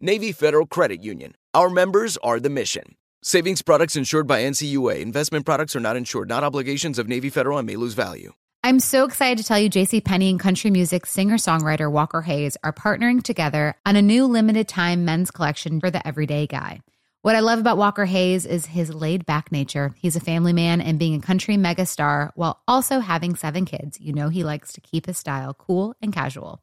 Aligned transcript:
Navy 0.00 0.30
Federal 0.30 0.64
Credit 0.64 1.02
Union. 1.02 1.34
Our 1.54 1.68
members 1.68 2.16
are 2.18 2.38
the 2.38 2.48
mission. 2.48 2.94
Savings 3.20 3.62
products 3.62 3.96
insured 3.96 4.28
by 4.28 4.42
NCUA. 4.42 5.00
Investment 5.00 5.44
products 5.44 5.74
are 5.74 5.80
not 5.80 5.96
insured, 5.96 6.28
not 6.28 6.44
obligations 6.44 7.00
of 7.00 7.08
Navy 7.08 7.30
Federal 7.30 7.58
and 7.58 7.66
may 7.66 7.74
lose 7.74 7.94
value. 7.94 8.32
I'm 8.62 8.78
so 8.78 9.04
excited 9.04 9.38
to 9.38 9.44
tell 9.44 9.58
you 9.58 9.68
JC 9.68 10.04
Penney 10.04 10.30
and 10.30 10.38
country 10.38 10.70
music 10.70 11.04
singer-songwriter 11.04 11.90
Walker 11.90 12.22
Hayes 12.22 12.56
are 12.62 12.72
partnering 12.72 13.24
together 13.24 13.74
on 13.84 13.96
a 13.96 14.02
new 14.02 14.26
limited 14.26 14.68
time 14.68 15.04
men's 15.04 15.32
collection 15.32 15.80
for 15.80 15.90
the 15.90 16.06
everyday 16.06 16.46
guy. 16.46 16.80
What 17.22 17.34
I 17.34 17.40
love 17.40 17.58
about 17.58 17.76
Walker 17.76 18.04
Hayes 18.04 18.46
is 18.46 18.66
his 18.66 18.94
laid 18.94 19.26
back 19.26 19.50
nature. 19.50 19.92
He's 19.96 20.14
a 20.14 20.20
family 20.20 20.52
man 20.52 20.80
and 20.80 21.00
being 21.00 21.16
a 21.16 21.20
country 21.20 21.56
megastar 21.56 22.30
while 22.36 22.62
also 22.68 23.00
having 23.00 23.34
seven 23.34 23.64
kids. 23.64 24.00
You 24.00 24.12
know, 24.12 24.28
he 24.28 24.44
likes 24.44 24.74
to 24.74 24.80
keep 24.80 25.06
his 25.06 25.18
style 25.18 25.54
cool 25.54 25.96
and 26.00 26.12
casual. 26.12 26.62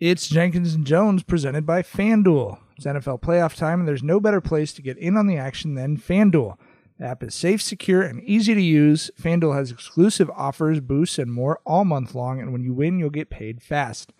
It's 0.00 0.28
Jenkins 0.28 0.74
and 0.74 0.86
Jones 0.86 1.24
presented 1.24 1.66
by 1.66 1.82
FanDuel. 1.82 2.60
It's 2.76 2.86
NFL 2.86 3.20
playoff 3.20 3.56
time, 3.56 3.80
and 3.80 3.88
there's 3.88 4.04
no 4.04 4.20
better 4.20 4.40
place 4.40 4.72
to 4.74 4.82
get 4.82 4.96
in 4.96 5.16
on 5.16 5.26
the 5.26 5.36
action 5.36 5.74
than 5.74 5.96
FanDuel. 5.96 6.56
The 7.00 7.06
app 7.06 7.24
is 7.24 7.34
safe, 7.34 7.60
secure, 7.60 8.02
and 8.02 8.22
easy 8.22 8.54
to 8.54 8.62
use. 8.62 9.10
FanDuel 9.20 9.56
has 9.56 9.72
exclusive 9.72 10.30
offers, 10.36 10.78
boosts, 10.78 11.18
and 11.18 11.32
more 11.32 11.58
all 11.66 11.84
month 11.84 12.14
long, 12.14 12.38
and 12.40 12.52
when 12.52 12.62
you 12.62 12.72
win, 12.72 13.00
you'll 13.00 13.10
get 13.10 13.28
paid 13.28 13.60
fast. 13.60 14.12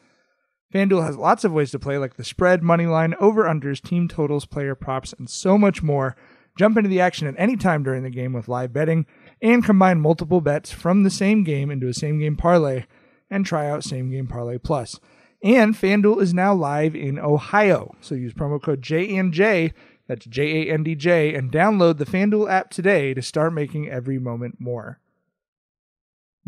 FanDuel 0.74 1.06
has 1.06 1.16
lots 1.16 1.44
of 1.44 1.52
ways 1.52 1.70
to 1.70 1.78
play, 1.78 1.96
like 1.96 2.16
the 2.16 2.24
spread, 2.24 2.60
money 2.60 2.86
line, 2.86 3.14
over 3.20 3.44
unders, 3.44 3.80
team 3.80 4.08
totals, 4.08 4.46
player 4.46 4.74
props, 4.74 5.14
and 5.16 5.30
so 5.30 5.56
much 5.56 5.80
more. 5.80 6.16
Jump 6.56 6.76
into 6.76 6.90
the 6.90 7.00
action 7.00 7.28
at 7.28 7.36
any 7.38 7.56
time 7.56 7.84
during 7.84 8.02
the 8.02 8.10
game 8.10 8.32
with 8.32 8.48
live 8.48 8.72
betting, 8.72 9.06
and 9.40 9.64
combine 9.64 10.00
multiple 10.00 10.40
bets 10.40 10.72
from 10.72 11.04
the 11.04 11.10
same 11.10 11.44
game 11.44 11.70
into 11.70 11.86
a 11.86 11.94
same 11.94 12.18
game 12.18 12.36
parlay, 12.36 12.84
and 13.30 13.46
try 13.46 13.70
out 13.70 13.84
Same 13.84 14.10
Game 14.10 14.26
Parlay 14.26 14.58
Plus. 14.58 14.98
And 15.42 15.74
FanDuel 15.74 16.20
is 16.20 16.34
now 16.34 16.54
live 16.54 16.96
in 16.96 17.18
Ohio. 17.18 17.94
So 18.00 18.14
use 18.14 18.34
promo 18.34 18.60
code 18.60 18.82
JANJ, 18.82 19.72
that's 20.08 20.26
J 20.26 20.68
A 20.68 20.72
N 20.72 20.82
D 20.82 20.94
J, 20.94 21.34
and 21.34 21.52
download 21.52 21.98
the 21.98 22.06
FanDuel 22.06 22.50
app 22.50 22.70
today 22.70 23.14
to 23.14 23.22
start 23.22 23.52
making 23.52 23.88
every 23.88 24.18
moment 24.18 24.56
more. 24.58 25.00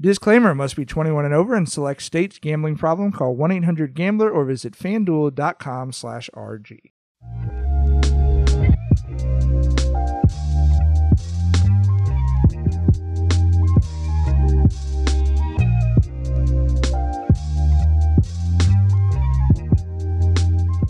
Disclaimer 0.00 0.54
must 0.54 0.76
be 0.76 0.86
21 0.86 1.26
and 1.26 1.34
over 1.34 1.54
and 1.54 1.68
select 1.68 2.02
states 2.02 2.38
gambling 2.38 2.76
problem. 2.76 3.12
Call 3.12 3.36
1 3.36 3.52
800 3.52 3.94
Gambler 3.94 4.30
or 4.30 4.46
visit 4.46 4.72
fanduel.com 4.72 5.92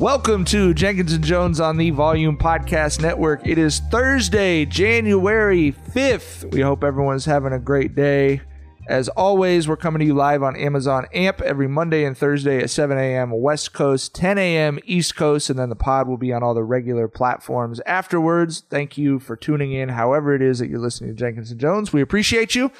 Welcome 0.00 0.46
to 0.46 0.72
Jenkins 0.72 1.12
and 1.12 1.22
Jones 1.22 1.60
on 1.60 1.76
the 1.76 1.90
Volume 1.90 2.38
Podcast 2.38 3.02
Network. 3.02 3.46
It 3.46 3.58
is 3.58 3.80
Thursday, 3.90 4.64
January 4.64 5.72
5th. 5.72 6.50
We 6.54 6.62
hope 6.62 6.82
everyone's 6.82 7.26
having 7.26 7.52
a 7.52 7.58
great 7.58 7.94
day. 7.94 8.40
As 8.88 9.10
always, 9.10 9.68
we're 9.68 9.76
coming 9.76 10.00
to 10.00 10.06
you 10.06 10.14
live 10.14 10.42
on 10.42 10.56
Amazon 10.56 11.06
AMP 11.12 11.42
every 11.42 11.68
Monday 11.68 12.06
and 12.06 12.16
Thursday 12.16 12.62
at 12.62 12.70
7 12.70 12.96
a.m. 12.96 13.30
West 13.30 13.74
Coast, 13.74 14.14
10 14.14 14.38
a.m. 14.38 14.78
East 14.86 15.16
Coast, 15.16 15.50
and 15.50 15.58
then 15.58 15.68
the 15.68 15.76
pod 15.76 16.08
will 16.08 16.16
be 16.16 16.32
on 16.32 16.42
all 16.42 16.54
the 16.54 16.64
regular 16.64 17.06
platforms 17.06 17.78
afterwards. 17.84 18.62
Thank 18.70 18.96
you 18.96 19.18
for 19.18 19.36
tuning 19.36 19.72
in, 19.72 19.90
however 19.90 20.34
it 20.34 20.40
is 20.40 20.60
that 20.60 20.70
you're 20.70 20.78
listening 20.78 21.10
to 21.10 21.14
Jenkins 21.14 21.50
and 21.50 21.60
Jones. 21.60 21.92
We 21.92 22.00
appreciate 22.00 22.54
you. 22.54 22.72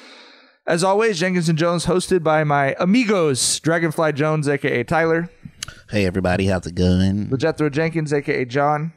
As 0.65 0.83
always, 0.83 1.19
Jenkins 1.19 1.49
and 1.49 1.57
Jones 1.57 1.85
hosted 1.85 2.23
by 2.23 2.43
my 2.43 2.75
amigos, 2.79 3.59
Dragonfly 3.59 4.13
Jones, 4.13 4.47
aka 4.47 4.83
Tyler, 4.83 5.29
Hey 5.89 6.05
everybody, 6.05 6.47
how's 6.47 6.65
it 6.67 6.75
going? 6.75 7.35
Jethro 7.37 7.69
Jenkins, 7.69 8.13
aka 8.13 8.45
John. 8.45 8.93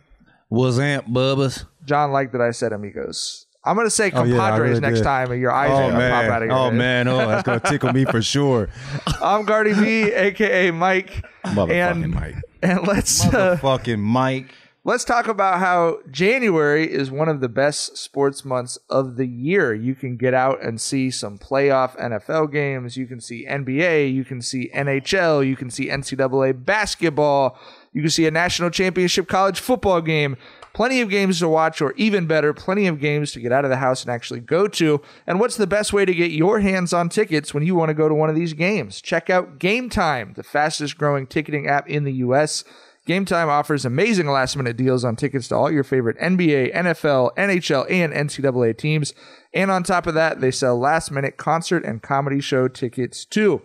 Was 0.51 0.79
Amp 0.79 1.07
Bubbas? 1.09 1.65
John 1.85 2.13
liked 2.13 2.33
that 2.33 2.41
I 2.41 2.51
said 2.53 2.73
amigos. 2.73 3.47
I'm 3.65 3.77
gonna 3.77 3.91
say 3.91 4.11
Oh, 4.15 4.25
yeah, 4.25 4.35
I 4.37 4.51
compadres 4.51 4.69
really 4.71 4.81
next 4.81 4.99
did. 4.99 5.05
time, 5.05 5.31
and 5.33 5.41
your 5.41 5.51
eyes 5.53 5.71
are 5.71 5.83
Oh 5.85 5.91
gonna 5.91 6.11
pop 6.11 6.25
out 6.25 6.29
man! 6.29 6.43
of 6.43 6.49
your 6.49 6.53
Oh 6.59 6.65
head. 6.65 6.75
man! 6.75 7.09
Oh, 7.09 7.19
that's 7.29 7.43
gonna 7.43 7.61
tickle 7.61 7.93
me 7.93 8.05
for 8.05 8.21
sure. 8.23 8.69
I'm 9.23 9.45
Gardy 9.45 9.73
B, 9.75 10.13
aka 10.13 10.71
Mike, 10.71 11.25
Motherfucking 11.47 12.03
and 12.05 12.11
Mike. 12.15 12.37
and 12.63 12.87
let's 12.87 13.25
uh, 13.25 13.57
Motherfucking 13.61 13.99
Mike. 14.01 14.55
Let's 14.85 15.05
talk 15.05 15.27
about 15.27 15.61
how 15.61 15.99
January 16.11 16.93
is 16.93 17.11
one 17.11 17.29
of 17.29 17.41
the 17.41 17.49
best 17.49 17.97
sports 17.97 18.45
months 18.45 18.79
of 18.91 19.17
the 19.17 19.27
year. 19.27 19.75
You 19.75 19.95
can 19.95 20.19
get 20.19 20.35
out 20.35 20.63
and 20.63 20.79
see 20.79 21.11
some 21.11 21.39
playoff 21.39 21.99
NFL 21.99 22.53
games. 22.53 22.97
You 22.97 23.07
can 23.07 23.21
see 23.21 23.47
NBA. 23.47 24.13
You 24.13 24.25
can 24.25 24.43
see 24.43 24.71
NHL. 24.75 25.47
You 25.47 25.57
can 25.57 25.71
see 25.71 25.89
NCAA 25.89 26.65
basketball. 26.65 27.59
You 27.95 28.03
can 28.03 28.11
see 28.11 28.27
a 28.27 28.31
national 28.31 28.71
championship 28.71 29.27
college 29.27 29.59
football 29.59 30.03
game. 30.03 30.37
Plenty 30.75 31.01
of 31.01 31.09
games 31.09 31.39
to 31.39 31.49
watch, 31.49 31.81
or 31.81 31.93
even 31.93 32.27
better, 32.27 32.53
plenty 32.53 32.89
of 32.89 32.99
games 33.01 33.31
to 33.33 33.41
get 33.41 33.53
out 33.53 33.65
of 33.65 33.71
the 33.71 33.77
house 33.77 34.03
and 34.03 34.11
actually 34.11 34.41
go 34.41 34.67
to. 34.67 35.01
And 35.25 35.39
what's 35.39 35.57
the 35.57 35.69
best 35.69 35.93
way 35.93 36.05
to 36.05 36.13
get 36.13 36.33
your 36.33 36.59
hands 36.59 36.93
on 36.93 37.09
tickets 37.09 37.55
when 37.55 37.65
you 37.65 37.77
want 37.77 37.91
to 37.91 37.95
go 37.95 38.09
to 38.09 38.15
one 38.15 38.29
of 38.29 38.35
these 38.35 38.55
games? 38.55 39.01
Check 39.01 39.31
out 39.31 39.61
Game 39.61 39.89
Time, 39.89 40.33
the 40.35 40.43
fastest 40.43 40.99
growing 40.99 41.29
ticketing 41.29 41.69
app 41.69 41.89
in 41.89 42.03
the 42.03 42.13
U.S. 42.15 42.65
Game 43.07 43.27
Time 43.27 43.51
offers 43.51 43.85
amazing 43.85 44.29
last 44.29 44.57
minute 44.57 44.79
deals 44.79 45.05
on 45.05 45.17
tickets 45.17 45.49
to 45.49 45.55
all 45.55 45.71
your 45.71 45.85
favorite 45.85 46.19
NBA, 46.19 46.75
NFL, 46.75 47.35
NHL, 47.37 47.91
and 47.91 48.13
NCAA 48.15 48.77
teams. 48.79 49.13
And 49.53 49.71
on 49.71 49.83
top 49.83 50.07
of 50.07 50.15
that, 50.15 50.41
they 50.41 50.51
sell 50.51 50.79
last 50.79 51.11
minute 51.11 51.37
concert 51.37 51.85
and 51.85 52.01
comedy 52.03 52.41
show 52.41 52.67
tickets 52.67 53.27
too. 53.27 53.61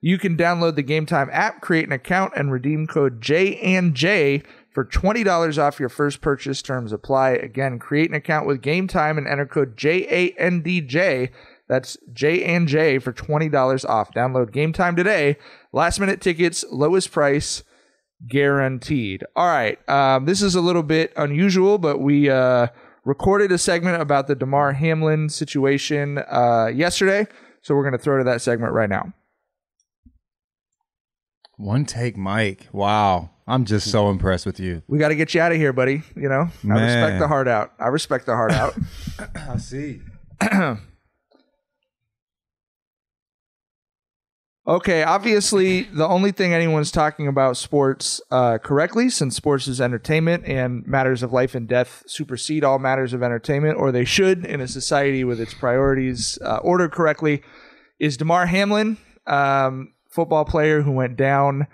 You 0.00 0.18
can 0.18 0.36
download 0.36 0.74
the 0.74 0.82
Game 0.82 1.06
Time 1.06 1.28
app, 1.30 1.60
create 1.60 1.86
an 1.86 1.92
account, 1.92 2.32
and 2.34 2.50
redeem 2.50 2.88
code 2.88 3.20
J 3.20 3.56
and 3.58 3.94
J 3.94 4.42
for 4.72 4.84
$20 4.84 5.58
off 5.58 5.78
your 5.78 5.88
first 5.88 6.20
purchase. 6.20 6.60
Terms 6.60 6.92
apply. 6.92 7.30
Again, 7.32 7.78
create 7.78 8.10
an 8.10 8.16
account 8.16 8.46
with 8.46 8.62
Game 8.62 8.88
Time 8.88 9.18
and 9.18 9.28
enter 9.28 9.46
code 9.46 9.76
J 9.76 10.06
A 10.10 10.40
N 10.40 10.62
D 10.62 10.80
J. 10.80 11.30
That's 11.68 11.96
J 12.12 12.42
and 12.44 12.66
J 12.66 12.98
for 12.98 13.12
$20 13.12 13.88
off. 13.88 14.12
Download 14.12 14.50
Game 14.50 14.72
Time 14.72 14.96
today. 14.96 15.36
Last 15.72 16.00
minute 16.00 16.20
tickets, 16.20 16.64
lowest 16.72 17.12
price 17.12 17.62
guaranteed. 18.28 19.24
All 19.36 19.46
right. 19.46 19.78
Um, 19.88 20.24
this 20.24 20.42
is 20.42 20.54
a 20.54 20.60
little 20.60 20.82
bit 20.82 21.12
unusual, 21.16 21.78
but 21.78 22.00
we 22.00 22.28
uh, 22.30 22.68
recorded 23.04 23.52
a 23.52 23.58
segment 23.58 24.00
about 24.00 24.26
the 24.26 24.34
Damar 24.34 24.72
Hamlin 24.72 25.28
situation 25.28 26.18
uh, 26.18 26.70
yesterday. 26.72 27.26
So 27.62 27.74
we're 27.74 27.82
going 27.82 27.92
to 27.92 27.98
throw 27.98 28.18
to 28.18 28.24
that 28.24 28.40
segment 28.40 28.72
right 28.72 28.88
now. 28.88 29.12
One 31.56 31.84
take, 31.84 32.16
Mike. 32.16 32.68
Wow, 32.72 33.30
I'm 33.46 33.66
just 33.66 33.90
so 33.90 34.08
impressed 34.08 34.46
with 34.46 34.58
you. 34.58 34.82
We 34.88 34.98
got 34.98 35.08
to 35.08 35.14
get 35.14 35.34
you 35.34 35.42
out 35.42 35.52
of 35.52 35.58
here, 35.58 35.74
buddy. 35.74 36.02
You 36.16 36.30
know, 36.30 36.48
I 36.70 36.82
respect 36.82 37.18
the 37.18 37.28
heart 37.28 37.48
out. 37.48 37.74
I 37.78 37.88
respect 37.88 38.24
the 38.24 38.34
heart 38.34 38.52
out. 38.52 38.74
I 39.36 39.58
see. 39.58 40.00
Okay, 44.66 45.02
obviously, 45.02 45.84
the 45.84 46.06
only 46.06 46.32
thing 46.32 46.52
anyone's 46.52 46.90
talking 46.90 47.26
about 47.26 47.56
sports 47.56 48.20
uh, 48.30 48.58
correctly, 48.58 49.08
since 49.08 49.34
sports 49.34 49.66
is 49.66 49.80
entertainment 49.80 50.44
and 50.44 50.86
matters 50.86 51.22
of 51.22 51.32
life 51.32 51.54
and 51.54 51.66
death 51.66 52.02
supersede 52.06 52.62
all 52.62 52.78
matters 52.78 53.14
of 53.14 53.22
entertainment, 53.22 53.78
or 53.78 53.90
they 53.90 54.04
should 54.04 54.44
in 54.44 54.60
a 54.60 54.68
society 54.68 55.24
with 55.24 55.40
its 55.40 55.54
priorities 55.54 56.38
uh, 56.44 56.58
ordered 56.58 56.92
correctly, 56.92 57.42
is 57.98 58.18
Damar 58.18 58.46
Hamlin, 58.46 58.98
um, 59.26 59.94
football 60.10 60.44
player 60.44 60.82
who 60.82 60.92
went 60.92 61.16
down 61.16 61.66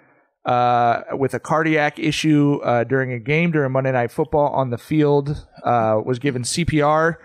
uh, 0.45 1.03
with 1.11 1.35
a 1.35 1.41
cardiac 1.41 1.99
issue 1.99 2.61
uh, 2.63 2.85
during 2.85 3.13
a 3.13 3.19
game 3.19 3.51
during 3.51 3.73
Monday 3.73 3.91
Night 3.91 4.13
Football 4.13 4.53
on 4.53 4.71
the 4.71 4.79
field, 4.79 5.45
uh, 5.65 6.01
was 6.05 6.21
given 6.21 6.43
CPR 6.43 7.17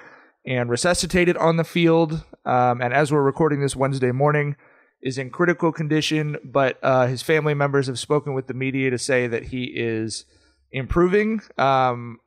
and 0.43 0.71
resuscitated 0.71 1.37
on 1.37 1.57
the 1.57 1.63
field. 1.63 2.23
Um, 2.45 2.81
and 2.81 2.95
as 2.95 3.11
we're 3.11 3.21
recording 3.21 3.61
this 3.61 3.75
Wednesday 3.75 4.11
morning, 4.11 4.55
is 5.01 5.17
in 5.17 5.29
critical 5.29 5.71
condition, 5.71 6.37
but 6.43 6.77
uh, 6.83 7.07
his 7.07 7.21
family 7.21 7.53
members 7.53 7.87
have 7.87 7.99
spoken 7.99 8.33
with 8.33 8.47
the 8.47 8.53
media 8.53 8.89
to 8.89 8.97
say 8.97 9.27
that 9.27 9.45
he 9.45 9.63
is 9.63 10.25
improving. 10.71 11.41
Um, 11.57 12.19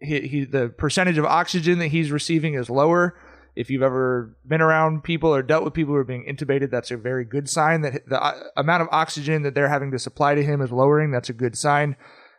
he, 0.00 0.20
he 0.20 0.44
the 0.44 0.68
percentage 0.68 1.18
of 1.18 1.24
oxygen 1.24 1.78
that 1.78 1.88
he's 1.88 2.10
receiving 2.10 2.54
is 2.54 2.70
lower. 2.70 3.18
If 3.56 3.68
you've 3.68 3.82
ever 3.82 4.36
been 4.46 4.60
around 4.60 5.02
people 5.02 5.34
or 5.34 5.42
dealt 5.42 5.64
with 5.64 5.74
people 5.74 5.92
who 5.92 5.98
are 5.98 6.04
being 6.04 6.24
intubated, 6.24 6.70
that's 6.70 6.92
a 6.92 6.96
very 6.96 7.24
good 7.24 7.48
sign 7.48 7.80
that 7.82 8.08
the 8.08 8.22
uh, 8.22 8.34
amount 8.56 8.82
of 8.82 8.88
oxygen 8.92 9.42
that 9.42 9.54
they're 9.54 9.68
having 9.68 9.90
to 9.90 9.98
supply 9.98 10.34
to 10.34 10.42
him 10.42 10.62
is 10.62 10.70
lowering. 10.70 11.10
That's 11.10 11.28
a 11.28 11.34
good 11.34 11.58
sign. 11.58 11.96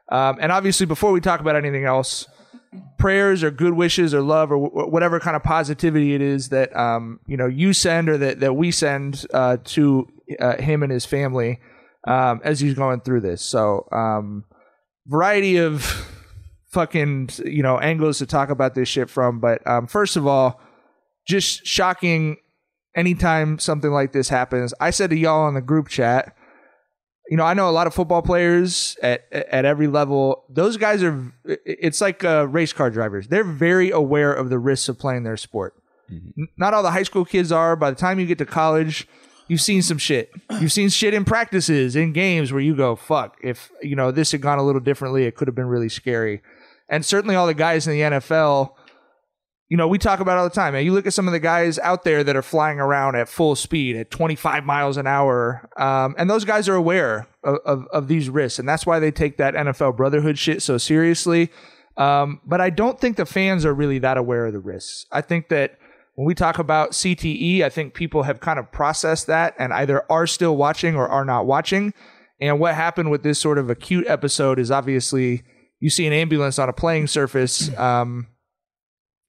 Um, 0.09 0.37
and 0.41 0.51
obviously, 0.51 0.85
before 0.85 1.11
we 1.11 1.21
talk 1.21 1.41
about 1.41 1.55
anything 1.55 1.85
else, 1.85 2.27
prayers 2.97 3.43
or 3.43 3.51
good 3.51 3.73
wishes 3.73 4.13
or 4.13 4.21
love 4.21 4.51
or 4.51 4.69
w- 4.69 4.89
whatever 4.89 5.19
kind 5.19 5.35
of 5.35 5.43
positivity 5.43 6.13
it 6.13 6.21
is 6.21 6.49
that 6.49 6.75
um, 6.75 7.19
you 7.27 7.35
know 7.35 7.47
you 7.47 7.73
send 7.73 8.07
or 8.07 8.17
that, 8.17 8.39
that 8.39 8.53
we 8.53 8.71
send 8.71 9.25
uh, 9.33 9.57
to 9.63 10.07
uh, 10.39 10.57
him 10.57 10.83
and 10.83 10.91
his 10.91 11.05
family 11.05 11.59
um, 12.07 12.41
as 12.43 12.59
he's 12.59 12.73
going 12.73 13.01
through 13.01 13.21
this. 13.21 13.41
So, 13.41 13.87
um, 13.91 14.45
variety 15.07 15.57
of 15.57 15.83
fucking 16.69 17.29
you 17.45 17.63
know 17.63 17.79
angles 17.79 18.19
to 18.19 18.25
talk 18.25 18.49
about 18.49 18.75
this 18.75 18.87
shit 18.87 19.09
from. 19.09 19.39
But 19.39 19.65
um, 19.67 19.87
first 19.87 20.15
of 20.15 20.27
all, 20.27 20.59
just 21.27 21.65
shocking. 21.65 22.37
Anytime 22.93 23.57
something 23.57 23.89
like 23.89 24.11
this 24.11 24.27
happens, 24.27 24.73
I 24.81 24.89
said 24.89 25.11
to 25.11 25.17
y'all 25.17 25.43
on 25.43 25.53
the 25.53 25.61
group 25.61 25.87
chat 25.87 26.35
you 27.31 27.37
know, 27.37 27.45
I 27.45 27.53
know 27.53 27.69
a 27.69 27.71
lot 27.71 27.87
of 27.87 27.93
football 27.95 28.21
players 28.21 28.97
at 29.01 29.25
at 29.31 29.63
every 29.63 29.87
level. 29.87 30.43
Those 30.49 30.75
guys 30.75 31.01
are. 31.01 31.31
It's 31.45 32.01
like 32.01 32.25
uh, 32.25 32.45
race 32.49 32.73
car 32.73 32.89
drivers. 32.89 33.29
They're 33.29 33.45
very 33.45 33.89
aware 33.89 34.33
of 34.33 34.49
the 34.49 34.59
risks 34.59 34.89
of 34.89 34.99
playing 34.99 35.23
their 35.23 35.37
sport. 35.37 35.73
N- 36.09 36.49
Not 36.57 36.73
all 36.73 36.83
the 36.83 36.91
high 36.91 37.03
school 37.03 37.23
kids 37.23 37.49
are. 37.49 37.77
By 37.77 37.89
the 37.89 37.95
time 37.95 38.19
you 38.19 38.25
get 38.25 38.37
to 38.39 38.45
college, 38.45 39.07
you've 39.47 39.61
seen 39.61 39.81
some 39.81 39.97
shit. 39.97 40.29
You've 40.59 40.73
seen 40.73 40.89
shit 40.89 41.13
in 41.13 41.23
practices, 41.23 41.95
in 41.95 42.11
games 42.11 42.51
where 42.51 42.61
you 42.61 42.75
go, 42.75 42.97
"Fuck!" 42.97 43.37
If 43.41 43.71
you 43.81 43.95
know 43.95 44.11
this 44.11 44.33
had 44.33 44.41
gone 44.41 44.59
a 44.59 44.63
little 44.63 44.81
differently, 44.81 45.23
it 45.23 45.37
could 45.37 45.47
have 45.47 45.55
been 45.55 45.67
really 45.67 45.87
scary. 45.89 46.41
And 46.89 47.05
certainly, 47.05 47.35
all 47.35 47.47
the 47.47 47.53
guys 47.53 47.87
in 47.87 47.93
the 47.93 48.01
NFL 48.01 48.73
you 49.71 49.77
know, 49.77 49.87
we 49.87 49.97
talk 49.97 50.19
about 50.19 50.37
all 50.37 50.43
the 50.43 50.53
time. 50.53 50.73
Man, 50.73 50.83
you 50.83 50.91
look 50.91 51.07
at 51.07 51.13
some 51.13 51.29
of 51.29 51.31
the 51.31 51.39
guys 51.39 51.79
out 51.79 52.03
there 52.03 52.25
that 52.25 52.35
are 52.35 52.41
flying 52.41 52.81
around 52.81 53.15
at 53.15 53.29
full 53.29 53.55
speed 53.55 53.95
at 53.95 54.11
25 54.11 54.65
miles 54.65 54.97
an 54.97 55.07
hour, 55.07 55.65
um, 55.77 56.13
and 56.17 56.29
those 56.29 56.43
guys 56.43 56.67
are 56.67 56.75
aware 56.75 57.25
of, 57.41 57.57
of, 57.63 57.87
of 57.93 58.07
these 58.09 58.29
risks, 58.29 58.59
and 58.59 58.67
that's 58.67 58.85
why 58.85 58.99
they 58.99 59.11
take 59.11 59.37
that 59.37 59.53
NFL 59.53 59.95
brotherhood 59.95 60.37
shit 60.37 60.61
so 60.61 60.77
seriously. 60.77 61.49
Um, 61.95 62.41
but 62.45 62.59
I 62.59 62.69
don't 62.69 62.99
think 62.99 63.15
the 63.15 63.25
fans 63.25 63.63
are 63.63 63.73
really 63.73 63.97
that 63.99 64.17
aware 64.17 64.45
of 64.45 64.51
the 64.51 64.59
risks. 64.59 65.05
I 65.09 65.21
think 65.21 65.47
that 65.47 65.79
when 66.15 66.27
we 66.27 66.35
talk 66.35 66.59
about 66.59 66.91
CTE, 66.91 67.61
I 67.61 67.69
think 67.69 67.93
people 67.93 68.23
have 68.23 68.41
kind 68.41 68.59
of 68.59 68.69
processed 68.73 69.27
that 69.27 69.55
and 69.57 69.71
either 69.71 70.03
are 70.11 70.27
still 70.27 70.57
watching 70.57 70.97
or 70.97 71.07
are 71.07 71.23
not 71.23 71.45
watching. 71.45 71.93
And 72.41 72.59
what 72.59 72.75
happened 72.75 73.09
with 73.09 73.23
this 73.23 73.39
sort 73.39 73.57
of 73.57 73.69
acute 73.69 74.05
episode 74.07 74.59
is 74.59 74.69
obviously 74.69 75.43
you 75.79 75.89
see 75.89 76.05
an 76.07 76.13
ambulance 76.13 76.59
on 76.59 76.67
a 76.67 76.73
playing 76.73 77.07
surface. 77.07 77.73
Um, 77.77 78.27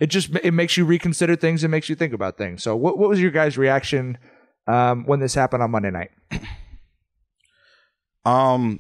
it 0.03 0.11
just 0.11 0.35
it 0.43 0.51
makes 0.51 0.77
you 0.77 0.85
reconsider 0.85 1.37
things 1.37 1.63
and 1.63 1.71
makes 1.71 1.89
you 1.89 1.95
think 1.95 2.13
about 2.13 2.37
things. 2.37 2.61
So, 2.65 2.75
what 2.75 2.99
what 2.99 3.09
was 3.09 3.21
your 3.21 3.31
guys' 3.31 3.57
reaction 3.57 4.19
um, 4.67 5.05
when 5.07 5.21
this 5.21 5.33
happened 5.33 5.63
on 5.63 5.71
Monday 5.71 5.91
night? 5.91 6.11
Um, 8.25 8.79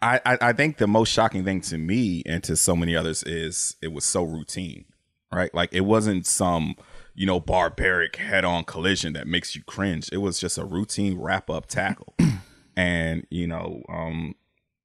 I, 0.00 0.20
I 0.24 0.38
I 0.40 0.52
think 0.52 0.76
the 0.76 0.86
most 0.86 1.08
shocking 1.10 1.42
thing 1.44 1.60
to 1.62 1.76
me 1.76 2.22
and 2.24 2.40
to 2.44 2.54
so 2.54 2.76
many 2.76 2.94
others 2.94 3.24
is 3.24 3.74
it 3.82 3.92
was 3.92 4.04
so 4.04 4.22
routine, 4.22 4.84
right? 5.32 5.52
Like 5.52 5.72
it 5.72 5.80
wasn't 5.80 6.24
some 6.24 6.76
you 7.16 7.26
know 7.26 7.40
barbaric 7.40 8.14
head-on 8.14 8.62
collision 8.62 9.12
that 9.14 9.26
makes 9.26 9.56
you 9.56 9.64
cringe. 9.64 10.08
It 10.12 10.18
was 10.18 10.38
just 10.38 10.56
a 10.56 10.64
routine 10.64 11.18
wrap-up 11.18 11.66
tackle, 11.66 12.14
and 12.76 13.26
you 13.28 13.48
know, 13.48 13.82
um, 13.88 14.36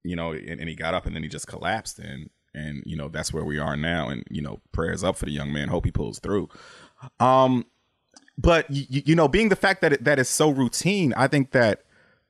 you 0.04 0.16
know, 0.16 0.32
and, 0.32 0.60
and 0.60 0.68
he 0.68 0.74
got 0.74 0.96
up 0.96 1.06
and 1.06 1.16
then 1.16 1.22
he 1.22 1.30
just 1.30 1.46
collapsed 1.46 2.00
and 2.00 2.32
and 2.56 2.82
you 2.86 2.96
know 2.96 3.10
that's 3.10 3.34
where 3.34 3.46
we 3.46 3.60
are 3.60 3.76
now. 3.76 4.10
And 4.10 4.24
you 4.30 4.42
know, 4.42 4.62
prayers 4.72 5.04
up 5.04 5.18
for 5.18 5.26
the 5.26 5.32
young 5.32 5.52
man. 5.54 5.68
Hope 5.68 5.86
he 5.86 5.92
pulls 5.92 6.20
through. 6.20 6.50
Um, 7.20 7.66
but 8.38 8.70
you, 8.70 9.04
you 9.06 9.16
know, 9.16 9.28
being 9.28 9.50
the 9.50 9.56
fact 9.56 9.82
that 9.82 9.94
it, 9.94 10.04
that 10.04 10.20
is 10.20 10.30
so 10.30 10.50
routine, 10.50 11.14
I 11.16 11.28
think 11.28 11.52
that 11.52 11.84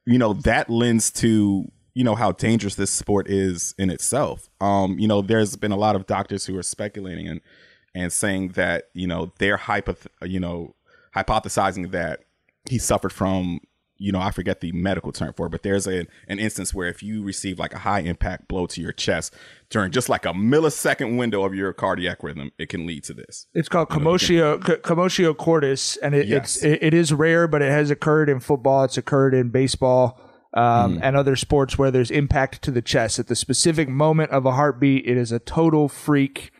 you 0.05 0.17
know 0.17 0.33
that 0.33 0.69
lends 0.69 1.11
to 1.13 1.71
you 1.93 2.03
know 2.03 2.15
how 2.15 2.31
dangerous 2.31 2.75
this 2.75 2.91
sport 2.91 3.29
is 3.29 3.73
in 3.77 3.89
itself. 3.89 4.49
Um, 4.59 4.99
you 4.99 5.07
know, 5.07 5.21
there's 5.21 5.55
been 5.55 5.71
a 5.71 5.77
lot 5.77 5.95
of 5.95 6.05
doctors 6.05 6.45
who 6.45 6.57
are 6.57 6.63
speculating 6.63 7.27
and 7.27 7.41
and 7.93 8.11
saying 8.11 8.49
that 8.49 8.89
you 8.93 9.07
know 9.07 9.31
they're 9.39 9.57
hypo, 9.57 9.95
you 10.23 10.39
know, 10.39 10.75
hypothesizing 11.15 11.91
that 11.91 12.21
he 12.69 12.77
suffered 12.77 13.13
from 13.13 13.59
you 13.97 14.11
know 14.11 14.19
I 14.19 14.31
forget 14.31 14.61
the 14.61 14.71
medical 14.71 15.11
term 15.11 15.33
for 15.33 15.45
it, 15.47 15.49
but 15.49 15.63
there's 15.63 15.87
a 15.87 16.05
an 16.27 16.39
instance 16.39 16.73
where 16.73 16.87
if 16.87 17.01
you 17.01 17.23
receive 17.23 17.59
like 17.59 17.73
a 17.73 17.79
high 17.79 17.99
impact 18.01 18.47
blow 18.47 18.65
to 18.67 18.81
your 18.81 18.91
chest 18.91 19.33
during 19.69 19.91
just 19.91 20.09
like 20.09 20.25
a 20.25 20.33
millisecond 20.33 21.17
window 21.17 21.43
of 21.43 21.53
your 21.55 21.71
cardiac 21.73 22.21
rhythm, 22.23 22.51
it 22.57 22.69
can 22.69 22.85
lead 22.85 23.03
to 23.05 23.13
this. 23.13 23.47
It's 23.53 23.69
called 23.69 23.89
commotio 23.89 24.63
co- 24.63 24.77
commotio 24.77 25.35
cordis, 25.37 25.97
and 25.97 26.13
it, 26.15 26.27
Yes. 26.27 26.55
it's 26.57 26.63
it, 26.65 26.83
it 26.83 26.93
is 26.93 27.13
rare, 27.13 27.47
but 27.47 27.61
it 27.61 27.71
has 27.71 27.89
occurred 27.91 28.29
in 28.29 28.39
football. 28.39 28.83
It's 28.83 28.97
occurred 28.97 29.33
in 29.33 29.49
baseball 29.49 30.19
um, 30.53 30.99
and 31.01 31.15
other 31.17 31.35
sports 31.35 31.77
where 31.77 31.91
there's 31.91 32.11
impact 32.11 32.61
to 32.63 32.71
the 32.71 32.81
chest 32.81 33.19
at 33.19 33.27
the 33.27 33.35
specific 33.35 33.89
moment 33.89 34.31
of 34.31 34.45
a 34.45 34.51
heartbeat. 34.53 35.05
It 35.05 35.17
is 35.17 35.31
a 35.31 35.39
total 35.39 35.89
freak. 35.89 36.51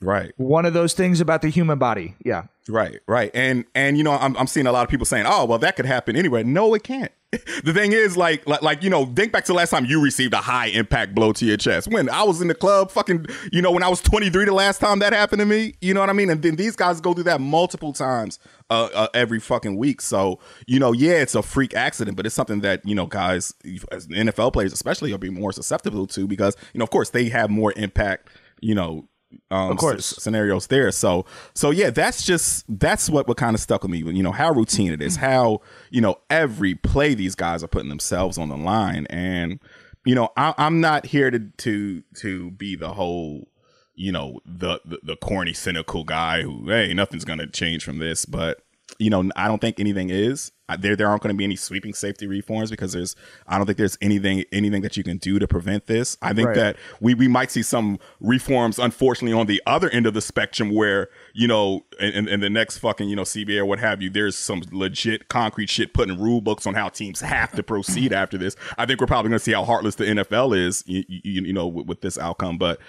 Right. 0.00 0.32
One 0.36 0.66
of 0.66 0.74
those 0.74 0.92
things 0.92 1.20
about 1.20 1.42
the 1.42 1.48
human 1.48 1.78
body. 1.78 2.14
Yeah. 2.24 2.44
Right, 2.68 2.98
right, 3.06 3.30
and 3.32 3.64
and 3.76 3.96
you 3.96 4.02
know 4.02 4.12
I'm 4.12 4.36
I'm 4.36 4.48
seeing 4.48 4.66
a 4.66 4.72
lot 4.72 4.82
of 4.82 4.90
people 4.90 5.06
saying, 5.06 5.24
oh 5.28 5.44
well 5.44 5.58
that 5.60 5.76
could 5.76 5.86
happen 5.86 6.16
anyway. 6.16 6.42
No, 6.42 6.74
it 6.74 6.82
can't. 6.82 7.12
the 7.64 7.72
thing 7.72 7.92
is, 7.92 8.16
like, 8.16 8.46
like 8.46 8.62
like 8.62 8.82
you 8.82 8.90
know, 8.90 9.06
think 9.06 9.32
back 9.32 9.44
to 9.44 9.52
the 9.52 9.56
last 9.56 9.70
time 9.70 9.84
you 9.84 10.00
received 10.00 10.32
a 10.32 10.38
high 10.38 10.66
impact 10.66 11.14
blow 11.14 11.32
to 11.32 11.44
your 11.44 11.56
chest. 11.56 11.88
When 11.88 12.08
I 12.08 12.22
was 12.22 12.40
in 12.40 12.48
the 12.48 12.54
club, 12.54 12.90
fucking, 12.90 13.26
you 13.52 13.62
know, 13.62 13.70
when 13.70 13.82
I 13.82 13.88
was 13.88 14.00
23, 14.00 14.44
the 14.44 14.52
last 14.52 14.80
time 14.80 15.00
that 15.00 15.12
happened 15.12 15.40
to 15.40 15.46
me. 15.46 15.74
You 15.80 15.92
know 15.92 16.00
what 16.00 16.10
I 16.10 16.12
mean? 16.12 16.30
And 16.30 16.40
then 16.40 16.56
these 16.56 16.76
guys 16.76 17.00
go 17.00 17.14
through 17.14 17.24
that 17.24 17.40
multiple 17.40 17.92
times 17.92 18.38
uh, 18.70 18.88
uh, 18.94 19.08
every 19.12 19.40
fucking 19.40 19.76
week. 19.76 20.00
So 20.00 20.38
you 20.66 20.78
know, 20.78 20.92
yeah, 20.92 21.14
it's 21.14 21.34
a 21.34 21.42
freak 21.42 21.74
accident, 21.74 22.16
but 22.16 22.26
it's 22.26 22.34
something 22.34 22.60
that 22.60 22.86
you 22.86 22.94
know, 22.94 23.06
guys, 23.06 23.54
as 23.90 24.06
NFL 24.06 24.52
players 24.52 24.72
especially, 24.72 25.10
will 25.10 25.18
be 25.18 25.30
more 25.30 25.52
susceptible 25.52 26.06
to 26.08 26.26
because 26.26 26.56
you 26.72 26.78
know, 26.78 26.84
of 26.84 26.90
course, 26.90 27.10
they 27.10 27.28
have 27.28 27.50
more 27.50 27.72
impact. 27.76 28.28
You 28.62 28.74
know, 28.74 29.08
um 29.50 29.70
Of 29.72 29.78
course. 29.78 30.12
s- 30.12 30.22
scenarios 30.22 30.66
there. 30.68 30.90
So 30.90 31.24
so 31.54 31.70
yeah 31.70 31.90
that's 31.90 32.24
just 32.24 32.64
that's 32.68 33.08
what 33.10 33.26
what 33.28 33.36
kind 33.36 33.54
of 33.54 33.60
stuck 33.60 33.82
with 33.82 33.90
me 33.90 33.98
you 33.98 34.22
know 34.22 34.32
how 34.32 34.52
routine 34.52 34.92
it 34.92 35.00
is 35.02 35.16
how 35.16 35.60
you 35.90 36.00
know 36.00 36.16
every 36.30 36.74
play 36.74 37.14
these 37.14 37.34
guys 37.34 37.62
are 37.62 37.68
putting 37.68 37.88
themselves 37.88 38.38
on 38.38 38.48
the 38.48 38.56
line. 38.56 39.06
And 39.10 39.60
you 40.04 40.14
know 40.14 40.28
I, 40.36 40.54
i'm 40.58 40.80
not 40.80 41.06
here 41.06 41.30
to 41.30 41.38
to 41.58 42.02
to 42.20 42.50
be 42.52 42.76
the 42.76 42.90
whole 42.94 43.48
you 43.94 44.12
know 44.12 44.40
the, 44.44 44.78
the 44.84 44.98
the 45.02 45.16
corny 45.16 45.52
cynical 45.54 46.04
guy 46.04 46.42
who 46.42 46.68
hey 46.68 46.92
nothing's 46.94 47.24
gonna 47.24 47.46
change 47.46 47.82
from 47.84 47.98
this. 47.98 48.24
But 48.26 48.58
you 48.98 49.10
know 49.10 49.28
i 49.36 49.48
don't 49.48 49.60
think 49.60 49.78
anything 49.80 50.10
is. 50.10 50.52
There 50.80 50.96
there 50.96 51.06
aren't 51.08 51.22
going 51.22 51.32
to 51.32 51.38
be 51.38 51.44
any 51.44 51.54
sweeping 51.54 51.94
safety 51.94 52.26
reforms 52.26 52.70
because 52.70 52.92
there's 52.92 53.14
i 53.46 53.56
don't 53.56 53.66
think 53.66 53.78
there's 53.78 53.96
anything 54.00 54.44
anything 54.50 54.82
that 54.82 54.96
you 54.96 55.04
can 55.04 55.18
do 55.18 55.38
to 55.38 55.46
prevent 55.46 55.86
this. 55.86 56.16
I 56.22 56.32
think 56.32 56.48
Right. 56.48 56.56
that 56.56 56.76
we 57.00 57.14
we 57.14 57.28
might 57.28 57.52
see 57.52 57.62
some 57.62 58.00
reforms 58.20 58.80
unfortunately 58.80 59.38
on 59.38 59.46
the 59.46 59.62
other 59.64 59.88
end 59.90 60.06
of 60.06 60.14
the 60.14 60.20
spectrum 60.20 60.70
where 60.74 61.08
you 61.34 61.46
know 61.46 61.82
in, 62.00 62.10
in, 62.12 62.28
in 62.28 62.40
the 62.40 62.50
next 62.50 62.78
fucking 62.78 63.08
you 63.08 63.14
know 63.14 63.22
cba 63.22 63.58
or 63.58 63.64
what 63.66 63.78
have 63.78 64.02
you 64.02 64.10
there's 64.10 64.36
some 64.36 64.60
legit 64.72 65.28
concrete 65.28 65.70
shit 65.70 65.94
putting 65.94 66.18
rule 66.20 66.40
books 66.40 66.66
on 66.66 66.74
how 66.74 66.88
teams 66.88 67.20
have 67.20 67.52
to 67.52 67.62
proceed 67.62 68.12
after 68.22 68.36
this. 68.36 68.56
I 68.76 68.86
think 68.86 69.00
we're 69.00 69.06
probably 69.06 69.28
going 69.28 69.38
to 69.38 69.44
see 69.44 69.52
how 69.52 69.64
heartless 69.64 69.94
the 69.94 70.04
nfl 70.06 70.56
is 70.58 70.82
you, 70.86 71.04
you, 71.06 71.42
you 71.42 71.52
know 71.52 71.68
with, 71.68 71.86
with 71.86 72.00
this 72.00 72.18
outcome. 72.18 72.58
But 72.58 72.80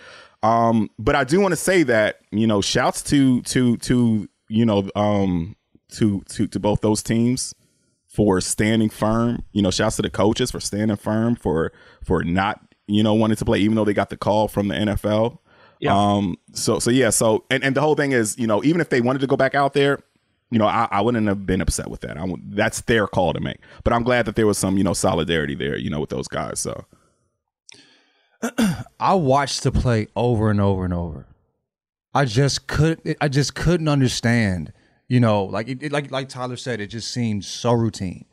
um 0.43 0.89
but 0.99 1.15
i 1.15 1.23
do 1.23 1.39
want 1.39 1.51
to 1.51 1.55
say 1.57 1.81
that 1.83 2.21
you 2.31 2.45
know 2.47 2.61
shouts 2.61 3.01
to 3.01 3.41
to 3.41 3.75
to 3.77 4.27
you 4.49 4.65
know 4.65 4.87
um 4.95 5.55
to 5.93 6.21
to 6.29 6.47
to 6.47 6.59
both 6.59 6.81
those 6.81 7.01
teams 7.01 7.53
for 8.07 8.41
standing 8.41 8.89
firm. 8.89 9.43
You 9.51 9.61
know, 9.61 9.71
shouts 9.71 9.97
to 9.97 10.01
the 10.01 10.09
coaches 10.09 10.51
for 10.51 10.59
standing 10.59 10.97
firm 10.97 11.35
for 11.35 11.71
for 12.03 12.23
not 12.23 12.61
you 12.87 13.03
know 13.03 13.13
wanting 13.13 13.37
to 13.37 13.45
play, 13.45 13.59
even 13.59 13.75
though 13.75 13.85
they 13.85 13.93
got 13.93 14.09
the 14.09 14.17
call 14.17 14.47
from 14.47 14.67
the 14.67 14.75
NFL. 14.75 15.39
Yeah. 15.79 15.95
Um. 15.95 16.35
So 16.53 16.79
so 16.79 16.89
yeah. 16.89 17.09
So 17.09 17.45
and 17.49 17.63
and 17.63 17.75
the 17.75 17.81
whole 17.81 17.95
thing 17.95 18.11
is, 18.11 18.37
you 18.37 18.47
know, 18.47 18.63
even 18.63 18.81
if 18.81 18.89
they 18.89 19.01
wanted 19.01 19.19
to 19.19 19.27
go 19.27 19.37
back 19.37 19.55
out 19.55 19.73
there, 19.73 19.99
you 20.49 20.59
know, 20.59 20.65
I, 20.65 20.87
I 20.91 21.01
wouldn't 21.01 21.27
have 21.27 21.45
been 21.45 21.61
upset 21.61 21.89
with 21.89 22.01
that. 22.01 22.17
I 22.17 22.23
would, 22.23 22.55
that's 22.55 22.81
their 22.81 23.07
call 23.07 23.33
to 23.33 23.39
make. 23.39 23.59
But 23.83 23.93
I'm 23.93 24.03
glad 24.03 24.25
that 24.25 24.35
there 24.35 24.47
was 24.47 24.57
some 24.57 24.77
you 24.77 24.83
know 24.83 24.93
solidarity 24.93 25.55
there, 25.55 25.77
you 25.77 25.89
know, 25.89 25.99
with 25.99 26.09
those 26.09 26.27
guys. 26.27 26.59
So 26.59 26.85
I 28.99 29.13
watched 29.13 29.63
the 29.63 29.71
play 29.71 30.07
over 30.15 30.49
and 30.49 30.61
over 30.61 30.85
and 30.85 30.93
over. 30.93 31.27
I 32.13 32.25
just 32.25 32.67
could 32.67 33.15
I 33.21 33.27
just 33.27 33.55
couldn't 33.55 33.87
understand. 33.87 34.73
You 35.09 35.19
know, 35.19 35.45
like 35.45 35.67
it, 35.69 35.81
it- 35.83 35.91
like 35.91 36.11
like 36.11 36.29
Tyler 36.29 36.57
said, 36.57 36.81
it 36.81 36.87
just 36.87 37.11
seemed 37.11 37.45
so 37.45 37.71
routine. 37.73 38.25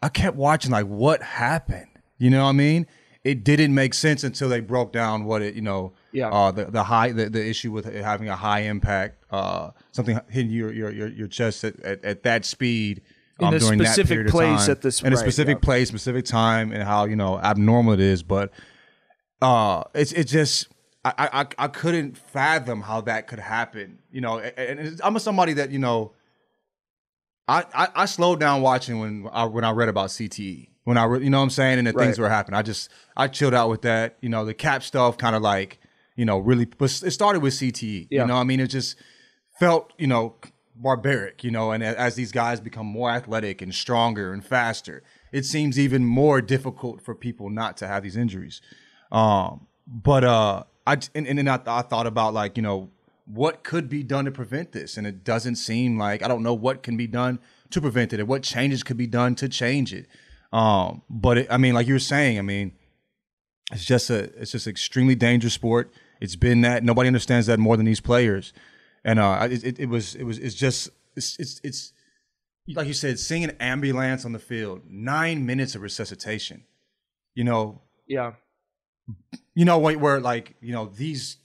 I 0.00 0.08
kept 0.08 0.36
watching 0.36 0.72
like 0.72 0.86
what 0.86 1.22
happened. 1.22 1.86
You 2.18 2.30
know 2.30 2.42
what 2.44 2.50
I 2.50 2.52
mean? 2.52 2.86
It 3.24 3.44
didn't 3.44 3.72
make 3.72 3.94
sense 3.94 4.24
until 4.24 4.48
they 4.48 4.58
broke 4.58 4.92
down 4.92 5.24
what 5.24 5.42
it, 5.42 5.54
you 5.54 5.60
know, 5.62 5.92
Yeah. 6.10 6.28
uh, 6.30 6.50
the 6.50 6.64
the 6.64 6.82
high 6.82 7.12
the, 7.12 7.30
the 7.30 7.44
issue 7.46 7.70
with 7.70 7.86
it 7.86 8.02
having 8.02 8.28
a 8.28 8.34
high 8.34 8.60
impact, 8.62 9.22
uh, 9.30 9.70
something 9.92 10.18
hitting 10.28 10.50
your 10.50 10.72
your 10.72 10.90
your, 10.90 11.08
your 11.08 11.28
chest 11.28 11.62
at, 11.62 11.78
at, 11.84 12.04
at 12.04 12.22
that 12.24 12.44
speed. 12.44 13.02
In 13.38 13.46
um, 13.46 13.54
a 13.54 13.58
during 13.60 13.78
that 13.78 13.94
specific 13.94 14.26
place 14.28 14.62
time. 14.66 14.70
at 14.72 14.82
this- 14.82 15.00
point. 15.00 15.06
in 15.06 15.12
a 15.12 15.16
right, 15.16 15.22
specific 15.22 15.56
yeah. 15.58 15.64
place, 15.64 15.88
specific 15.88 16.24
time, 16.24 16.72
and 16.72 16.82
how 16.82 17.04
you 17.04 17.14
know 17.16 17.38
abnormal 17.38 17.92
it 17.94 18.00
is. 18.00 18.24
But 18.24 18.50
uh 19.40 19.84
it's 19.94 20.12
it 20.12 20.24
just 20.24 20.68
I, 21.04 21.14
I 21.32 21.46
I 21.58 21.68
couldn't 21.68 22.16
fathom 22.16 22.82
how 22.82 23.00
that 23.02 23.26
could 23.26 23.40
happen. 23.40 23.98
You 24.10 24.20
know, 24.20 24.38
and 24.38 25.00
I'm 25.02 25.16
a 25.16 25.20
somebody 25.20 25.54
that 25.54 25.70
you 25.70 25.78
know. 25.78 26.12
I, 27.48 27.64
I, 27.74 27.88
I 27.96 28.04
slowed 28.06 28.38
down 28.38 28.62
watching 28.62 29.00
when 29.00 29.28
I 29.32 29.44
when 29.46 29.64
I 29.64 29.72
read 29.72 29.88
about 29.88 30.10
CTE 30.10 30.68
when 30.84 30.96
I 30.96 31.04
re- 31.04 31.22
you 31.22 31.30
know 31.30 31.38
what 31.38 31.44
I'm 31.44 31.50
saying 31.50 31.78
and 31.78 31.86
the 31.86 31.92
things 31.92 32.18
were 32.18 32.28
happening. 32.28 32.58
I 32.58 32.62
just 32.62 32.90
I 33.16 33.28
chilled 33.28 33.54
out 33.54 33.68
with 33.68 33.82
that. 33.82 34.16
You 34.20 34.28
know, 34.28 34.44
the 34.44 34.54
cap 34.54 34.82
stuff 34.82 35.18
kind 35.18 35.36
of 35.36 35.42
like 35.42 35.78
you 36.16 36.24
know 36.24 36.38
really 36.38 36.64
but 36.64 36.90
it 37.02 37.10
started 37.10 37.40
with 37.40 37.54
CTE. 37.54 38.08
Yeah. 38.10 38.22
You 38.22 38.28
know, 38.28 38.36
I 38.36 38.44
mean 38.44 38.60
it 38.60 38.68
just 38.68 38.96
felt 39.58 39.92
you 39.98 40.06
know 40.06 40.36
barbaric. 40.74 41.44
You 41.44 41.50
know, 41.50 41.72
and 41.72 41.82
as 41.82 42.14
these 42.14 42.32
guys 42.32 42.60
become 42.60 42.86
more 42.86 43.10
athletic 43.10 43.62
and 43.62 43.74
stronger 43.74 44.32
and 44.32 44.44
faster, 44.44 45.02
it 45.32 45.44
seems 45.44 45.78
even 45.78 46.04
more 46.04 46.40
difficult 46.40 47.00
for 47.00 47.14
people 47.14 47.50
not 47.50 47.76
to 47.78 47.86
have 47.86 48.02
these 48.02 48.16
injuries. 48.16 48.60
Um, 49.10 49.66
but 49.86 50.24
uh, 50.24 50.64
I 50.86 50.98
and, 51.14 51.26
and 51.26 51.38
then 51.38 51.48
I, 51.48 51.60
I 51.66 51.82
thought 51.82 52.06
about 52.06 52.34
like 52.34 52.56
you 52.56 52.62
know 52.62 52.90
what 53.26 53.62
could 53.62 53.88
be 53.88 54.02
done 54.02 54.24
to 54.24 54.30
prevent 54.30 54.72
this, 54.72 54.96
and 54.96 55.06
it 55.06 55.24
doesn't 55.24 55.56
seem 55.56 55.98
like 55.98 56.22
I 56.22 56.28
don't 56.28 56.42
know 56.42 56.54
what 56.54 56.82
can 56.82 56.96
be 56.96 57.06
done 57.06 57.38
to 57.70 57.80
prevent 57.80 58.12
it, 58.12 58.20
and 58.20 58.28
what 58.28 58.42
changes 58.42 58.82
could 58.82 58.96
be 58.96 59.06
done 59.06 59.34
to 59.36 59.48
change 59.48 59.92
it. 59.92 60.06
Um, 60.52 61.02
but 61.08 61.38
it, 61.38 61.46
I 61.50 61.56
mean, 61.56 61.74
like 61.74 61.86
you 61.86 61.94
were 61.94 61.98
saying, 61.98 62.38
I 62.38 62.42
mean, 62.42 62.72
it's 63.72 63.84
just 63.84 64.10
a 64.10 64.24
it's 64.40 64.52
just 64.52 64.66
extremely 64.66 65.14
dangerous 65.14 65.54
sport. 65.54 65.92
It's 66.20 66.36
been 66.36 66.60
that 66.60 66.84
nobody 66.84 67.06
understands 67.08 67.46
that 67.46 67.58
more 67.58 67.76
than 67.76 67.86
these 67.86 68.00
players, 68.00 68.52
and 69.04 69.18
uh, 69.18 69.48
it, 69.50 69.64
it, 69.64 69.80
it 69.80 69.88
was 69.88 70.14
it 70.14 70.24
was 70.24 70.38
it's 70.38 70.54
just 70.54 70.90
it's 71.16 71.36
it's 71.38 71.60
it's 71.64 71.92
like 72.68 72.86
you 72.86 72.94
said, 72.94 73.18
seeing 73.18 73.44
an 73.44 73.56
ambulance 73.60 74.24
on 74.24 74.32
the 74.32 74.38
field, 74.38 74.82
nine 74.88 75.44
minutes 75.44 75.74
of 75.74 75.82
resuscitation. 75.82 76.64
You 77.34 77.44
know, 77.44 77.80
Yeah. 78.06 78.32
You 79.54 79.64
know 79.64 79.78
where, 79.78 79.98
where 79.98 80.20
like 80.20 80.54
you 80.60 80.72
know 80.72 80.86
these 80.86 81.36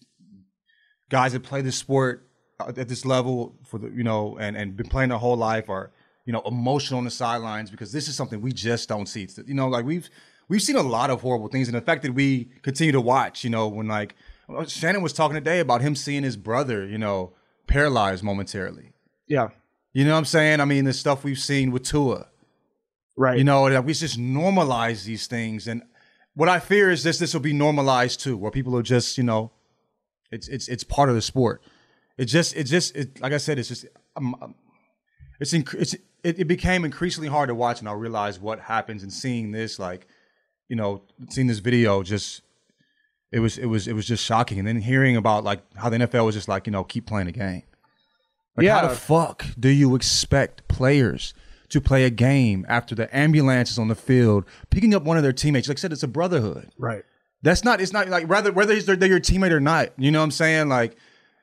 guys 1.09 1.33
that 1.33 1.43
play 1.43 1.61
this 1.61 1.75
sport 1.75 2.27
uh, 2.59 2.71
at 2.77 2.87
this 2.87 3.05
level 3.05 3.55
for 3.65 3.77
the 3.77 3.89
you 3.89 4.03
know 4.03 4.37
and 4.39 4.55
and 4.57 4.75
been 4.75 4.87
playing 4.89 5.09
their 5.09 5.17
whole 5.17 5.37
life 5.37 5.69
are 5.69 5.91
you 6.25 6.33
know 6.33 6.41
emotional 6.45 6.97
on 6.99 7.03
the 7.05 7.11
sidelines 7.11 7.69
because 7.71 7.91
this 7.91 8.07
is 8.07 8.15
something 8.15 8.41
we 8.41 8.51
just 8.51 8.89
don't 8.89 9.07
see 9.07 9.23
It's- 9.23 9.39
you 9.47 9.53
know 9.53 9.67
like 9.67 9.85
we've 9.85 10.09
we've 10.49 10.61
seen 10.61 10.75
a 10.75 10.81
lot 10.81 11.09
of 11.09 11.21
horrible 11.21 11.47
things 11.47 11.67
and 11.67 11.75
the 11.75 11.81
fact 11.81 12.03
that 12.03 12.13
we 12.13 12.49
continue 12.61 12.91
to 12.91 13.01
watch 13.01 13.43
you 13.43 13.49
know 13.49 13.67
when 13.67 13.87
like 13.87 14.15
uh, 14.49 14.65
Shannon 14.65 15.01
was 15.01 15.13
talking 15.13 15.35
today 15.35 15.59
about 15.59 15.81
him 15.81 15.95
seeing 15.95 16.23
his 16.23 16.37
brother 16.37 16.85
you 16.85 16.97
know 16.97 17.33
paralyzed 17.67 18.23
momentarily 18.23 18.91
Yeah. 19.27 19.49
you 19.93 20.05
know 20.05 20.11
what 20.13 20.19
I'm 20.19 20.25
saying 20.25 20.59
I 20.61 20.65
mean 20.65 20.85
the 20.85 20.93
stuff 20.93 21.23
we've 21.23 21.39
seen 21.39 21.71
with 21.71 21.83
Tua 21.83 22.27
Right. 23.19 23.39
you 23.39 23.43
know, 23.43 23.67
that 23.67 23.83
we 23.83 23.93
just 23.95 24.19
normalize 24.19 25.03
these 25.03 25.25
things. 25.25 25.67
And 25.67 25.81
what 26.37 26.47
I 26.47 26.59
fear 26.59 26.91
is 26.91 27.01
this 27.01 27.17
this 27.17 27.33
will 27.33 27.41
be 27.41 27.51
normalized 27.51 28.19
too, 28.19 28.37
where 28.37 28.51
people 28.51 28.77
are 28.77 28.83
just, 28.83 29.17
you 29.17 29.23
know, 29.23 29.49
it's 30.31 30.47
it's 30.47 30.67
it's 30.67 30.83
part 30.83 31.09
of 31.09 31.15
the 31.15 31.21
sport. 31.21 31.63
It 32.15 32.25
just 32.25 32.55
it 32.55 32.65
just 32.65 32.95
it, 32.95 33.19
like 33.19 33.33
I 33.33 33.37
said, 33.37 33.57
it's 33.57 33.69
just 33.69 33.87
um, 34.15 34.35
um, 34.39 34.55
it's 35.39 35.51
inc- 35.51 35.73
it's 35.73 35.93
it, 36.23 36.39
it 36.39 36.47
became 36.47 36.85
increasingly 36.85 37.27
hard 37.27 37.49
to 37.49 37.55
watch, 37.55 37.79
and 37.79 37.89
I 37.89 37.93
realized 37.93 38.39
what 38.39 38.59
happens 38.59 39.01
and 39.01 39.11
seeing 39.11 39.51
this, 39.51 39.79
like, 39.79 40.05
you 40.69 40.75
know, 40.75 41.01
seeing 41.29 41.47
this 41.47 41.57
video, 41.57 42.03
just 42.03 42.43
it 43.31 43.39
was 43.39 43.57
it 43.57 43.65
was 43.65 43.87
it 43.87 43.93
was 43.93 44.05
just 44.05 44.23
shocking, 44.23 44.59
and 44.59 44.67
then 44.67 44.79
hearing 44.79 45.17
about 45.17 45.43
like 45.43 45.61
how 45.75 45.89
the 45.89 45.97
NFL 45.97 46.25
was 46.25 46.35
just 46.35 46.47
like, 46.47 46.67
you 46.67 46.71
know, 46.71 46.83
keep 46.83 47.07
playing 47.07 47.25
the 47.25 47.31
game. 47.31 47.63
Like, 48.55 48.65
how 48.81 48.87
the 48.89 48.95
fuck 48.95 49.43
do 49.59 49.69
you 49.69 49.95
expect 49.95 50.67
players 50.67 51.33
to 51.69 51.81
play 51.81 52.05
a 52.05 52.09
game 52.09 52.65
after 52.69 52.95
the 52.95 53.13
ambulance 53.15 53.71
is 53.71 53.79
on 53.79 53.87
the 53.87 53.95
field, 53.95 54.45
picking 54.69 54.93
up 54.93 55.03
one 55.03 55.17
of 55.17 55.23
their 55.23 55.33
teammates? 55.33 55.67
Like 55.67 55.77
I 55.77 55.81
said, 55.81 55.91
it's 55.91 56.03
a 56.03 56.07
brotherhood. 56.07 56.69
Right. 56.77 57.03
That's 57.41 57.63
not. 57.63 57.81
It's 57.81 57.93
not 57.93 58.09
like 58.09 58.27
whether 58.27 58.51
whether 58.51 58.79
they're, 58.81 58.95
they're 58.95 59.09
your 59.09 59.19
teammate 59.19 59.51
or 59.51 59.59
not. 59.59 59.89
You 59.97 60.11
know 60.11 60.19
what 60.19 60.25
I'm 60.25 60.31
saying? 60.31 60.69
Like, 60.69 60.97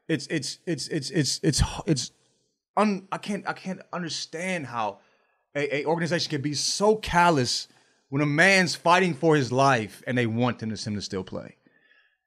it's 0.09 0.27
it's 0.27 0.59
it's 0.67 0.89
it's 0.89 1.11
it's 1.11 1.41
it's 1.43 1.63
it's 1.87 2.13
un. 2.77 3.07
I 3.13 3.19
can't 3.19 3.47
I 3.49 3.53
can't 3.53 3.81
understand 3.93 4.67
how 4.67 4.99
a, 5.55 5.77
a 5.77 5.85
organization 5.87 6.31
can 6.31 6.43
be 6.43 6.55
so 6.55 6.97
callous 6.97 7.69
when 8.09 8.23
a 8.23 8.27
man's 8.27 8.75
fighting 8.75 9.15
for 9.15 9.37
his 9.37 9.53
life 9.53 10.03
and 10.07 10.19
they 10.19 10.27
want 10.27 10.63
him 10.63 10.75
to 10.75 10.89
him 10.89 10.95
to 10.95 11.03
still 11.03 11.25
play. 11.25 11.57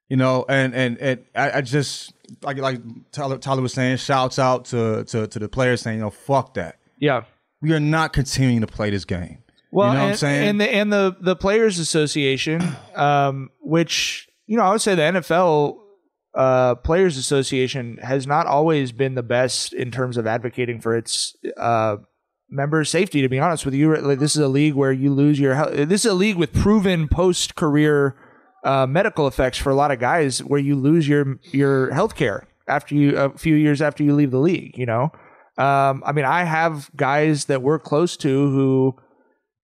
You 0.10 0.16
know, 0.16 0.46
and 0.48 0.74
and 0.74 0.98
and 1.00 1.26
I, 1.36 1.58
I 1.58 1.62
just 1.62 2.14
like 2.42 2.58
like 2.58 2.80
Tyler, 3.12 3.38
Tyler 3.38 3.62
was 3.62 3.74
saying, 3.74 3.98
shouts 3.98 4.40
out 4.40 4.66
to 4.66 5.04
to 5.06 5.28
to 5.28 5.40
the 5.40 5.50
players 5.50 5.82
saying, 5.82 5.98
you 5.98 6.04
know, 6.04 6.10
fuck 6.10 6.54
that. 6.54 6.80
Yeah. 7.00 7.24
We 7.62 7.74
are 7.74 7.80
not 7.80 8.14
continuing 8.14 8.62
to 8.62 8.68
play 8.68 8.90
this 8.90 9.06
game. 9.06 9.44
Well, 9.72 9.90
you 9.90 9.94
know 9.94 10.00
and, 10.00 10.06
what 10.06 10.12
I'm 10.12 10.18
saying? 10.18 10.48
and 10.50 10.62
the 10.62 10.70
and 10.74 10.94
the 10.94 11.16
the 11.20 11.36
players 11.36 11.80
association, 11.80 12.62
um, 12.96 13.50
which 13.62 14.28
you 14.46 14.58
know, 14.58 14.64
I 14.64 14.72
would 14.72 14.82
say 14.82 14.96
the 14.96 15.02
NFL 15.02 15.78
uh, 16.34 16.76
players 16.76 17.18
association 17.18 17.98
has 18.02 18.26
not 18.26 18.48
always 18.48 18.92
been 18.92 19.16
the 19.16 19.24
best 19.24 19.74
in 19.74 19.92
terms 19.92 20.18
of 20.18 20.26
advocating 20.26 20.80
for 20.80 20.96
its 20.96 21.36
uh, 21.58 21.98
members' 22.50 22.90
safety. 22.90 23.22
To 23.22 23.30
be 23.30 23.40
honest 23.40 23.66
with 23.66 23.74
you, 23.74 23.96
like, 23.98 24.20
this 24.20 24.36
is 24.36 24.42
a 24.42 24.48
league 24.48 24.74
where 24.74 24.92
you 24.92 25.14
lose 25.14 25.40
your 25.40 25.56
health. 25.56 25.74
This 25.74 26.06
is 26.06 26.12
a 26.12 26.16
league 26.16 26.38
with 26.38 26.54
proven 26.54 27.08
post 27.08 27.56
career 27.56 28.16
uh, 28.64 28.88
medical 28.88 29.28
effects 29.28 29.58
for 29.58 29.70
a 29.70 29.76
lot 29.76 29.92
of 29.92 30.00
guys, 30.00 30.40
where 30.40 30.60
you 30.60 30.76
lose 30.76 31.08
your 31.08 31.40
your 31.52 31.92
health 31.94 32.16
care 32.16 32.48
after 32.68 32.96
you 32.96 33.18
a 33.18 33.38
few 33.38 33.56
years 33.56 33.82
after 33.82 34.04
you 34.04 34.16
leave 34.16 34.32
the 34.32 34.40
league. 34.40 34.78
You 34.78 34.86
know. 34.86 35.12
Um, 35.58 36.04
I 36.06 36.12
mean, 36.12 36.26
I 36.26 36.44
have 36.44 36.92
guys 36.96 37.46
that 37.46 37.62
we're 37.62 37.80
close 37.80 38.16
to 38.18 38.28
who 38.30 38.96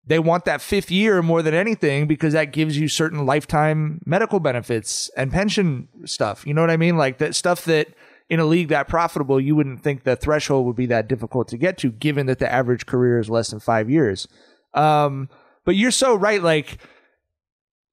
they 0.05 0.19
want 0.19 0.45
that 0.45 0.61
fifth 0.61 0.91
year 0.91 1.21
more 1.21 1.41
than 1.41 1.53
anything 1.53 2.07
because 2.07 2.33
that 2.33 2.51
gives 2.51 2.77
you 2.77 2.87
certain 2.87 3.25
lifetime 3.25 4.01
medical 4.05 4.39
benefits 4.39 5.09
and 5.15 5.31
pension 5.31 5.87
stuff. 6.05 6.45
You 6.45 6.53
know 6.53 6.61
what 6.61 6.71
I 6.71 6.77
mean? 6.77 6.97
Like 6.97 7.19
that 7.19 7.35
stuff 7.35 7.65
that 7.65 7.89
in 8.29 8.39
a 8.39 8.45
league 8.45 8.69
that 8.69 8.87
profitable, 8.87 9.39
you 9.39 9.55
wouldn't 9.55 9.83
think 9.83 10.03
the 10.03 10.15
threshold 10.15 10.65
would 10.65 10.75
be 10.75 10.87
that 10.87 11.07
difficult 11.07 11.47
to 11.49 11.57
get 11.57 11.77
to, 11.79 11.91
given 11.91 12.25
that 12.25 12.39
the 12.39 12.51
average 12.51 12.85
career 12.85 13.19
is 13.19 13.29
less 13.29 13.49
than 13.49 13.59
five 13.59 13.89
years. 13.89 14.27
Um, 14.73 15.29
but 15.65 15.75
you're 15.75 15.91
so 15.91 16.15
right. 16.15 16.41
Like, 16.41 16.77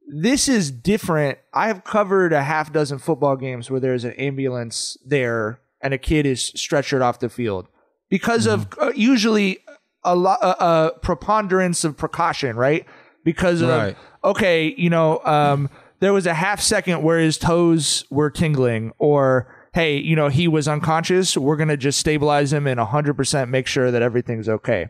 this 0.08 0.48
is 0.48 0.70
different. 0.70 1.38
I 1.52 1.68
have 1.68 1.84
covered 1.84 2.32
a 2.32 2.42
half 2.42 2.72
dozen 2.72 2.98
football 2.98 3.36
games 3.36 3.70
where 3.70 3.80
there's 3.80 4.04
an 4.04 4.12
ambulance 4.12 4.96
there 5.04 5.60
and 5.80 5.94
a 5.94 5.98
kid 5.98 6.26
is 6.26 6.52
stretchered 6.56 7.02
off 7.02 7.20
the 7.20 7.28
field 7.28 7.68
because 8.10 8.46
of 8.46 8.68
uh, 8.80 8.92
usually 8.94 9.58
a 10.04 10.14
lot 10.14 10.38
a, 10.42 10.64
a 10.64 10.92
preponderance 11.00 11.84
of 11.84 11.96
precaution, 11.96 12.56
right? 12.56 12.84
Because 13.24 13.60
of 13.60 13.68
Right. 13.68 13.96
okay, 14.24 14.74
you 14.76 14.90
know, 14.90 15.20
um, 15.24 15.70
there 16.00 16.12
was 16.12 16.26
a 16.26 16.34
half 16.34 16.60
second 16.60 17.02
where 17.02 17.18
his 17.18 17.38
toes 17.38 18.04
were 18.10 18.30
tingling, 18.30 18.92
or 18.98 19.54
hey, 19.72 19.96
you 19.98 20.16
know, 20.16 20.28
he 20.28 20.48
was 20.48 20.66
unconscious. 20.66 21.36
We're 21.36 21.56
gonna 21.56 21.76
just 21.76 22.00
stabilize 22.00 22.52
him 22.52 22.66
and 22.66 22.80
100% 22.80 23.48
make 23.48 23.66
sure 23.66 23.90
that 23.90 24.02
everything's 24.02 24.48
okay. 24.48 24.88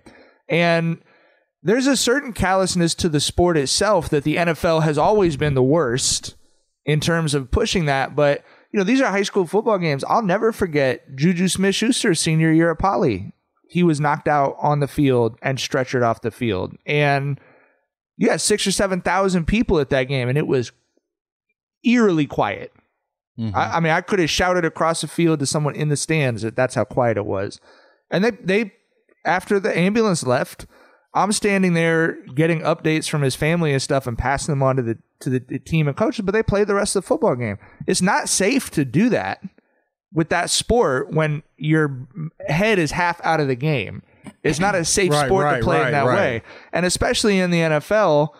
And 0.48 1.02
there's 1.62 1.86
a 1.86 1.96
certain 1.96 2.32
callousness 2.32 2.94
to 2.94 3.08
the 3.08 3.20
sport 3.20 3.56
itself 3.58 4.08
that 4.08 4.24
the 4.24 4.36
NFL 4.36 4.82
has 4.82 4.96
always 4.96 5.36
been 5.36 5.54
the 5.54 5.62
worst 5.62 6.34
in 6.86 7.00
terms 7.00 7.34
of 7.34 7.50
pushing 7.50 7.84
that. 7.84 8.16
But 8.16 8.42
you 8.72 8.78
know, 8.78 8.84
these 8.84 9.00
are 9.00 9.10
high 9.10 9.22
school 9.22 9.46
football 9.46 9.78
games. 9.78 10.04
I'll 10.04 10.22
never 10.22 10.52
forget 10.52 11.16
Juju 11.16 11.48
Smith 11.48 11.74
Schuster's 11.74 12.20
senior 12.20 12.52
year 12.52 12.70
at 12.70 12.78
Poly. 12.78 13.32
He 13.68 13.82
was 13.82 14.00
knocked 14.00 14.28
out 14.28 14.56
on 14.60 14.80
the 14.80 14.88
field 14.88 15.38
and 15.42 15.58
stretchered 15.58 16.04
off 16.04 16.22
the 16.22 16.30
field. 16.30 16.76
And 16.86 17.40
you 18.16 18.30
had 18.30 18.40
six 18.40 18.66
or 18.66 18.72
seven 18.72 19.00
thousand 19.00 19.46
people 19.46 19.80
at 19.80 19.90
that 19.90 20.04
game, 20.04 20.28
and 20.28 20.36
it 20.36 20.46
was 20.46 20.72
eerily 21.84 22.26
quiet. 22.26 22.72
Mm-hmm. 23.38 23.56
I, 23.56 23.76
I 23.76 23.80
mean, 23.80 23.92
I 23.92 24.00
could 24.02 24.18
have 24.18 24.30
shouted 24.30 24.64
across 24.64 25.00
the 25.00 25.08
field 25.08 25.40
to 25.40 25.46
someone 25.46 25.74
in 25.74 25.88
the 25.88 25.96
stands 25.96 26.42
that 26.42 26.56
that's 26.56 26.74
how 26.74 26.84
quiet 26.84 27.16
it 27.16 27.26
was. 27.26 27.60
And 28.10 28.24
they 28.24 28.30
they 28.30 28.72
after 29.24 29.58
the 29.58 29.76
ambulance 29.76 30.24
left, 30.24 30.66
I'm 31.14 31.32
standing 31.32 31.74
there 31.74 32.22
getting 32.34 32.60
updates 32.60 33.08
from 33.08 33.22
his 33.22 33.34
family 33.34 33.72
and 33.72 33.82
stuff 33.82 34.06
and 34.06 34.18
passing 34.18 34.52
them 34.52 34.62
on 34.62 34.76
to 34.76 34.82
the 34.82 34.98
to 35.20 35.30
the, 35.30 35.38
the 35.38 35.58
team 35.58 35.86
and 35.88 35.96
coaches, 35.96 36.24
but 36.24 36.32
they 36.32 36.42
play 36.42 36.64
the 36.64 36.74
rest 36.74 36.96
of 36.96 37.02
the 37.02 37.06
football 37.08 37.36
game. 37.36 37.58
It's 37.86 38.02
not 38.02 38.28
safe 38.28 38.70
to 38.72 38.84
do 38.84 39.08
that 39.10 39.42
with 40.12 40.28
that 40.30 40.50
sport 40.50 41.12
when 41.12 41.42
your 41.56 42.06
head 42.48 42.78
is 42.78 42.90
half 42.92 43.20
out 43.24 43.38
of 43.40 43.46
the 43.48 43.54
game. 43.54 44.02
It's 44.42 44.58
not 44.58 44.74
a 44.74 44.84
safe 44.84 45.12
Right, 45.12 45.26
sport 45.26 45.44
right, 45.44 45.58
to 45.58 45.62
play 45.64 45.84
in 45.86 45.92
that 45.92 46.04
right. 46.06 46.14
way. 46.16 46.42
And 46.72 46.84
especially 46.84 47.38
in 47.38 47.50
the 47.50 47.58
NFL, 47.60 48.30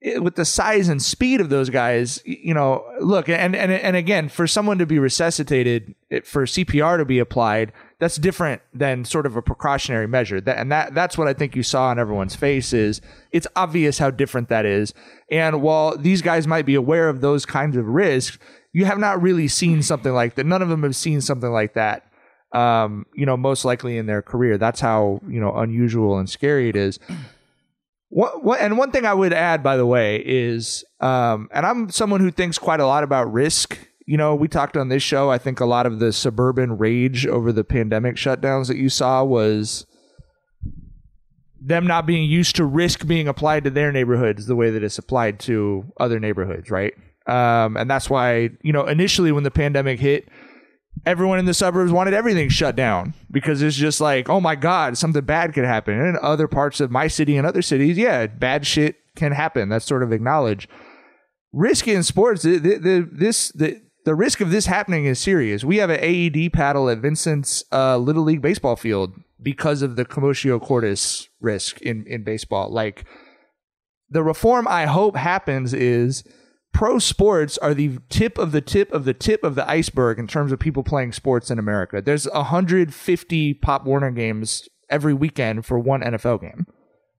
it- 0.00 0.22
with 0.22 0.36
the 0.36 0.44
size 0.44 0.88
and 0.88 1.00
speed 1.02 1.40
of 1.40 1.48
those 1.48 1.70
guys, 1.70 2.20
you 2.24 2.54
know, 2.54 2.84
look, 3.00 3.28
and 3.28 3.56
and 3.56 3.72
and 3.72 3.96
again, 3.96 4.28
for 4.28 4.46
someone 4.46 4.78
to 4.78 4.86
be 4.86 4.98
resuscitated, 4.98 5.94
it- 6.10 6.26
for 6.26 6.44
CPR 6.46 6.98
to 6.98 7.04
be 7.04 7.18
applied, 7.18 7.72
that's 8.00 8.16
different 8.16 8.62
than 8.72 9.04
sort 9.04 9.26
of 9.26 9.36
a 9.36 9.42
precautionary 9.42 10.06
measure. 10.06 10.40
That 10.40 10.58
and 10.58 10.70
that 10.70 10.94
that's 10.94 11.18
what 11.18 11.26
I 11.28 11.32
think 11.32 11.56
you 11.56 11.62
saw 11.62 11.88
on 11.88 11.98
everyone's 11.98 12.36
face 12.36 12.72
is 12.72 13.00
it's 13.32 13.46
obvious 13.56 13.98
how 13.98 14.10
different 14.10 14.48
that 14.48 14.64
is. 14.64 14.94
And 15.30 15.62
while 15.62 15.96
these 15.96 16.22
guys 16.22 16.46
might 16.46 16.66
be 16.66 16.74
aware 16.74 17.08
of 17.08 17.20
those 17.20 17.44
kinds 17.44 17.76
of 17.76 17.86
risks, 17.86 18.38
you 18.72 18.84
have 18.84 18.98
not 18.98 19.20
really 19.20 19.48
seen 19.48 19.82
something 19.82 20.12
like 20.12 20.36
that. 20.36 20.46
None 20.46 20.62
of 20.62 20.68
them 20.68 20.84
have 20.84 20.96
seen 20.96 21.20
something 21.20 21.50
like 21.50 21.74
that. 21.74 22.04
Um, 22.52 23.04
you 23.14 23.26
know, 23.26 23.36
most 23.36 23.64
likely 23.64 23.98
in 23.98 24.06
their 24.06 24.22
career. 24.22 24.56
That's 24.58 24.80
how 24.80 25.20
you 25.28 25.40
know 25.40 25.54
unusual 25.56 26.18
and 26.18 26.30
scary 26.30 26.68
it 26.68 26.76
is. 26.76 26.98
What, 28.10 28.42
what, 28.42 28.60
and 28.60 28.78
one 28.78 28.90
thing 28.90 29.04
I 29.04 29.12
would 29.12 29.34
add, 29.34 29.62
by 29.62 29.76
the 29.76 29.84
way, 29.84 30.22
is, 30.24 30.82
um, 31.00 31.50
and 31.52 31.66
I'm 31.66 31.90
someone 31.90 32.20
who 32.20 32.30
thinks 32.30 32.58
quite 32.58 32.80
a 32.80 32.86
lot 32.86 33.04
about 33.04 33.30
risk. 33.30 33.78
You 34.08 34.16
know, 34.16 34.34
we 34.34 34.48
talked 34.48 34.78
on 34.78 34.88
this 34.88 35.02
show. 35.02 35.30
I 35.30 35.36
think 35.36 35.60
a 35.60 35.66
lot 35.66 35.84
of 35.84 35.98
the 35.98 36.14
suburban 36.14 36.78
rage 36.78 37.26
over 37.26 37.52
the 37.52 37.62
pandemic 37.62 38.16
shutdowns 38.16 38.68
that 38.68 38.78
you 38.78 38.88
saw 38.88 39.22
was 39.22 39.84
them 41.60 41.86
not 41.86 42.06
being 42.06 42.24
used 42.24 42.56
to 42.56 42.64
risk 42.64 43.06
being 43.06 43.28
applied 43.28 43.64
to 43.64 43.70
their 43.70 43.92
neighborhoods 43.92 44.46
the 44.46 44.56
way 44.56 44.70
that 44.70 44.82
it's 44.82 44.96
applied 44.96 45.38
to 45.40 45.84
other 46.00 46.18
neighborhoods, 46.18 46.70
right? 46.70 46.94
Um, 47.26 47.76
and 47.76 47.90
that's 47.90 48.08
why, 48.08 48.48
you 48.62 48.72
know, 48.72 48.86
initially 48.86 49.30
when 49.30 49.44
the 49.44 49.50
pandemic 49.50 50.00
hit, 50.00 50.26
everyone 51.04 51.38
in 51.38 51.44
the 51.44 51.52
suburbs 51.52 51.92
wanted 51.92 52.14
everything 52.14 52.48
shut 52.48 52.76
down 52.76 53.12
because 53.30 53.60
it's 53.60 53.76
just 53.76 54.00
like, 54.00 54.30
oh 54.30 54.40
my 54.40 54.54
God, 54.54 54.96
something 54.96 55.22
bad 55.22 55.52
could 55.52 55.66
happen. 55.66 56.00
And 56.00 56.08
in 56.08 56.18
other 56.22 56.48
parts 56.48 56.80
of 56.80 56.90
my 56.90 57.08
city 57.08 57.36
and 57.36 57.46
other 57.46 57.60
cities, 57.60 57.98
yeah, 57.98 58.26
bad 58.26 58.66
shit 58.66 58.96
can 59.16 59.32
happen. 59.32 59.68
That's 59.68 59.84
sort 59.84 60.02
of 60.02 60.12
acknowledged. 60.12 60.70
Risky 61.52 61.92
in 61.92 62.02
sports, 62.04 62.40
the, 62.40 62.56
the, 62.56 63.06
this, 63.12 63.52
the, 63.52 63.82
the 64.08 64.14
risk 64.14 64.40
of 64.40 64.50
this 64.50 64.64
happening 64.64 65.04
is 65.04 65.18
serious. 65.18 65.64
We 65.64 65.76
have 65.76 65.90
an 65.90 66.00
AED 66.00 66.54
paddle 66.54 66.88
at 66.88 66.96
Vincent's 66.96 67.62
uh, 67.70 67.98
Little 67.98 68.22
League 68.22 68.40
baseball 68.40 68.74
field 68.74 69.12
because 69.42 69.82
of 69.82 69.96
the 69.96 70.06
commotio 70.06 70.58
cordis 70.58 71.28
risk 71.42 71.78
in, 71.82 72.06
in 72.06 72.24
baseball. 72.24 72.70
Like, 72.70 73.04
the 74.08 74.22
reform 74.22 74.66
I 74.66 74.86
hope 74.86 75.14
happens 75.14 75.74
is 75.74 76.24
pro 76.72 76.98
sports 76.98 77.58
are 77.58 77.74
the 77.74 77.98
tip 78.08 78.38
of 78.38 78.52
the 78.52 78.62
tip 78.62 78.90
of 78.94 79.04
the 79.04 79.12
tip 79.12 79.44
of 79.44 79.56
the 79.56 79.68
iceberg 79.68 80.18
in 80.18 80.26
terms 80.26 80.52
of 80.52 80.58
people 80.58 80.82
playing 80.82 81.12
sports 81.12 81.50
in 81.50 81.58
America. 81.58 82.00
There's 82.00 82.26
150 82.30 83.54
Pop 83.54 83.84
Warner 83.84 84.10
games 84.10 84.70
every 84.88 85.12
weekend 85.12 85.66
for 85.66 85.78
one 85.78 86.00
NFL 86.00 86.40
game. 86.40 86.66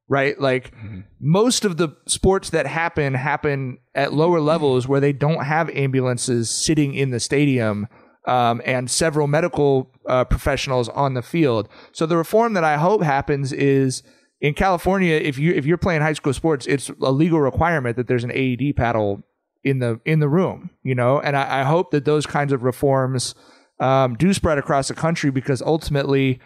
Right? 0.10 0.40
Like 0.42 0.74
most 1.20 1.66
of 1.66 1.78
the 1.78 1.90
sports 2.08 2.50
that 2.50 2.66
happen 2.66 3.14
happen 3.14 3.78
at 3.94 4.12
lower 4.12 4.40
levels 4.40 4.88
where 4.88 5.00
they 5.00 5.14
don't 5.14 5.44
have 5.44 5.70
ambulances 5.70 6.50
sitting 6.50 6.96
in 6.96 7.12
the 7.12 7.20
stadium 7.20 7.88
um, 8.28 8.62
and 8.66 8.90
several 8.90 9.28
medical 9.28 9.92
uh, 10.08 10.26
professionals 10.26 10.90
on 10.90 11.14
the 11.14 11.22
field. 11.22 11.70
So 11.92 12.06
the 12.06 12.18
reform 12.18 12.54
that 12.54 12.64
I 12.64 12.78
hope 12.78 13.04
happens 13.04 13.54
is 13.54 14.04
in 14.42 14.54
California, 14.54 15.16
if 15.16 15.38
you 15.38 15.54
if 15.54 15.66
you're 15.66 15.78
playing 15.78 16.02
high 16.02 16.14
school 16.14 16.34
sports, 16.34 16.66
it's 16.66 16.90
a 17.02 17.12
legal 17.12 17.42
requirement 17.42 17.98
that 17.98 18.08
there's 18.08 18.24
an 18.24 18.32
AED 18.32 18.76
paddle 18.76 19.24
in 19.64 19.80
the 19.80 20.00
in 20.06 20.20
the 20.20 20.30
room, 20.30 20.70
you 20.84 20.96
know. 20.96 21.20
And 21.20 21.36
I, 21.36 21.62
I 21.62 21.64
hope 21.64 21.92
that 21.92 22.06
those 22.06 22.26
kinds 22.26 22.54
of 22.54 22.64
reforms 22.64 23.36
um, 23.80 24.16
do 24.16 24.34
spread 24.34 24.58
across 24.58 24.88
the 24.88 24.94
country 24.94 25.30
because 25.30 25.62
ultimately 25.62 26.40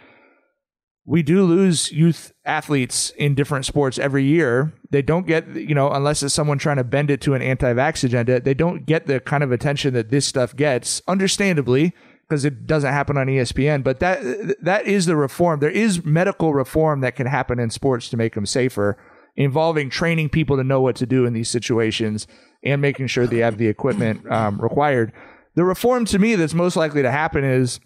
we 1.06 1.22
do 1.22 1.44
lose 1.44 1.92
youth 1.92 2.32
athletes 2.46 3.10
in 3.12 3.36
different 3.36 3.66
sports 3.66 4.00
every 4.00 4.24
year. 4.24 4.72
They 4.90 5.02
don't 5.02 5.28
get, 5.28 5.48
you 5.50 5.76
know, 5.76 5.92
unless 5.92 6.24
it's 6.24 6.34
someone 6.34 6.58
trying 6.58 6.78
to 6.78 6.84
bend 6.84 7.12
it 7.12 7.20
to 7.22 7.34
an 7.34 7.42
anti-vax 7.42 8.04
agenda, 8.06 8.40
they 8.40 8.54
don't 8.54 8.86
get 8.86 9.06
the 9.06 9.20
kind 9.20 9.44
of 9.44 9.52
attention 9.52 9.94
that 9.96 10.10
this 10.10 10.26
stuff 10.26 10.56
gets, 10.56 11.02
understandably, 11.08 11.94
because 12.22 12.46
it 12.46 12.66
doesn't 12.66 12.94
happen 12.94 13.18
on 13.18 13.28
ESPN. 13.28 13.84
But 13.84 14.00
that 14.00 14.22
that 14.62 14.86
is 14.86 15.06
the 15.06 15.18
reform. 15.18 15.60
There 15.60 15.70
is 15.70 16.06
medical 16.06 16.54
reform 16.54 17.02
that 17.02 17.18
can 17.18 17.28
happen 17.28 17.60
in 17.60 17.70
sports 17.70 18.10
to 18.10 18.18
make 18.18 18.36
them 18.36 18.46
safer, 18.46 18.98
involving 19.36 19.90
training 19.90 20.30
people 20.30 20.56
to 20.56 20.64
know 20.64 20.80
what 20.80 20.96
to 20.98 21.06
do 21.06 21.26
in 21.26 21.34
these 21.34 21.50
situations 21.50 22.28
and 22.64 22.82
making 22.82 23.08
sure 23.08 23.28
they 23.28 23.40
have 23.40 23.58
the 23.58 23.68
equipment 23.68 24.30
um, 24.32 24.60
required. 24.62 25.12
The 25.56 25.66
reform 25.66 26.06
to 26.06 26.18
me 26.18 26.36
that's 26.36 26.54
most 26.54 26.78
likely 26.78 27.02
to 27.02 27.12
happen 27.12 27.44
is 27.44 27.82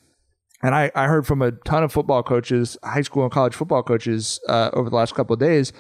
and 0.62 0.74
I, 0.74 0.92
I 0.96 1.06
heard 1.06 1.28
from 1.28 1.42
a 1.42 1.52
ton 1.52 1.84
of 1.84 1.92
football 1.92 2.24
coaches, 2.24 2.78
high 2.84 3.02
school 3.02 3.24
and 3.24 3.32
college 3.32 3.54
football 3.54 3.84
coaches 3.84 4.40
uh, 4.50 4.72
over 4.74 4.90
the 4.90 4.96
last 4.96 5.16
couple 5.16 5.34
of 5.34 5.40
days. 5.40 5.72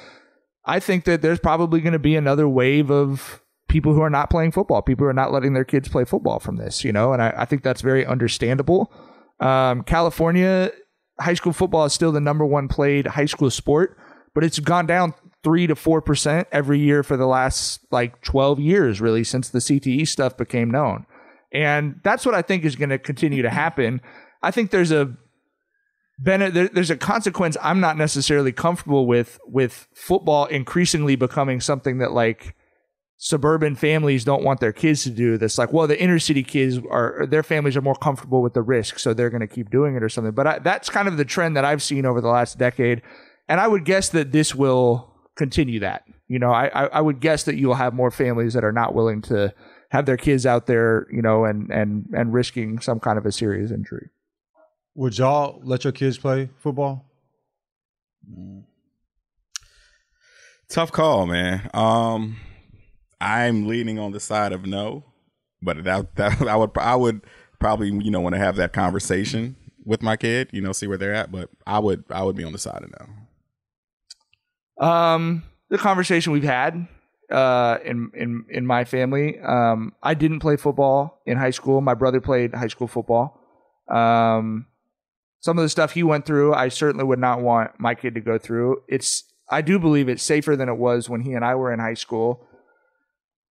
I 0.65 0.79
think 0.79 1.05
that 1.05 1.21
there's 1.21 1.39
probably 1.39 1.81
going 1.81 1.93
to 1.93 1.99
be 1.99 2.15
another 2.15 2.47
wave 2.47 2.91
of 2.91 3.41
people 3.69 3.93
who 3.93 4.01
are 4.01 4.09
not 4.09 4.29
playing 4.29 4.51
football, 4.51 4.81
people 4.81 5.05
who 5.05 5.09
are 5.09 5.13
not 5.13 5.31
letting 5.31 5.53
their 5.53 5.65
kids 5.65 5.87
play 5.87 6.05
football 6.05 6.39
from 6.39 6.57
this, 6.57 6.83
you 6.83 6.91
know, 6.91 7.13
and 7.13 7.21
I, 7.21 7.33
I 7.37 7.45
think 7.45 7.63
that's 7.63 7.81
very 7.81 8.05
understandable. 8.05 8.91
Um, 9.39 9.83
California 9.83 10.71
high 11.19 11.33
school 11.33 11.53
football 11.53 11.85
is 11.85 11.93
still 11.93 12.11
the 12.11 12.21
number 12.21 12.45
one 12.45 12.67
played 12.67 13.07
high 13.07 13.25
school 13.25 13.49
sport, 13.49 13.97
but 14.33 14.43
it's 14.43 14.59
gone 14.59 14.85
down 14.85 15.13
three 15.43 15.67
to 15.67 15.75
four 15.75 16.01
percent 16.01 16.47
every 16.51 16.79
year 16.79 17.03
for 17.03 17.17
the 17.17 17.25
last 17.25 17.79
like 17.91 18.21
12 18.21 18.59
years, 18.59 19.01
really, 19.01 19.23
since 19.23 19.49
the 19.49 19.59
CTE 19.59 20.07
stuff 20.07 20.37
became 20.37 20.69
known. 20.69 21.05
And 21.53 21.99
that's 22.03 22.25
what 22.25 22.35
I 22.35 22.41
think 22.41 22.65
is 22.65 22.75
going 22.75 22.89
to 22.89 22.99
continue 22.99 23.41
to 23.41 23.49
happen. 23.49 24.01
I 24.41 24.51
think 24.51 24.71
there's 24.71 24.91
a 24.91 25.15
there's 26.19 26.89
a 26.89 26.97
consequence 26.97 27.57
I'm 27.61 27.79
not 27.79 27.97
necessarily 27.97 28.51
comfortable 28.51 29.05
with 29.05 29.39
with 29.45 29.87
football 29.93 30.45
increasingly 30.45 31.15
becoming 31.15 31.61
something 31.61 31.99
that 31.99 32.11
like 32.11 32.55
suburban 33.17 33.75
families 33.75 34.23
don't 34.23 34.43
want 34.43 34.59
their 34.59 34.71
kids 34.71 35.03
to 35.03 35.09
do. 35.09 35.37
That's 35.37 35.57
like, 35.57 35.73
well, 35.73 35.87
the 35.87 35.99
inner 35.99 36.19
city 36.19 36.43
kids 36.43 36.79
are 36.89 37.25
their 37.29 37.43
families 37.43 37.75
are 37.75 37.81
more 37.81 37.95
comfortable 37.95 38.41
with 38.41 38.53
the 38.53 38.61
risk, 38.61 38.99
so 38.99 39.13
they're 39.13 39.29
going 39.29 39.41
to 39.41 39.47
keep 39.47 39.69
doing 39.69 39.95
it 39.95 40.03
or 40.03 40.09
something. 40.09 40.33
But 40.33 40.47
I, 40.47 40.59
that's 40.59 40.89
kind 40.89 41.07
of 41.07 41.17
the 41.17 41.25
trend 41.25 41.55
that 41.57 41.65
I've 41.65 41.83
seen 41.83 42.05
over 42.05 42.21
the 42.21 42.29
last 42.29 42.57
decade, 42.57 43.01
and 43.47 43.59
I 43.59 43.67
would 43.67 43.85
guess 43.85 44.09
that 44.09 44.31
this 44.31 44.55
will 44.55 45.13
continue 45.35 45.79
that. 45.81 46.03
You 46.27 46.39
know, 46.39 46.51
I 46.51 46.67
I, 46.67 46.85
I 46.85 47.01
would 47.01 47.19
guess 47.19 47.43
that 47.43 47.57
you 47.57 47.67
will 47.67 47.75
have 47.75 47.93
more 47.93 48.11
families 48.11 48.53
that 48.53 48.63
are 48.63 48.71
not 48.71 48.93
willing 48.93 49.21
to 49.23 49.53
have 49.89 50.05
their 50.05 50.17
kids 50.17 50.45
out 50.45 50.67
there, 50.67 51.07
you 51.11 51.21
know, 51.21 51.45
and 51.45 51.69
and 51.71 52.05
and 52.13 52.33
risking 52.33 52.79
some 52.79 52.99
kind 52.99 53.17
of 53.17 53.25
a 53.25 53.31
serious 53.31 53.71
injury. 53.71 54.09
Would 54.97 55.15
y'all 55.19 55.61
let 55.63 55.83
your 55.83 55.93
kids 55.93 56.17
play 56.17 56.49
football? 56.57 57.05
Tough 60.69 60.91
call, 60.91 61.27
man. 61.27 61.69
Um, 61.75 62.37
I'm 63.21 63.67
leaning 63.67 63.99
on 63.99 64.11
the 64.11 64.19
side 64.19 64.53
of 64.53 64.65
no, 64.65 65.03
but 65.61 65.83
that 65.83 66.15
that 66.15 66.41
I 66.47 66.55
would 66.55 66.71
I 66.79 66.95
would 66.95 67.21
probably 67.59 67.89
you 67.89 68.09
know 68.09 68.21
want 68.21 68.33
to 68.33 68.39
have 68.39 68.55
that 68.55 68.73
conversation 68.73 69.55
with 69.85 70.01
my 70.01 70.17
kid, 70.17 70.49
you 70.51 70.61
know, 70.61 70.71
see 70.71 70.87
where 70.87 70.97
they're 70.97 71.13
at. 71.13 71.31
But 71.31 71.51
I 71.67 71.77
would 71.77 72.03
I 72.09 72.23
would 72.23 72.35
be 72.35 72.43
on 72.43 72.51
the 72.51 72.57
side 72.57 72.83
of 72.83 72.89
no. 74.79 74.83
Um, 74.83 75.43
the 75.69 75.77
conversation 75.77 76.33
we've 76.33 76.41
had 76.41 76.87
uh, 77.29 77.77
in 77.85 78.09
in 78.15 78.45
in 78.49 78.65
my 78.65 78.83
family. 78.83 79.39
Um, 79.41 79.93
I 80.01 80.15
didn't 80.15 80.39
play 80.39 80.57
football 80.57 81.21
in 81.27 81.37
high 81.37 81.51
school. 81.51 81.81
My 81.81 81.93
brother 81.93 82.19
played 82.19 82.55
high 82.55 82.67
school 82.67 82.87
football. 82.87 83.39
Um, 83.87 84.65
some 85.39 85.57
of 85.57 85.63
the 85.63 85.69
stuff 85.69 85.93
he 85.93 86.03
went 86.03 86.25
through, 86.25 86.53
I 86.53 86.69
certainly 86.69 87.05
would 87.05 87.19
not 87.19 87.41
want 87.41 87.71
my 87.79 87.95
kid 87.95 88.15
to 88.15 88.21
go 88.21 88.37
through. 88.37 88.81
It's 88.87 89.23
I 89.49 89.61
do 89.61 89.79
believe 89.79 90.09
it's 90.09 90.23
safer 90.23 90.55
than 90.55 90.69
it 90.69 90.77
was 90.77 91.09
when 91.09 91.21
he 91.21 91.33
and 91.33 91.45
I 91.45 91.55
were 91.55 91.71
in 91.71 91.79
high 91.79 91.93
school. 91.93 92.45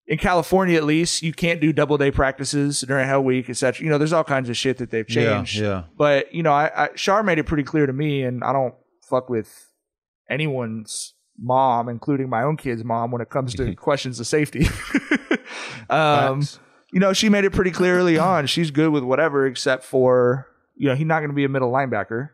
In 0.08 0.20
California, 0.20 0.78
at 0.78 0.84
least, 0.84 1.24
you 1.24 1.34
can't 1.34 1.60
do 1.60 1.74
double 1.74 1.98
day 1.98 2.12
practices 2.12 2.82
during 2.82 3.08
Hell 3.08 3.24
Week, 3.24 3.50
etc. 3.50 3.84
You 3.84 3.90
know, 3.90 3.98
there's 3.98 4.14
all 4.14 4.24
kinds 4.24 4.50
of 4.50 4.58
shit 4.58 4.78
that 4.78 4.92
they've 4.92 5.08
changed. 5.08 5.56
yeah. 5.56 5.68
yeah. 5.68 5.84
But 5.98 6.34
you 6.34 6.44
know, 6.44 6.52
I, 6.52 6.86
I 6.86 6.90
Shar 6.96 7.24
made 7.24 7.40
it 7.40 7.46
pretty 7.46 7.64
clear 7.64 7.86
to 7.86 7.94
me, 7.94 8.24
and 8.24 8.44
I 8.44 8.54
don't 8.54 8.76
fuck 9.10 9.30
with 9.30 9.72
anyone's 10.30 11.14
mom, 11.38 11.90
including 11.90 12.30
my 12.30 12.44
own 12.44 12.58
kid's 12.58 12.84
mom, 12.84 13.12
when 13.12 13.22
it 13.22 13.30
comes 13.30 13.56
to 13.56 13.74
questions 13.76 14.20
of 14.20 14.28
safety. 14.28 14.68
um, 15.90 16.44
you 16.92 17.00
know, 17.00 17.14
she 17.14 17.30
made 17.30 17.46
it 17.46 17.52
pretty 17.52 17.72
clear 17.72 17.98
early 17.98 18.18
on. 18.18 18.48
She's 18.48 18.72
good 18.72 18.92
with 18.92 19.04
whatever, 19.04 19.48
except 19.48 19.84
for 19.84 20.48
you 20.76 20.90
know, 20.90 20.96
he's 20.96 21.08
not 21.08 21.20
going 21.20 21.30
to 21.30 21.36
be 21.36 21.46
a 21.46 21.50
middle 21.50 21.72
linebacker. 21.72 22.30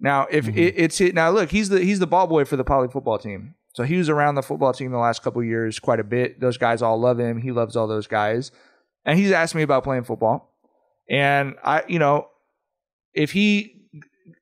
Now, 0.00 0.26
if 0.30 0.46
mm-hmm. 0.46 0.58
it, 0.58 0.74
it's 0.76 1.00
it, 1.00 1.14
now 1.14 1.30
look, 1.30 1.50
he's 1.50 1.68
the 1.68 1.80
he's 1.80 1.98
the 1.98 2.06
ball 2.06 2.26
boy 2.26 2.44
for 2.44 2.56
the 2.56 2.64
poly 2.64 2.88
football 2.88 3.18
team. 3.18 3.54
So 3.72 3.84
he 3.84 3.96
was 3.96 4.08
around 4.08 4.34
the 4.34 4.42
football 4.42 4.72
team 4.72 4.90
the 4.90 4.98
last 4.98 5.22
couple 5.22 5.40
of 5.40 5.46
years 5.46 5.78
quite 5.78 6.00
a 6.00 6.04
bit. 6.04 6.40
Those 6.40 6.56
guys 6.56 6.82
all 6.82 6.98
love 6.98 7.18
him. 7.18 7.40
He 7.40 7.52
loves 7.52 7.76
all 7.76 7.86
those 7.86 8.06
guys, 8.06 8.50
and 9.04 9.18
he's 9.18 9.32
asked 9.32 9.54
me 9.54 9.62
about 9.62 9.84
playing 9.84 10.04
football. 10.04 10.54
And 11.08 11.54
I, 11.64 11.84
you 11.88 11.98
know, 11.98 12.28
if 13.14 13.32
he 13.32 13.78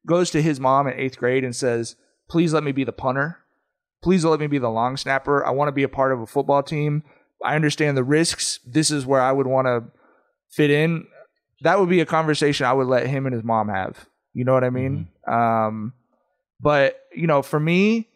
goes 0.07 0.31
to 0.31 0.43
his 0.43 0.61
mom 0.61 0.87
in 0.87 0.99
eighth 0.99 1.19
grade 1.19 1.45
and 1.45 1.55
says, 1.55 1.97
please 2.29 2.53
let 2.53 2.63
me 2.63 2.73
be 2.73 2.85
the 2.85 2.93
punter. 2.93 3.39
Please 4.03 4.25
let 4.25 4.41
me 4.41 4.47
be 4.47 4.59
the 4.59 4.71
long 4.71 4.97
snapper. 4.97 5.45
I 5.45 5.51
want 5.51 5.69
to 5.69 5.73
be 5.73 5.83
a 5.83 5.89
part 5.89 6.13
of 6.13 6.21
a 6.21 6.27
football 6.27 6.63
team. 6.63 7.03
I 7.45 7.57
understand 7.57 7.97
the 7.97 8.05
risks. 8.05 8.61
This 8.67 8.91
is 8.91 9.07
where 9.07 9.21
I 9.21 9.33
would 9.33 9.47
want 9.47 9.67
to 9.67 9.85
fit 10.51 10.71
in. 10.71 11.07
That 11.63 11.81
would 11.81 11.89
be 11.89 12.01
a 12.01 12.07
conversation 12.07 12.67
I 12.67 12.73
would 12.73 12.87
let 12.87 13.07
him 13.07 13.27
and 13.27 13.35
his 13.35 13.45
mom 13.45 13.69
have. 13.69 14.07
You 14.35 14.45
know 14.45 14.53
what 14.53 14.65
I 14.65 14.71
mean? 14.71 15.09
Um, 15.27 15.93
but 16.61 17.01
you 17.15 17.27
know, 17.27 17.43
for 17.43 17.59
me, 17.59 18.09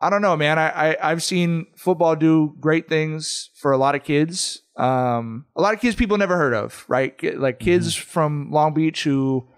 I 0.00 0.10
don't 0.10 0.22
know, 0.22 0.36
man. 0.36 0.58
I, 0.58 0.90
I 0.92 1.10
I've 1.10 1.22
seen 1.22 1.66
football 1.76 2.16
do 2.16 2.56
great 2.58 2.88
things 2.88 3.50
for 3.54 3.72
a 3.72 3.76
lot 3.78 3.94
of 3.94 4.02
kids. 4.02 4.62
Um, 4.76 5.44
a 5.54 5.60
lot 5.60 5.74
of 5.74 5.80
kids 5.80 5.96
people 5.96 6.16
never 6.16 6.36
heard 6.36 6.54
of, 6.54 6.84
right? 6.88 7.14
Like 7.38 7.58
kids 7.58 7.94
from 7.94 8.50
Long 8.50 8.72
Beach 8.74 9.04
who 9.04 9.48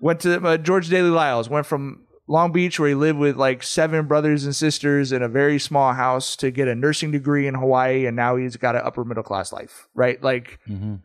went 0.00 0.20
to 0.20 0.40
uh, 0.46 0.56
George 0.56 0.88
Daly 0.88 1.10
Lyles 1.10 1.48
went 1.50 1.66
from 1.66 2.06
Long 2.28 2.52
Beach 2.52 2.78
where 2.78 2.88
he 2.88 2.94
lived 2.94 3.18
with 3.18 3.36
like 3.36 3.62
seven 3.62 4.06
brothers 4.06 4.44
and 4.44 4.54
sisters 4.56 5.12
in 5.12 5.22
a 5.22 5.28
very 5.28 5.58
small 5.58 5.92
house 5.92 6.36
to 6.36 6.50
get 6.50 6.68
a 6.68 6.74
nursing 6.74 7.10
degree 7.10 7.46
in 7.46 7.54
Hawaii, 7.54 8.06
and 8.06 8.16
now 8.16 8.36
he's 8.36 8.56
got 8.56 8.76
an 8.76 8.82
upper 8.84 9.04
middle 9.04 9.24
class 9.24 9.52
life, 9.52 9.88
right? 9.94 10.22
Like, 10.22 10.60
Yeah, 10.66 10.96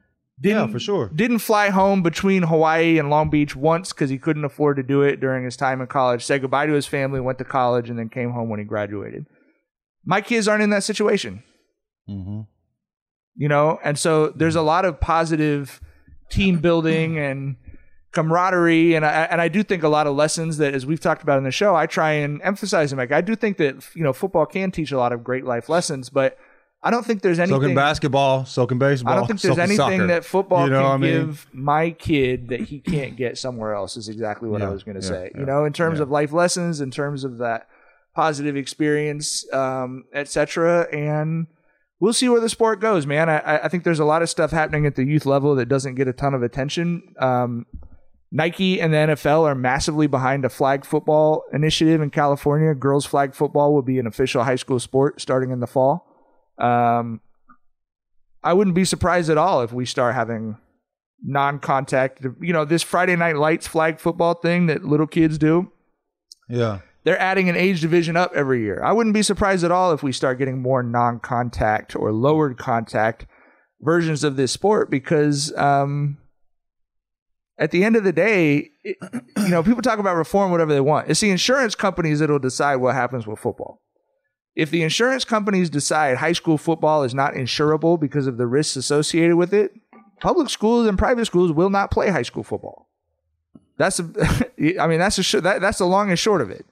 didn't, 0.42 0.72
for 0.72 0.80
sure. 0.80 1.10
Didn't 1.14 1.40
fly 1.40 1.70
home 1.70 2.02
between 2.02 2.44
Hawaii 2.44 2.98
and 2.98 3.10
Long 3.10 3.30
Beach 3.30 3.56
once 3.56 3.92
because 3.92 4.10
he 4.10 4.18
couldn't 4.18 4.46
afford 4.46 4.78
to 4.78 4.84
do 4.84 5.02
it 5.02 5.20
during 5.20 5.44
his 5.44 5.58
time 5.58 5.82
in 5.82 5.88
college. 5.88 6.24
Said 6.24 6.42
goodbye 6.42 6.66
to 6.66 6.74
his 6.74 6.86
family, 6.86 7.20
went 7.20 7.38
to 7.40 7.44
college, 7.44 7.90
and 7.90 8.00
then 8.00 8.10
came 8.10 8.32
home 8.32 8.50
when 8.50 8.60
he 8.60 8.66
graduated. 8.66 9.26
My 10.06 10.22
kids 10.22 10.48
aren't 10.48 10.64
in 10.64 10.70
that 10.70 10.84
situation 10.84 11.44
Mm-hmm. 12.10 12.42
you 13.36 13.48
know 13.48 13.80
and 13.84 14.00
so 14.00 14.30
there's 14.30 14.56
a 14.56 14.64
lot 14.64 14.84
of 14.84 15.00
positive 15.00 15.80
team 16.32 16.58
building 16.58 17.20
and 17.28 17.56
camaraderie 18.12 18.96
and 18.96 19.06
I, 19.06 19.26
and 19.26 19.40
I 19.40 19.48
do 19.48 19.62
think 19.62 19.84
a 19.84 19.88
lot 19.90 20.08
of 20.08 20.16
lessons 20.16 20.58
that 20.58 20.74
as 20.74 20.88
we've 20.88 21.00
talked 21.00 21.22
about 21.22 21.38
in 21.38 21.44
the 21.44 21.52
show 21.52 21.76
I 21.76 21.86
try 21.86 22.14
and 22.14 22.42
emphasize 22.42 22.90
them 22.90 22.98
like 22.98 23.12
I 23.12 23.22
do 23.22 23.36
think 23.36 23.58
that 23.58 23.76
you 23.94 24.04
know 24.04 24.14
football 24.14 24.48
can 24.48 24.72
teach 24.72 24.92
a 24.92 24.98
lot 24.98 25.12
of 25.12 25.24
great 25.24 25.46
life 25.46 25.70
lessons 25.70 26.10
but 26.10 26.36
I 26.82 26.92
don't 26.92 27.06
think 27.06 27.22
there's 27.22 27.38
So 27.38 27.44
anything 27.44 27.62
can 27.62 27.76
basketball, 27.76 28.46
so 28.46 28.66
can 28.66 28.80
baseball. 28.80 29.12
I 29.12 29.18
don't 29.18 29.28
think 29.28 29.42
there's 29.42 29.56
so 29.58 29.62
anything 29.62 29.78
soccer. 30.00 30.08
that 30.08 30.24
football 30.24 30.64
You 30.66 30.72
know 30.72 30.84
can 30.84 30.92
I 30.92 30.98
mean? 30.98 31.12
give 31.12 31.48
my 31.52 31.90
kid 31.92 32.50
that 32.50 32.62
he 32.62 32.80
can't 32.80 33.18
get 33.18 33.38
somewhere 33.38 33.74
else. 33.74 33.98
Is 33.98 34.08
exactly 34.08 34.48
what 34.48 34.62
I 34.62 34.70
was 34.70 34.84
going 34.84 35.00
to 35.00 35.04
yeah, 35.06 35.10
say. 35.10 35.32
yeah, 35.34 35.40
you 35.42 35.46
know, 35.46 35.66
in 35.66 35.74
terms 35.74 36.00
yeah. 36.00 36.04
of 36.04 36.10
life 36.10 36.32
lessons, 36.32 36.80
in 36.80 36.90
terms 36.90 37.24
of 37.26 37.38
that 37.40 37.68
positive 38.16 38.56
experience, 38.56 39.52
um, 39.54 40.06
etc. 40.14 40.88
And 40.94 41.48
we'll 42.00 42.14
see 42.14 42.30
where 42.30 42.40
the 42.40 42.50
sport 42.50 42.80
goes, 42.80 43.06
man. 43.06 43.30
I- 43.30 43.40
I, 43.40 43.66
I 43.66 43.68
think 43.68 43.84
there's 43.84 44.00
a 44.00 44.06
lot 44.06 44.22
of 44.22 44.30
stuff 44.30 44.52
happening 44.52 44.86
at 44.86 44.96
the 44.96 45.04
youth 45.04 45.26
level 45.26 45.56
that 45.56 45.68
doesn't 45.68 45.96
get 45.96 46.08
a 46.08 46.14
ton 46.14 46.34
of 46.34 46.44
attention. 46.44 47.14
Um, 47.20 47.66
Nike 48.32 48.80
and 48.80 48.94
the 48.94 48.98
NFL 48.98 49.44
are 49.44 49.56
massively 49.56 50.08
behind 50.08 50.46
a 50.46 50.50
flag 50.50 50.86
football 50.86 51.44
initiative 51.52 52.00
in 52.00 52.10
California. 52.12 52.74
Girls 52.76 53.06
flag 53.06 53.34
football 53.34 53.74
will 53.74 53.82
be 53.82 54.00
an 54.00 54.06
official 54.08 54.44
high 54.44 54.56
school 54.56 54.80
sport 54.80 55.20
starting 55.20 55.50
in 55.52 55.60
the 55.60 55.68
fall. 55.68 56.06
Um, 56.60 57.22
I 58.44 58.54
wouldn't 58.54 58.76
be 58.76 58.86
surprised 58.86 59.30
at 59.30 59.38
all 59.38 59.62
if 59.62 59.74
we 59.74 59.86
start 59.86 60.16
having 60.16 60.58
non-contact. 61.24 62.26
You 62.42 62.54
know, 62.54 62.66
this 62.66 62.84
Friday 62.84 63.16
Night 63.16 63.36
Lights 63.36 63.68
flag 63.68 64.00
football 64.00 64.34
thing 64.34 64.68
that 64.68 64.84
little 64.84 65.08
kids 65.08 65.38
do. 65.38 65.72
Yeah. 66.48 66.80
They're 67.04 67.20
adding 67.20 67.50
an 67.50 67.56
age 67.56 67.82
division 67.82 68.18
up 68.18 68.32
every 68.36 68.62
year. 68.62 68.84
I 68.84 68.92
wouldn't 68.92 69.14
be 69.14 69.24
surprised 69.24 69.64
at 69.64 69.72
all 69.72 69.94
if 69.94 70.04
we 70.04 70.12
start 70.12 70.38
getting 70.38 70.62
more 70.62 70.84
non-contact 70.84 71.96
or 71.96 72.12
lowered 72.12 72.58
contact 72.58 73.26
versions 73.82 74.24
of 74.24 74.36
this 74.36 74.52
sport 74.52 74.90
because 74.90 75.56
um, 75.56 76.18
at 77.58 77.72
the 77.72 77.84
end 77.84 77.96
of 77.96 78.04
the 78.04 78.12
day, 78.12 78.70
it, 78.84 78.98
you 79.38 79.50
know, 79.50 79.64
people 79.64 79.82
talk 79.82 80.00
about 80.00 80.16
reform 80.16 80.52
whatever 80.52 80.74
they 80.74 80.82
want. 80.82 81.10
It's 81.10 81.22
the 81.22 81.30
insurance 81.30 81.76
companies 81.76 82.20
that'll 82.20 82.40
decide 82.40 82.78
what 82.78 82.96
happens 82.96 83.26
with 83.26 83.40
football. 83.40 83.82
If 84.60 84.72
the 84.72 84.84
insurance 84.84 85.24
companies 85.24 85.70
decide 85.70 86.18
high 86.18 86.34
school 86.34 86.58
football 86.58 87.04
is 87.04 87.14
not 87.14 87.34
insurable 87.34 87.98
because 87.98 88.28
of 88.28 88.38
the 88.38 88.46
risks 88.46 88.76
associated 88.76 89.38
with 89.38 89.54
it, 89.54 89.72
public 90.20 90.50
schools 90.50 90.86
and 90.86 90.98
private 90.98 91.26
schools 91.26 91.54
will 91.54 91.70
not 91.70 91.92
play 91.92 92.10
high 92.10 92.24
school 92.24 92.44
football. 92.44 92.90
That's 93.78 94.02
a, 94.02 94.04
I 94.82 94.88
mean 94.88 95.00
that's 95.00 95.18
a 95.18 95.24
sh- 95.24 95.36
that, 95.42 95.62
that's 95.62 95.78
the 95.78 95.86
long 95.86 96.10
and 96.10 96.20
short 96.20 96.42
of 96.42 96.52
it. 96.52 96.66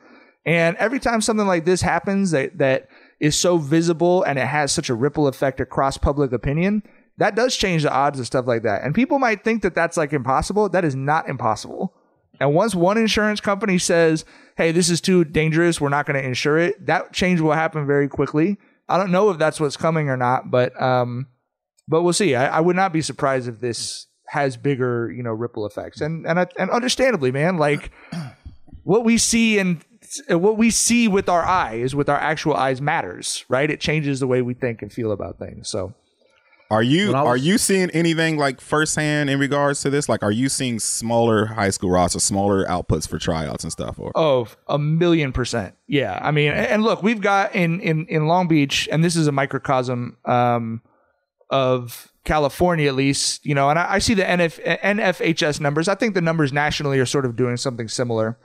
And 0.45 0.75
every 0.77 0.99
time 0.99 1.21
something 1.21 1.47
like 1.47 1.63
this 1.63 1.81
happens 1.81 2.31
that 2.31 2.57
that 2.57 2.89
is 3.21 3.37
so 3.37 3.57
visible 3.57 4.21
and 4.23 4.37
it 4.37 4.47
has 4.47 4.73
such 4.73 4.89
a 4.89 4.93
ripple 4.93 5.27
effect 5.27 5.61
across 5.61 5.97
public 5.97 6.33
opinion, 6.33 6.83
that 7.17 7.35
does 7.35 7.55
change 7.55 7.83
the 7.83 7.91
odds 7.91 8.19
of 8.19 8.27
stuff 8.27 8.47
like 8.47 8.63
that. 8.63 8.83
And 8.83 8.93
people 8.93 9.17
might 9.17 9.45
think 9.45 9.61
that 9.63 9.75
that's 9.75 9.95
like 9.95 10.11
impossible. 10.11 10.67
That 10.67 10.83
is 10.83 10.95
not 10.95 11.29
impossible. 11.29 11.93
And 12.39 12.53
once 12.53 12.75
one 12.75 12.97
insurance 12.97 13.39
company 13.39 13.77
says, 13.77 14.25
"Hey, 14.57 14.71
this 14.71 14.89
is 14.89 14.99
too 14.99 15.23
dangerous. 15.23 15.79
We're 15.79 15.89
not 15.89 16.05
going 16.05 16.21
to 16.21 16.27
insure 16.27 16.57
it," 16.57 16.85
that 16.87 17.13
change 17.13 17.39
will 17.39 17.53
happen 17.53 17.85
very 17.87 18.07
quickly. 18.09 18.57
I 18.89 18.97
don't 18.97 19.11
know 19.11 19.29
if 19.29 19.37
that's 19.37 19.59
what's 19.59 19.77
coming 19.77 20.09
or 20.09 20.17
not, 20.17 20.51
but 20.51 20.79
um, 20.81 21.27
but 21.87 22.03
we'll 22.03 22.13
see. 22.13 22.35
I, 22.35 22.57
I 22.57 22.59
would 22.59 22.75
not 22.75 22.91
be 22.91 23.01
surprised 23.01 23.47
if 23.47 23.59
this 23.59 24.07
has 24.27 24.57
bigger, 24.57 25.11
you 25.11 25.23
know, 25.23 25.31
ripple 25.31 25.65
effects. 25.65 26.01
And 26.01 26.25
and 26.25 26.39
I, 26.39 26.47
and 26.57 26.69
understandably, 26.69 27.31
man, 27.31 27.57
like 27.57 27.91
what 28.83 29.03
we 29.03 29.17
see 29.17 29.59
and 29.59 29.83
what 30.29 30.57
we 30.57 30.69
see 30.69 31.07
with 31.07 31.29
our 31.29 31.43
eyes, 31.45 31.93
with 31.93 32.09
our 32.09 32.19
actual 32.19 32.55
eyes, 32.55 32.81
matters, 32.81 33.45
right? 33.49 33.69
It 33.69 33.79
changes 33.79 34.19
the 34.19 34.27
way 34.27 34.41
we 34.41 34.53
think 34.53 34.81
and 34.81 34.91
feel 34.91 35.11
about 35.11 35.37
things. 35.37 35.69
So 35.69 35.93
Are 36.69 36.83
you 36.83 37.13
I 37.15 37.19
are 37.25 37.37
you 37.37 37.57
seeing 37.57 37.89
anything 37.91 38.37
like 38.37 38.59
firsthand 38.59 39.29
in 39.29 39.39
regards 39.39 39.81
to 39.81 39.89
this? 39.89 40.09
Like, 40.09 40.21
are 40.23 40.31
you 40.31 40.49
seeing 40.49 40.79
smaller 40.79 41.45
high 41.45 41.69
school 41.69 41.89
rosters, 41.91 42.23
smaller 42.23 42.65
outputs 42.65 43.07
for 43.07 43.17
tryouts 43.17 43.63
and 43.63 43.71
stuff? 43.71 43.97
Or 43.99 44.11
Oh, 44.15 44.47
a 44.67 44.77
million 44.77 45.31
percent. 45.31 45.75
Yeah. 45.87 46.19
I 46.21 46.31
mean, 46.31 46.51
and 46.51 46.83
look, 46.83 47.01
we've 47.03 47.21
got 47.21 47.55
in 47.55 47.79
in 47.79 48.05
in 48.07 48.27
Long 48.27 48.47
Beach, 48.47 48.89
and 48.91 49.03
this 49.03 49.15
is 49.15 49.27
a 49.27 49.31
microcosm 49.31 50.17
um, 50.25 50.81
of 51.49 52.11
California, 52.25 52.87
at 52.89 52.95
least. 52.95 53.45
You 53.45 53.55
know, 53.55 53.69
and 53.69 53.79
I, 53.79 53.93
I 53.93 53.99
see 53.99 54.13
the 54.13 54.23
NF, 54.23 54.61
NFHS 54.81 55.59
numbers. 55.61 55.87
I 55.87 55.95
think 55.95 56.13
the 56.15 56.21
numbers 56.21 56.51
nationally 56.51 56.99
are 56.99 57.05
sort 57.05 57.25
of 57.25 57.35
doing 57.35 57.57
something 57.57 57.87
similar. 57.87 58.37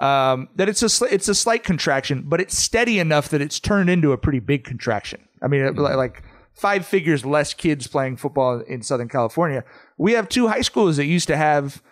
Um, 0.00 0.48
that 0.56 0.68
it's 0.68 0.82
a 0.82 0.86
sli- 0.86 1.12
it's 1.12 1.28
a 1.28 1.34
slight 1.34 1.64
contraction, 1.64 2.24
but 2.26 2.40
it's 2.40 2.56
steady 2.56 2.98
enough 2.98 3.28
that 3.30 3.40
it's 3.40 3.58
turned 3.60 3.88
into 3.88 4.12
a 4.12 4.18
pretty 4.18 4.40
big 4.40 4.64
contraction. 4.64 5.26
I 5.42 5.48
mean, 5.48 5.62
Mm-hmm. 5.62 5.80
li- 5.82 5.94
like 5.94 6.22
five 6.56 6.86
figures 6.86 7.24
less 7.24 7.54
kids 7.54 7.86
playing 7.86 8.16
football 8.16 8.60
in 8.60 8.82
Southern 8.82 9.08
California. 9.08 9.64
We 9.98 10.12
have 10.12 10.28
two 10.28 10.48
high 10.48 10.62
schools 10.62 10.96
that 10.96 11.04
used 11.04 11.28
to 11.28 11.36
have 11.36 11.82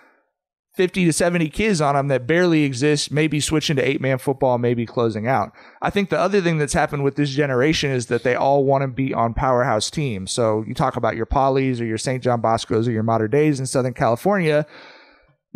50 0.74 1.04
to 1.04 1.12
70 1.12 1.50
kids 1.50 1.80
on 1.80 1.94
them 1.94 2.08
that 2.08 2.26
barely 2.26 2.64
exist, 2.64 3.12
maybe 3.12 3.38
switching 3.38 3.76
to 3.76 3.88
eight 3.88 4.00
man 4.00 4.18
football, 4.18 4.58
maybe 4.58 4.86
closing 4.86 5.28
out. 5.28 5.52
I 5.80 5.90
think 5.90 6.10
the 6.10 6.18
other 6.18 6.40
thing 6.40 6.58
that's 6.58 6.72
happened 6.72 7.04
with 7.04 7.14
this 7.14 7.30
generation 7.30 7.90
is 7.92 8.06
that 8.06 8.24
they 8.24 8.34
all 8.34 8.64
want 8.64 8.82
to 8.82 8.88
be 8.88 9.14
on 9.14 9.34
powerhouse 9.34 9.88
teams. 9.88 10.32
So 10.32 10.64
you 10.66 10.74
talk 10.74 10.96
about 10.96 11.14
your 11.14 11.26
Polys 11.26 11.80
or 11.80 11.84
your 11.84 11.98
St. 11.98 12.22
John 12.22 12.40
Bosco's 12.40 12.88
or 12.88 12.92
your 12.92 13.04
Mater 13.04 13.28
Deis 13.28 13.60
in 13.60 13.66
Southern 13.66 13.94
California. 13.94 14.66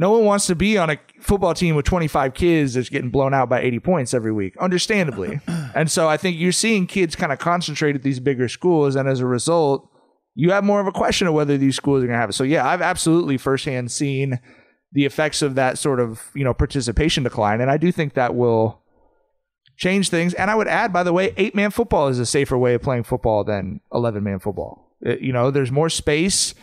No 0.00 0.12
one 0.12 0.24
wants 0.24 0.46
to 0.46 0.54
be 0.54 0.78
on 0.78 0.90
a 0.90 0.98
football 1.20 1.54
team 1.54 1.74
with 1.74 1.84
25 1.84 2.32
kids 2.32 2.74
that's 2.74 2.88
getting 2.88 3.10
blown 3.10 3.34
out 3.34 3.48
by 3.48 3.60
80 3.60 3.80
points 3.80 4.14
every 4.14 4.32
week, 4.32 4.56
understandably. 4.58 5.40
and 5.74 5.90
so 5.90 6.08
I 6.08 6.16
think 6.16 6.38
you're 6.38 6.52
seeing 6.52 6.86
kids 6.86 7.16
kind 7.16 7.32
of 7.32 7.40
concentrate 7.40 7.96
at 7.96 8.04
these 8.04 8.20
bigger 8.20 8.48
schools. 8.48 8.94
And 8.94 9.08
as 9.08 9.18
a 9.18 9.26
result, 9.26 9.90
you 10.36 10.52
have 10.52 10.62
more 10.62 10.80
of 10.80 10.86
a 10.86 10.92
question 10.92 11.26
of 11.26 11.34
whether 11.34 11.58
these 11.58 11.74
schools 11.74 12.04
are 12.04 12.06
going 12.06 12.14
to 12.16 12.20
have 12.20 12.30
it. 12.30 12.34
So 12.34 12.44
yeah, 12.44 12.64
I've 12.66 12.80
absolutely 12.80 13.38
firsthand 13.38 13.90
seen 13.90 14.38
the 14.92 15.04
effects 15.04 15.42
of 15.42 15.56
that 15.56 15.76
sort 15.78 15.98
of 16.00 16.30
you 16.34 16.44
know 16.44 16.54
participation 16.54 17.24
decline, 17.24 17.60
and 17.60 17.70
I 17.70 17.76
do 17.76 17.90
think 17.92 18.14
that 18.14 18.34
will 18.36 18.80
change 19.76 20.08
things. 20.10 20.32
And 20.34 20.50
I 20.50 20.54
would 20.54 20.68
add, 20.68 20.92
by 20.92 21.02
the 21.02 21.12
way, 21.12 21.34
eight 21.36 21.54
man 21.54 21.70
football 21.72 22.08
is 22.08 22.18
a 22.18 22.24
safer 22.24 22.56
way 22.56 22.74
of 22.74 22.82
playing 22.82 23.02
football 23.02 23.42
than 23.44 23.80
eleven 23.92 24.22
man 24.22 24.38
football. 24.38 24.94
It- 25.00 25.20
you 25.20 25.32
know, 25.32 25.50
there's 25.50 25.72
more 25.72 25.90
space. 25.90 26.54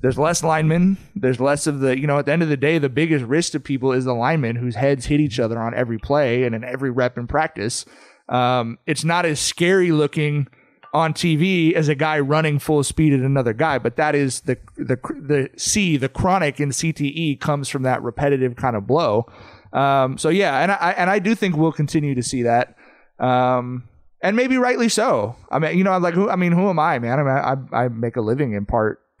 There's 0.00 0.18
less 0.18 0.44
linemen. 0.44 0.98
There's 1.14 1.40
less 1.40 1.66
of 1.66 1.80
the, 1.80 1.98
you 1.98 2.06
know, 2.06 2.18
at 2.18 2.26
the 2.26 2.32
end 2.32 2.42
of 2.42 2.48
the 2.48 2.56
day, 2.56 2.78
the 2.78 2.88
biggest 2.88 3.24
risk 3.24 3.52
to 3.52 3.60
people 3.60 3.92
is 3.92 4.04
the 4.04 4.14
linemen 4.14 4.56
whose 4.56 4.74
heads 4.74 5.06
hit 5.06 5.20
each 5.20 5.40
other 5.40 5.58
on 5.58 5.74
every 5.74 5.98
play 5.98 6.44
and 6.44 6.54
in 6.54 6.62
every 6.62 6.90
rep 6.90 7.16
in 7.16 7.26
practice. 7.26 7.86
Um, 8.28 8.78
it's 8.86 9.04
not 9.04 9.24
as 9.24 9.40
scary 9.40 9.92
looking 9.92 10.48
on 10.94 11.12
TV 11.12 11.72
as 11.72 11.88
a 11.88 11.94
guy 11.94 12.20
running 12.20 12.60
full 12.60 12.84
speed 12.84 13.12
at 13.12 13.20
another 13.20 13.52
guy, 13.52 13.78
but 13.78 13.96
that 13.96 14.14
is 14.14 14.42
the 14.42 14.56
the 14.76 14.96
the 14.96 15.50
C, 15.56 15.96
the 15.96 16.08
chronic 16.08 16.60
in 16.60 16.70
CTE 16.70 17.40
comes 17.40 17.68
from 17.68 17.82
that 17.82 18.00
repetitive 18.02 18.54
kind 18.54 18.76
of 18.76 18.86
blow. 18.86 19.26
Um, 19.72 20.16
so 20.16 20.28
yeah, 20.28 20.60
and 20.60 20.70
I 20.70 20.94
and 20.96 21.10
I 21.10 21.18
do 21.18 21.34
think 21.34 21.56
we'll 21.56 21.72
continue 21.72 22.14
to 22.14 22.22
see 22.22 22.44
that, 22.44 22.76
um, 23.18 23.88
and 24.22 24.36
maybe 24.36 24.56
rightly 24.56 24.88
so. 24.88 25.34
I 25.50 25.58
mean, 25.58 25.76
you 25.76 25.82
know, 25.82 25.92
I'm 25.92 26.02
like 26.02 26.14
who? 26.14 26.30
I 26.30 26.36
mean, 26.36 26.52
who 26.52 26.70
am 26.70 26.78
I, 26.78 27.00
man? 27.00 27.18
I 27.18 27.22
mean, 27.22 27.68
I 27.72 27.84
I 27.84 27.88
make 27.88 28.14
a 28.14 28.20
living 28.20 28.52
in 28.52 28.64
part 28.64 29.00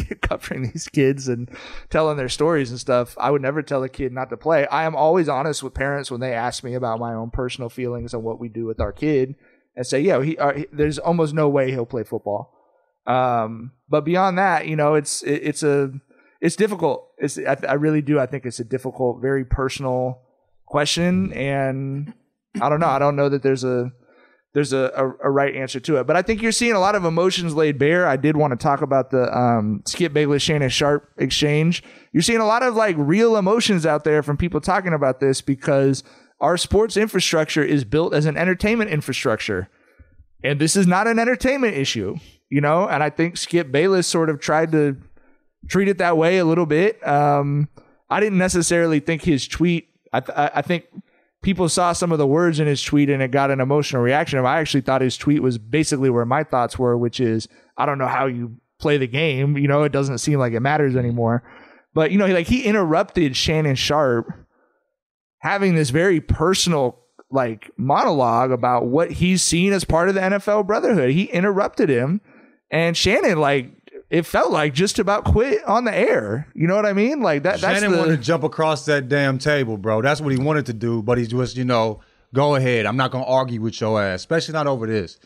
covering 0.22 0.70
these 0.70 0.88
kids 0.88 1.28
and 1.28 1.50
telling 1.90 2.16
their 2.16 2.28
stories 2.28 2.70
and 2.70 2.80
stuff. 2.80 3.16
I 3.18 3.30
would 3.30 3.42
never 3.42 3.62
tell 3.62 3.82
a 3.82 3.88
kid 3.88 4.12
not 4.12 4.30
to 4.30 4.36
play. 4.36 4.66
I 4.66 4.84
am 4.84 4.96
always 4.96 5.28
honest 5.28 5.62
with 5.62 5.74
parents 5.74 6.10
when 6.10 6.20
they 6.20 6.32
ask 6.32 6.64
me 6.64 6.74
about 6.74 6.98
my 6.98 7.14
own 7.14 7.30
personal 7.30 7.68
feelings 7.68 8.14
and 8.14 8.22
what 8.22 8.40
we 8.40 8.48
do 8.48 8.64
with 8.64 8.80
our 8.80 8.92
kid, 8.92 9.34
and 9.76 9.86
say, 9.86 10.00
yeah, 10.00 10.22
he, 10.22 10.36
uh, 10.36 10.52
he 10.52 10.66
there's 10.72 10.98
almost 10.98 11.34
no 11.34 11.48
way 11.48 11.70
he'll 11.70 11.86
play 11.86 12.04
football. 12.04 12.54
Um, 13.06 13.72
but 13.88 14.04
beyond 14.04 14.38
that, 14.38 14.66
you 14.66 14.76
know, 14.76 14.94
it's 14.94 15.22
it, 15.22 15.42
it's 15.42 15.62
a 15.62 15.92
it's 16.40 16.56
difficult. 16.56 17.08
It's 17.18 17.38
I, 17.38 17.56
I 17.68 17.74
really 17.74 18.02
do. 18.02 18.18
I 18.18 18.26
think 18.26 18.44
it's 18.46 18.60
a 18.60 18.64
difficult, 18.64 19.20
very 19.20 19.44
personal 19.44 20.20
question, 20.66 21.32
and 21.32 22.12
I 22.60 22.68
don't 22.68 22.80
know. 22.80 22.88
I 22.88 22.98
don't 22.98 23.16
know 23.16 23.28
that 23.28 23.42
there's 23.42 23.64
a 23.64 23.92
there's 24.54 24.72
a, 24.72 24.92
a, 24.94 25.28
a 25.28 25.30
right 25.30 25.54
answer 25.54 25.80
to 25.80 25.96
it. 25.96 26.06
But 26.06 26.16
I 26.16 26.22
think 26.22 26.42
you're 26.42 26.52
seeing 26.52 26.74
a 26.74 26.80
lot 26.80 26.94
of 26.94 27.04
emotions 27.04 27.54
laid 27.54 27.78
bare. 27.78 28.06
I 28.06 28.16
did 28.16 28.36
want 28.36 28.52
to 28.52 28.56
talk 28.62 28.82
about 28.82 29.10
the 29.10 29.34
um, 29.36 29.82
Skip 29.86 30.12
Bayless 30.12 30.42
Shannon 30.42 30.68
Sharpe 30.68 31.08
exchange. 31.16 31.82
You're 32.12 32.22
seeing 32.22 32.40
a 32.40 32.46
lot 32.46 32.62
of 32.62 32.74
like 32.74 32.96
real 32.98 33.36
emotions 33.36 33.86
out 33.86 34.04
there 34.04 34.22
from 34.22 34.36
people 34.36 34.60
talking 34.60 34.92
about 34.92 35.20
this 35.20 35.40
because 35.40 36.04
our 36.40 36.56
sports 36.56 36.96
infrastructure 36.96 37.62
is 37.62 37.84
built 37.84 38.12
as 38.12 38.26
an 38.26 38.36
entertainment 38.36 38.90
infrastructure. 38.90 39.68
And 40.44 40.60
this 40.60 40.76
is 40.76 40.86
not 40.86 41.06
an 41.06 41.18
entertainment 41.18 41.76
issue, 41.76 42.16
you 42.50 42.60
know? 42.60 42.88
And 42.88 43.02
I 43.02 43.10
think 43.10 43.36
Skip 43.36 43.70
Bayless 43.70 44.06
sort 44.06 44.28
of 44.28 44.40
tried 44.40 44.72
to 44.72 44.96
treat 45.68 45.88
it 45.88 45.98
that 45.98 46.16
way 46.16 46.38
a 46.38 46.44
little 46.44 46.66
bit. 46.66 47.06
Um, 47.06 47.68
I 48.10 48.20
didn't 48.20 48.38
necessarily 48.38 49.00
think 49.00 49.22
his 49.22 49.46
tweet, 49.46 49.88
I, 50.12 50.20
th- 50.20 50.36
I 50.36 50.60
think 50.60 50.84
people 51.42 51.68
saw 51.68 51.92
some 51.92 52.12
of 52.12 52.18
the 52.18 52.26
words 52.26 52.60
in 52.60 52.66
his 52.66 52.82
tweet 52.82 53.10
and 53.10 53.22
it 53.22 53.30
got 53.30 53.50
an 53.50 53.60
emotional 53.60 54.02
reaction. 54.02 54.38
I 54.38 54.58
actually 54.58 54.80
thought 54.80 55.00
his 55.00 55.16
tweet 55.16 55.42
was 55.42 55.58
basically 55.58 56.08
where 56.08 56.24
my 56.24 56.44
thoughts 56.44 56.78
were, 56.78 56.96
which 56.96 57.20
is, 57.20 57.48
I 57.76 57.84
don't 57.84 57.98
know 57.98 58.06
how 58.06 58.26
you 58.26 58.56
play 58.78 58.96
the 58.96 59.06
game. 59.06 59.56
You 59.58 59.68
know, 59.68 59.82
it 59.82 59.92
doesn't 59.92 60.18
seem 60.18 60.38
like 60.38 60.52
it 60.52 60.60
matters 60.60 60.96
anymore. 60.96 61.42
But, 61.94 62.12
you 62.12 62.18
know, 62.18 62.26
like 62.26 62.46
he 62.46 62.64
interrupted 62.64 63.36
Shannon 63.36 63.74
Sharpe 63.74 64.32
having 65.38 65.74
this 65.74 65.90
very 65.90 66.20
personal 66.20 66.98
like 67.30 67.70
monologue 67.76 68.52
about 68.52 68.86
what 68.86 69.10
he's 69.10 69.42
seen 69.42 69.72
as 69.72 69.84
part 69.84 70.08
of 70.08 70.14
the 70.14 70.20
NFL 70.20 70.66
brotherhood. 70.66 71.10
He 71.10 71.24
interrupted 71.24 71.88
him 71.88 72.20
and 72.70 72.96
Shannon 72.96 73.38
like 73.38 73.70
it 74.12 74.26
felt 74.26 74.52
like 74.52 74.74
just 74.74 74.98
about 74.98 75.24
quit 75.24 75.64
on 75.64 75.84
the 75.84 75.94
air. 75.94 76.46
You 76.54 76.66
know 76.66 76.76
what 76.76 76.84
I 76.84 76.92
mean? 76.92 77.22
Like 77.22 77.44
that 77.44 77.62
that's 77.62 77.80
Shannon 77.80 77.92
the, 77.92 77.98
wanted 77.98 78.16
to 78.18 78.22
jump 78.22 78.44
across 78.44 78.84
that 78.84 79.08
damn 79.08 79.38
table, 79.38 79.78
bro. 79.78 80.02
That's 80.02 80.20
what 80.20 80.32
he 80.32 80.38
wanted 80.38 80.66
to 80.66 80.74
do, 80.74 81.02
but 81.02 81.16
he 81.16 81.26
just, 81.26 81.56
you 81.56 81.64
know, 81.64 82.02
go 82.34 82.54
ahead. 82.54 82.84
I'm 82.84 82.98
not 82.98 83.10
gonna 83.10 83.24
argue 83.24 83.62
with 83.62 83.80
your 83.80 84.00
ass, 84.02 84.20
especially 84.20 84.52
not 84.52 84.66
over 84.66 84.86
this. 84.86 85.18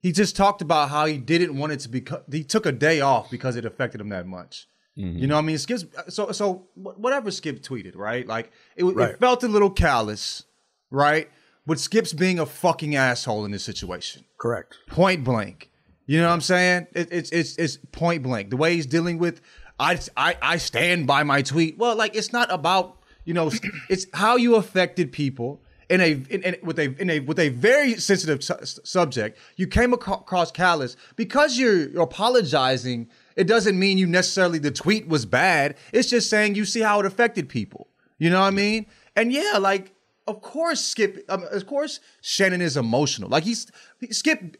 He 0.00 0.10
just 0.10 0.34
talked 0.34 0.62
about 0.62 0.90
how 0.90 1.06
he 1.06 1.16
didn't 1.16 1.56
want 1.56 1.74
it 1.74 1.80
to 1.80 1.88
be. 1.88 2.04
He 2.30 2.42
took 2.42 2.66
a 2.66 2.72
day 2.72 3.00
off 3.00 3.30
because 3.30 3.54
it 3.54 3.64
affected 3.64 4.00
him 4.00 4.08
that 4.08 4.26
much. 4.26 4.66
Mm-hmm. 4.98 5.16
You 5.16 5.28
know 5.28 5.36
what 5.36 5.42
I 5.42 5.46
mean? 5.46 5.58
Skip's 5.58 5.84
so 6.08 6.32
so 6.32 6.66
whatever 6.74 7.30
Skip 7.30 7.62
tweeted, 7.62 7.96
right? 7.96 8.26
Like 8.26 8.50
it, 8.74 8.84
it 8.84 9.20
felt 9.20 9.44
a 9.44 9.48
little 9.48 9.70
callous, 9.70 10.42
right? 10.90 11.30
But 11.66 11.78
Skip's 11.78 12.12
being 12.12 12.40
a 12.40 12.46
fucking 12.46 12.96
asshole 12.96 13.44
in 13.44 13.52
this 13.52 13.62
situation. 13.62 14.24
correct. 14.38 14.76
Point 14.88 15.22
blank. 15.22 15.70
You 16.06 16.20
know 16.20 16.28
what 16.28 16.34
I'm 16.34 16.40
saying? 16.40 16.86
It, 16.92 17.08
it's 17.10 17.30
it's 17.30 17.56
it's 17.56 17.78
point 17.92 18.22
blank. 18.22 18.50
The 18.50 18.56
way 18.56 18.74
he's 18.74 18.86
dealing 18.86 19.18
with, 19.18 19.40
I 19.78 19.98
I 20.16 20.36
I 20.42 20.56
stand 20.58 21.06
by 21.06 21.22
my 21.22 21.42
tweet. 21.42 21.78
Well, 21.78 21.96
like 21.96 22.14
it's 22.14 22.32
not 22.32 22.52
about 22.52 22.98
you 23.24 23.34
know, 23.34 23.50
it's 23.88 24.06
how 24.12 24.36
you 24.36 24.56
affected 24.56 25.12
people 25.12 25.62
in 25.88 26.00
a 26.00 26.12
in, 26.12 26.42
in, 26.42 26.56
with 26.62 26.78
a 26.78 26.94
in 27.00 27.10
a 27.10 27.20
with 27.20 27.38
a 27.38 27.48
very 27.50 27.94
sensitive 27.96 28.42
su- 28.44 28.80
subject. 28.84 29.38
You 29.56 29.66
came 29.66 29.92
across 29.92 30.50
callous 30.50 30.96
because 31.16 31.58
you're, 31.58 31.88
you're 31.88 32.02
apologizing. 32.02 33.08
It 33.36 33.46
doesn't 33.46 33.78
mean 33.78 33.98
you 33.98 34.06
necessarily 34.06 34.58
the 34.58 34.70
tweet 34.70 35.08
was 35.08 35.26
bad. 35.26 35.76
It's 35.92 36.08
just 36.08 36.30
saying 36.30 36.54
you 36.54 36.64
see 36.64 36.80
how 36.80 37.00
it 37.00 37.06
affected 37.06 37.48
people. 37.48 37.88
You 38.18 38.30
know 38.30 38.40
what 38.40 38.46
I 38.46 38.50
mean? 38.50 38.86
And 39.16 39.32
yeah, 39.32 39.58
like 39.58 39.92
of 40.26 40.40
course 40.40 40.82
Skip, 40.82 41.24
um, 41.28 41.44
of 41.50 41.66
course 41.66 42.00
Shannon 42.20 42.62
is 42.62 42.76
emotional. 42.76 43.28
Like 43.28 43.44
he's 43.44 43.70
he, 44.00 44.12
Skip 44.12 44.56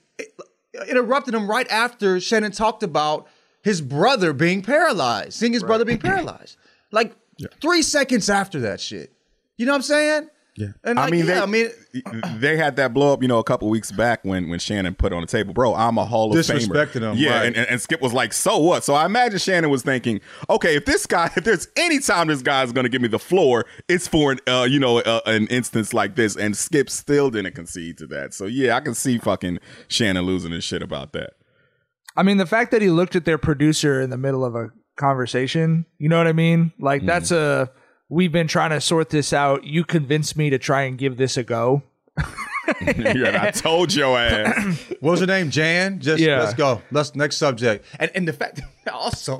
interrupted 0.89 1.35
him 1.35 1.49
right 1.49 1.69
after 1.71 2.21
Shannon 2.21 2.53
talked 2.53 2.83
about 2.83 3.27
his 3.63 3.81
brother 3.81 4.33
being 4.33 4.63
paralyzed, 4.63 5.35
seeing 5.35 5.53
his 5.53 5.63
brother 5.63 5.85
being 5.85 5.99
paralyzed. 5.99 6.57
Like 6.91 7.15
three 7.61 7.83
seconds 7.83 8.29
after 8.29 8.61
that 8.61 8.81
shit. 8.81 9.13
You 9.57 9.67
know 9.67 9.73
what 9.73 9.77
I'm 9.77 9.83
saying? 9.83 10.29
Yeah. 10.57 10.69
And 10.85 11.01
I 11.01 11.11
mean, 11.11 11.27
yeah, 11.27 11.35
they, 11.35 11.41
I 11.41 11.47
mean, 11.47 11.69
they 12.39 12.57
had 12.57 12.77
that 12.77 12.95
blow 12.95 13.13
up, 13.13 13.23
you 13.23 13.29
know, 13.29 13.39
a 13.39 13.45
couple 13.45 13.69
weeks 13.69 13.91
back 13.91 14.25
when 14.25 14.49
when 14.49 14.61
Shannon 14.61 14.95
put 14.95 15.13
on 15.13 15.21
the 15.21 15.27
table, 15.27 15.53
bro, 15.53 15.75
I'm 15.75 15.99
a 15.99 16.05
Hall 16.05 16.31
of 16.31 16.39
Famer. 16.39 16.61
Disrespected 16.61 17.03
him, 17.03 17.17
Yeah, 17.17 17.39
right. 17.39 17.47
and, 17.47 17.57
and, 17.57 17.69
and 17.69 17.81
Skip 17.81 18.01
was 18.01 18.13
like, 18.13 18.33
so 18.33 18.59
what? 18.59 18.85
So 18.85 18.95
I 18.95 19.05
imagine 19.05 19.39
Shannon 19.41 19.69
was 19.71 19.83
thinking, 19.83 20.21
okay, 20.49 20.77
if 20.77 20.85
this 20.85 21.07
guy, 21.07 21.31
if 21.37 21.43
there's 21.43 21.67
any 21.77 21.99
time 21.99 22.29
this 22.29 22.41
guy's 22.43 22.71
going 22.71 22.85
to 22.85 22.89
give 22.89 23.03
me 23.03 23.09
the 23.09 23.19
floor, 23.19 23.65
it's 23.89 24.07
for 24.07 24.31
an, 24.33 24.39
uh, 24.47 24.67
you 24.71 24.79
know, 24.79 24.99
uh, 25.01 25.21
an 25.27 25.49
instance 25.49 25.93
like 25.93 26.15
this. 26.15 26.37
And 26.37 26.57
Skip 26.57 26.89
still 26.89 27.31
didn't 27.31 27.55
concede 27.57 27.99
to 27.99 28.07
that. 28.09 28.33
So 28.33 28.47
yeah, 28.47 28.77
I 28.77 28.81
can 28.81 28.95
see 28.95 29.19
fucking 29.19 29.59
Shannon 29.89 30.25
losing 30.25 30.53
his 30.53 30.63
shit 30.63 30.83
about 30.83 31.13
that. 31.15 31.31
I 32.17 32.23
mean, 32.23 32.37
the 32.37 32.47
fact 32.47 32.71
that 32.71 32.81
he 32.81 32.91
looked 32.91 33.17
at 33.17 33.25
their 33.25 33.39
producer 33.39 34.01
in 34.01 34.11
the 34.11 34.17
middle 34.19 34.45
of 34.45 34.55
a 34.55 34.69
conversation, 34.97 35.85
you 35.99 36.09
know 36.09 36.17
what 36.19 36.29
I 36.29 36.33
mean? 36.33 36.73
Like 36.79 37.05
that's 37.05 37.33
a 37.33 37.73
we've 38.09 38.33
been 38.33 38.49
trying 38.49 38.71
to 38.71 38.81
sort 38.81 39.11
this 39.11 39.33
out. 39.33 39.65
You 39.65 39.85
convinced 39.85 40.37
me 40.37 40.51
to 40.51 40.59
try 40.59 40.83
and 40.83 40.97
give 40.99 41.17
this 41.17 41.37
a 41.37 41.43
go. 41.43 41.83
yeah, 42.97 43.41
I 43.43 43.51
told 43.51 43.95
your 43.95 44.19
ass. 44.19 44.79
what 45.01 45.13
was 45.13 45.21
her 45.21 45.27
name? 45.27 45.51
Jan. 45.51 46.01
Just 46.01 46.23
Yeah. 46.23 46.41
let's 46.41 46.55
go. 46.55 46.81
Let's 46.91 47.15
next 47.15 47.37
subject. 47.37 47.85
And 47.99 48.11
and 48.15 48.27
the 48.29 48.33
fact 48.33 48.61
also, 48.93 49.39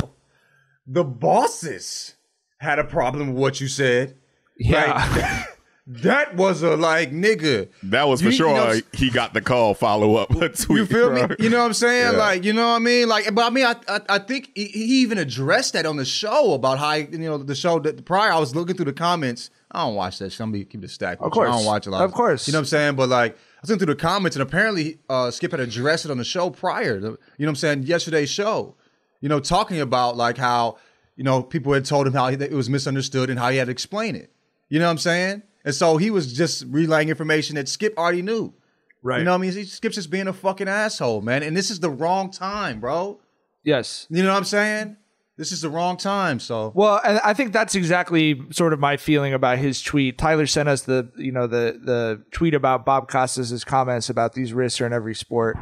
the 0.87 1.05
bosses 1.05 2.15
had 2.59 2.79
a 2.79 2.85
problem 2.85 3.29
with 3.29 3.37
what 3.37 3.61
you 3.61 3.69
said. 3.69 4.17
Yeah. 4.59 5.45
That 5.87 6.35
was 6.37 6.63
a 6.63 6.77
like 6.77 7.13
nigga. 7.13 7.69
That 7.83 8.09
was 8.09 8.21
for 8.23 8.27
You- 8.27 8.31
you 8.31 8.37
sure. 8.39 8.55
know, 8.55 8.81
he 8.95 9.11
got 9.11 9.35
the 9.35 9.43
call 9.43 9.75
follow 9.75 10.17
up 10.17 10.29
tweet. 10.57 10.69
You 10.71 10.87
feel 10.87 11.13
me? 11.13 11.23
You 11.39 11.51
know 11.51 11.59
what 11.59 11.67
I'm 11.67 11.73
saying? 11.75 12.13
Yeah. 12.13 12.19
Like, 12.19 12.43
you 12.45 12.55
know 12.55 12.67
what 12.69 12.77
I 12.77 12.79
mean? 12.79 13.07
Like, 13.07 13.35
but 13.35 13.45
I 13.45 13.51
mean, 13.51 13.67
I 13.67 13.75
I, 13.87 14.01
I 14.09 14.19
think 14.19 14.51
he, 14.55 14.65
he 14.65 14.85
even 15.03 15.19
addressed 15.19 15.75
that 15.75 15.85
on 15.85 15.97
the 15.97 16.05
show 16.07 16.55
about 16.55 16.79
how 16.79 16.95
you 16.95 17.19
know 17.19 17.37
the 17.37 17.55
show 17.55 17.79
that 17.81 18.03
prior. 18.07 18.33
I 18.33 18.39
was 18.39 18.55
looking 18.57 18.77
through 18.77 18.87
the 18.87 18.93
comments. 18.95 19.51
I 19.73 19.83
don't 19.85 19.95
watch 19.95 20.19
that. 20.21 20.31
shit. 20.33 20.41
I'm 20.41 20.53
gonna 20.53 20.65
keep 20.65 20.83
it 20.85 20.89
stacked. 20.91 21.21
Of 21.21 21.27
with 21.27 21.35
you. 21.37 21.43
I 21.43 21.47
don't 21.51 21.67
watch 21.67 21.87
a 21.87 21.91
lot. 21.91 22.03
Of 22.05 22.13
course. 22.13 22.47
You 22.47 22.53
know 22.53 22.59
what 22.59 22.63
I'm 22.63 22.67
saying? 22.67 22.95
But 22.97 23.11
like, 23.11 23.33
I 23.35 23.39
was 23.61 23.69
looking 23.71 23.85
through 23.87 23.95
the 23.95 24.01
comments, 24.01 24.37
and 24.37 24.43
apparently 24.43 25.01
uh, 25.11 25.31
Skip 25.31 25.51
had 25.51 25.61
addressed 25.61 26.07
it 26.07 26.11
on 26.11 26.17
the 26.17 26.25
show 26.25 26.49
prior. 26.49 26.99
To, 26.99 27.07
you 27.07 27.11
know 27.11 27.19
what 27.37 27.49
I'm 27.49 27.57
saying? 27.57 27.83
Yesterday's 27.83 28.31
show. 28.31 28.75
You 29.21 29.29
know, 29.29 29.39
talking 29.39 29.81
about 29.83 30.17
like 30.17 30.39
how 30.39 30.79
you 31.17 31.25
know 31.25 31.43
people 31.43 31.75
had 31.75 31.85
told 31.85 32.07
him 32.07 32.15
how 32.15 32.29
he, 32.31 32.37
it 32.37 32.53
was 32.53 32.71
misunderstood 32.71 33.29
and 33.29 33.39
how 33.39 33.51
he 33.51 33.59
had 33.59 33.67
to 33.67 33.73
explain 33.73 34.17
it. 34.17 34.31
You 34.71 34.79
know 34.79 34.87
what 34.87 34.93
I'm 34.93 34.99
saying? 34.99 35.43
And 35.65 35.75
so 35.75 35.97
he 35.97 36.11
was 36.11 36.33
just 36.33 36.65
relaying 36.69 37.09
information 37.09 37.57
that 37.57 37.69
Skip 37.69 37.97
already 37.97 38.23
knew. 38.23 38.53
Right. 39.03 39.19
You 39.19 39.25
know 39.25 39.33
what 39.33 39.39
I 39.39 39.41
mean? 39.41 39.53
He 39.53 39.65
Skip's 39.65 39.97
just 39.97 40.11
being 40.11 40.29
a 40.29 40.33
fucking 40.33 40.69
asshole, 40.69 41.21
man. 41.23 41.43
And 41.43 41.57
this 41.57 41.71
is 41.71 41.81
the 41.81 41.91
wrong 41.91 42.31
time, 42.31 42.81
bro. 42.81 43.21
yes. 43.63 44.07
You 44.11 44.23
know 44.23 44.31
what 44.31 44.39
I'm 44.39 44.45
saying? 44.45 44.97
This 45.37 45.51
is 45.51 45.63
the 45.63 45.69
wrong 45.69 45.97
time. 45.97 46.39
So 46.39 46.71
Well, 46.75 47.01
and 47.05 47.19
I 47.25 47.35
think 47.35 47.53
that's 47.53 47.75
exactly 47.75 48.41
sort 48.51 48.73
of 48.73 48.79
my 48.79 48.97
feeling 48.97 49.35
about 49.35 49.59
his 49.59 49.83
tweet. 49.83 50.17
Tyler 50.17 50.47
sent 50.47 50.69
us 50.69 50.83
the 50.83 51.11
you 51.17 51.33
know 51.33 51.47
the 51.47 51.81
the 51.83 52.23
tweet 52.31 52.55
about 52.55 52.85
Bob 52.87 53.09
Costas' 53.09 53.65
comments 53.65 54.09
about 54.09 54.35
these 54.35 54.53
risks 54.53 54.81
are 54.81 54.87
in 54.87 54.93
every 54.93 55.15
sport. 55.15 55.59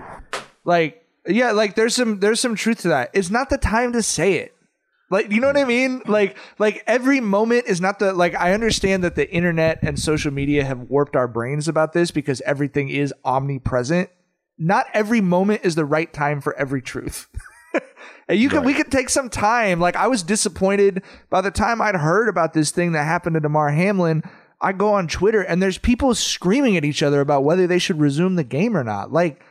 Like, 0.65 1.07
yeah, 1.27 1.53
like 1.53 1.75
there's 1.75 1.95
some 1.95 2.21
there's 2.21 2.39
some 2.39 2.55
truth 2.55 2.83
to 2.83 2.89
that. 2.89 3.11
It's 3.15 3.31
not 3.31 3.49
the 3.49 3.59
time 3.59 3.93
to 3.95 4.03
say 4.03 4.35
it. 4.35 4.55
Like, 5.13 5.31
you 5.31 5.41
know 5.41 5.47
what 5.47 5.59
I 5.59 5.65
mean? 5.65 6.03
Like, 6.07 6.37
like 6.59 6.83
every 6.87 7.21
moment 7.21 7.67
is 7.67 7.81
not 7.81 7.99
the 7.99 8.13
like. 8.13 8.35
I 8.35 8.53
understand 8.53 9.05
that 9.05 9.15
the 9.15 9.31
internet 9.31 9.79
and 9.83 9.99
social 9.99 10.33
media 10.33 10.65
have 10.65 10.91
warped 10.91 11.15
our 11.15 11.29
brains 11.29 11.69
about 11.69 11.93
this 11.93 12.11
because 12.11 12.41
everything 12.43 12.89
is 12.89 13.13
omnipresent. 13.25 14.11
Not 14.59 14.87
every 14.95 15.21
moment 15.21 15.61
is 15.65 15.75
the 15.75 15.85
right 15.85 16.13
time 16.13 16.41
for 16.41 16.57
every 16.57 16.83
truth. 16.83 17.29
And 18.29 18.39
you 18.39 18.49
could 18.49 18.65
we 18.65 18.75
could 18.75 18.91
take 18.91 19.11
some 19.11 19.29
time. 19.29 19.81
Like 19.81 19.97
I 19.97 20.07
was 20.07 20.23
disappointed 20.23 21.03
by 21.29 21.41
the 21.41 21.51
time 21.51 21.83
I'd 21.83 21.97
heard 21.97 22.29
about 22.29 22.53
this 22.53 22.71
thing 22.71 22.93
that 22.93 23.05
happened 23.05 23.35
to 23.35 23.41
Damar 23.41 23.71
Hamlin. 23.71 24.23
I 24.61 24.73
go 24.73 24.93
on 24.95 25.09
Twitter 25.09 25.43
and 25.43 25.61
there's 25.61 25.79
people 25.79 26.15
screaming 26.15 26.77
at 26.77 26.85
each 26.85 27.03
other 27.03 27.21
about 27.21 27.45
whether 27.45 27.67
they 27.67 27.79
should 27.79 27.99
resume 27.99 28.37
the 28.37 28.45
game 28.45 28.77
or 28.77 28.85
not. 28.85 29.13
Like, 29.13 29.43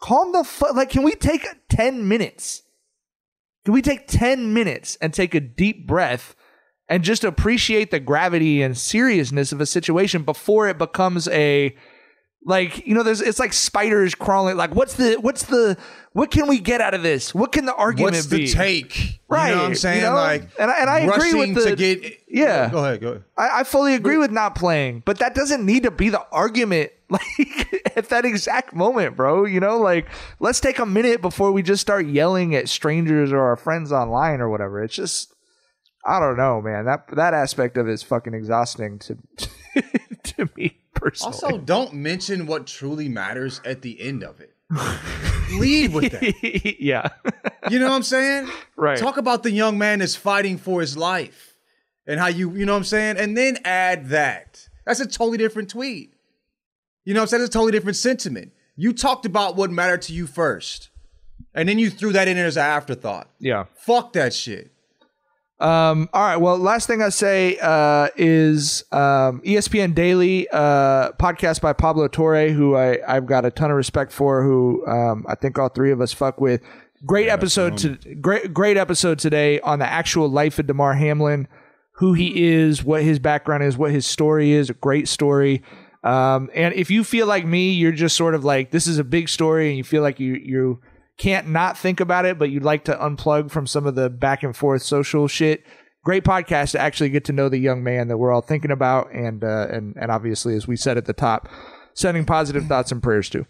calm 0.00 0.32
the 0.32 0.44
fuck. 0.44 0.74
Like, 0.74 0.90
can 0.90 1.02
we 1.02 1.14
take 1.16 1.46
ten 1.68 2.06
minutes? 2.06 2.62
Can 3.64 3.74
we 3.74 3.82
take 3.82 4.08
ten 4.08 4.54
minutes 4.54 4.96
and 5.00 5.12
take 5.12 5.34
a 5.34 5.40
deep 5.40 5.86
breath 5.86 6.34
and 6.88 7.04
just 7.04 7.24
appreciate 7.24 7.90
the 7.90 8.00
gravity 8.00 8.62
and 8.62 8.76
seriousness 8.76 9.52
of 9.52 9.60
a 9.60 9.66
situation 9.66 10.22
before 10.22 10.68
it 10.68 10.78
becomes 10.78 11.28
a 11.28 11.76
like 12.44 12.86
you 12.86 12.94
know 12.94 13.02
there's 13.02 13.20
it's 13.20 13.38
like 13.38 13.52
spiders 13.52 14.14
crawling 14.14 14.56
like 14.56 14.74
what's 14.74 14.94
the 14.94 15.14
what's 15.20 15.42
the 15.44 15.76
what 16.14 16.30
can 16.30 16.48
we 16.48 16.58
get 16.58 16.80
out 16.80 16.94
of 16.94 17.02
this 17.02 17.34
what 17.34 17.52
can 17.52 17.66
the 17.66 17.74
argument 17.74 18.14
what's 18.14 18.26
be 18.26 18.46
the 18.46 18.52
take? 18.52 19.20
Right, 19.28 19.50
You 19.50 19.54
know 19.54 19.58
what 19.58 19.64
I'm 19.66 19.70
you 19.70 19.76
saying? 19.76 20.02
know? 20.02 20.14
Like, 20.14 20.48
And 20.58 20.70
I- 20.70 20.80
and 20.80 20.90
I 20.90 20.98
agree 21.00 21.34
with 21.34 21.54
the- 21.54 21.70
to 21.70 21.76
get. 21.76 22.18
Yeah. 22.26 22.68
Go 22.68 22.78
ahead. 22.78 23.00
Go 23.00 23.08
ahead. 23.10 23.24
I, 23.38 23.60
I 23.60 23.64
fully 23.64 23.94
agree 23.94 24.16
with 24.16 24.30
not 24.32 24.54
playing 24.56 25.02
but 25.04 25.18
that 25.18 25.34
doesn't 25.34 25.64
need 25.64 25.82
to 25.84 25.90
be 25.90 26.08
the 26.08 26.24
argument 26.32 26.90
like 27.10 27.92
at 27.96 28.08
that 28.08 28.24
exact 28.24 28.74
moment 28.74 29.16
bro 29.16 29.44
you 29.44 29.60
know 29.60 29.78
like 29.78 30.06
let's 30.38 30.60
take 30.60 30.78
a 30.78 30.86
minute 30.86 31.20
before 31.20 31.52
we 31.52 31.60
just 31.62 31.82
start 31.82 32.06
yelling 32.06 32.54
at 32.54 32.68
strangers 32.68 33.32
or 33.32 33.40
our 33.40 33.56
friends 33.56 33.90
online 33.92 34.40
or 34.40 34.48
whatever 34.48 34.82
it's 34.82 34.94
just 34.94 35.34
i 36.06 36.20
don't 36.20 36.36
know 36.36 36.60
man 36.62 36.84
that 36.86 37.04
that 37.16 37.34
aspect 37.34 37.76
of 37.76 37.88
it 37.88 37.92
is 37.92 38.02
fucking 38.04 38.32
exhausting 38.32 38.98
to 39.00 39.18
to 40.22 40.48
me 40.56 40.79
personally 40.94 41.32
Also, 41.34 41.58
don't 41.58 41.94
mention 41.94 42.46
what 42.46 42.66
truly 42.66 43.08
matters 43.08 43.60
at 43.64 43.82
the 43.82 44.00
end 44.00 44.22
of 44.22 44.40
it. 44.40 44.54
Lead 45.58 45.92
with 45.92 46.12
that. 46.12 46.76
yeah 46.80 47.08
You 47.68 47.78
know 47.78 47.88
what 47.88 47.94
I'm 47.96 48.02
saying? 48.02 48.48
Right. 48.76 48.98
Talk 48.98 49.16
about 49.16 49.42
the 49.42 49.50
young 49.50 49.78
man 49.78 49.98
that's 49.98 50.14
fighting 50.16 50.58
for 50.58 50.80
his 50.80 50.96
life 50.96 51.56
and 52.06 52.20
how 52.20 52.28
you, 52.28 52.54
you 52.54 52.64
know 52.66 52.72
what 52.72 52.78
I'm 52.78 52.84
saying? 52.84 53.16
And 53.18 53.36
then 53.36 53.58
add 53.64 54.08
that. 54.10 54.68
That's 54.86 55.00
a 55.00 55.06
totally 55.06 55.38
different 55.38 55.70
tweet. 55.70 56.14
You 57.04 57.14
know 57.14 57.20
what 57.20 57.24
I'm 57.24 57.28
saying? 57.28 57.42
It's 57.44 57.50
a 57.50 57.58
totally 57.58 57.72
different 57.72 57.96
sentiment. 57.96 58.52
You 58.76 58.92
talked 58.92 59.26
about 59.26 59.56
what 59.56 59.70
mattered 59.70 60.02
to 60.02 60.12
you 60.12 60.26
first, 60.26 60.90
and 61.54 61.68
then 61.68 61.78
you 61.78 61.90
threw 61.90 62.12
that 62.12 62.28
in 62.28 62.38
as 62.38 62.56
an 62.56 62.62
afterthought. 62.62 63.28
Yeah. 63.38 63.64
Fuck 63.74 64.12
that 64.14 64.32
shit. 64.32 64.72
Um, 65.60 66.08
all 66.14 66.22
right. 66.22 66.38
Well, 66.38 66.56
last 66.56 66.86
thing 66.86 67.02
I 67.02 67.10
say 67.10 67.58
uh, 67.60 68.08
is 68.16 68.82
um, 68.92 69.42
ESPN 69.42 69.94
Daily 69.94 70.48
uh, 70.48 71.12
podcast 71.12 71.60
by 71.60 71.74
Pablo 71.74 72.08
Torre, 72.08 72.48
who 72.48 72.76
I, 72.76 72.98
I've 73.06 73.26
got 73.26 73.44
a 73.44 73.50
ton 73.50 73.70
of 73.70 73.76
respect 73.76 74.10
for. 74.10 74.42
Who 74.42 74.86
um, 74.86 75.26
I 75.28 75.34
think 75.34 75.58
all 75.58 75.68
three 75.68 75.92
of 75.92 76.00
us 76.00 76.12
fuck 76.12 76.40
with. 76.40 76.62
Great 77.04 77.28
episode 77.28 77.78
to 77.78 77.96
great 78.16 78.52
great 78.52 78.76
episode 78.76 79.18
today 79.18 79.60
on 79.60 79.78
the 79.78 79.86
actual 79.86 80.28
life 80.28 80.58
of 80.58 80.66
Damar 80.66 80.94
Hamlin, 80.94 81.46
who 81.92 82.14
he 82.14 82.42
is, 82.44 82.82
what 82.82 83.02
his 83.02 83.18
background 83.18 83.62
is, 83.62 83.76
what 83.76 83.90
his 83.90 84.06
story 84.06 84.52
is. 84.52 84.70
A 84.70 84.74
great 84.74 85.08
story. 85.08 85.62
Um, 86.02 86.48
and 86.54 86.72
if 86.74 86.90
you 86.90 87.04
feel 87.04 87.26
like 87.26 87.44
me, 87.44 87.72
you're 87.72 87.92
just 87.92 88.16
sort 88.16 88.34
of 88.34 88.44
like 88.44 88.70
this 88.70 88.86
is 88.86 88.98
a 88.98 89.04
big 89.04 89.28
story, 89.28 89.68
and 89.68 89.76
you 89.76 89.84
feel 89.84 90.02
like 90.02 90.18
you 90.18 90.34
you 90.34 90.80
can't 91.20 91.48
not 91.48 91.76
think 91.76 92.00
about 92.00 92.24
it, 92.24 92.38
but 92.38 92.50
you'd 92.50 92.64
like 92.64 92.84
to 92.84 92.96
unplug 92.96 93.50
from 93.50 93.66
some 93.66 93.86
of 93.86 93.94
the 93.94 94.08
back 94.08 94.42
and 94.42 94.56
forth 94.56 94.82
social 94.82 95.28
shit. 95.28 95.62
Great 96.02 96.24
podcast 96.24 96.72
to 96.72 96.80
actually 96.80 97.10
get 97.10 97.26
to 97.26 97.32
know 97.32 97.50
the 97.50 97.58
young 97.58 97.84
man 97.84 98.08
that 98.08 98.16
we're 98.16 98.32
all 98.32 98.40
thinking 98.40 98.70
about, 98.70 99.12
and 99.12 99.44
uh, 99.44 99.66
and 99.70 99.94
and 100.00 100.10
obviously, 100.10 100.56
as 100.56 100.66
we 100.66 100.76
said 100.76 100.96
at 100.96 101.04
the 101.04 101.12
top, 101.12 101.46
sending 101.92 102.24
positive 102.24 102.64
thoughts 102.66 102.90
and 102.90 103.02
prayers 103.02 103.28
to. 103.28 103.46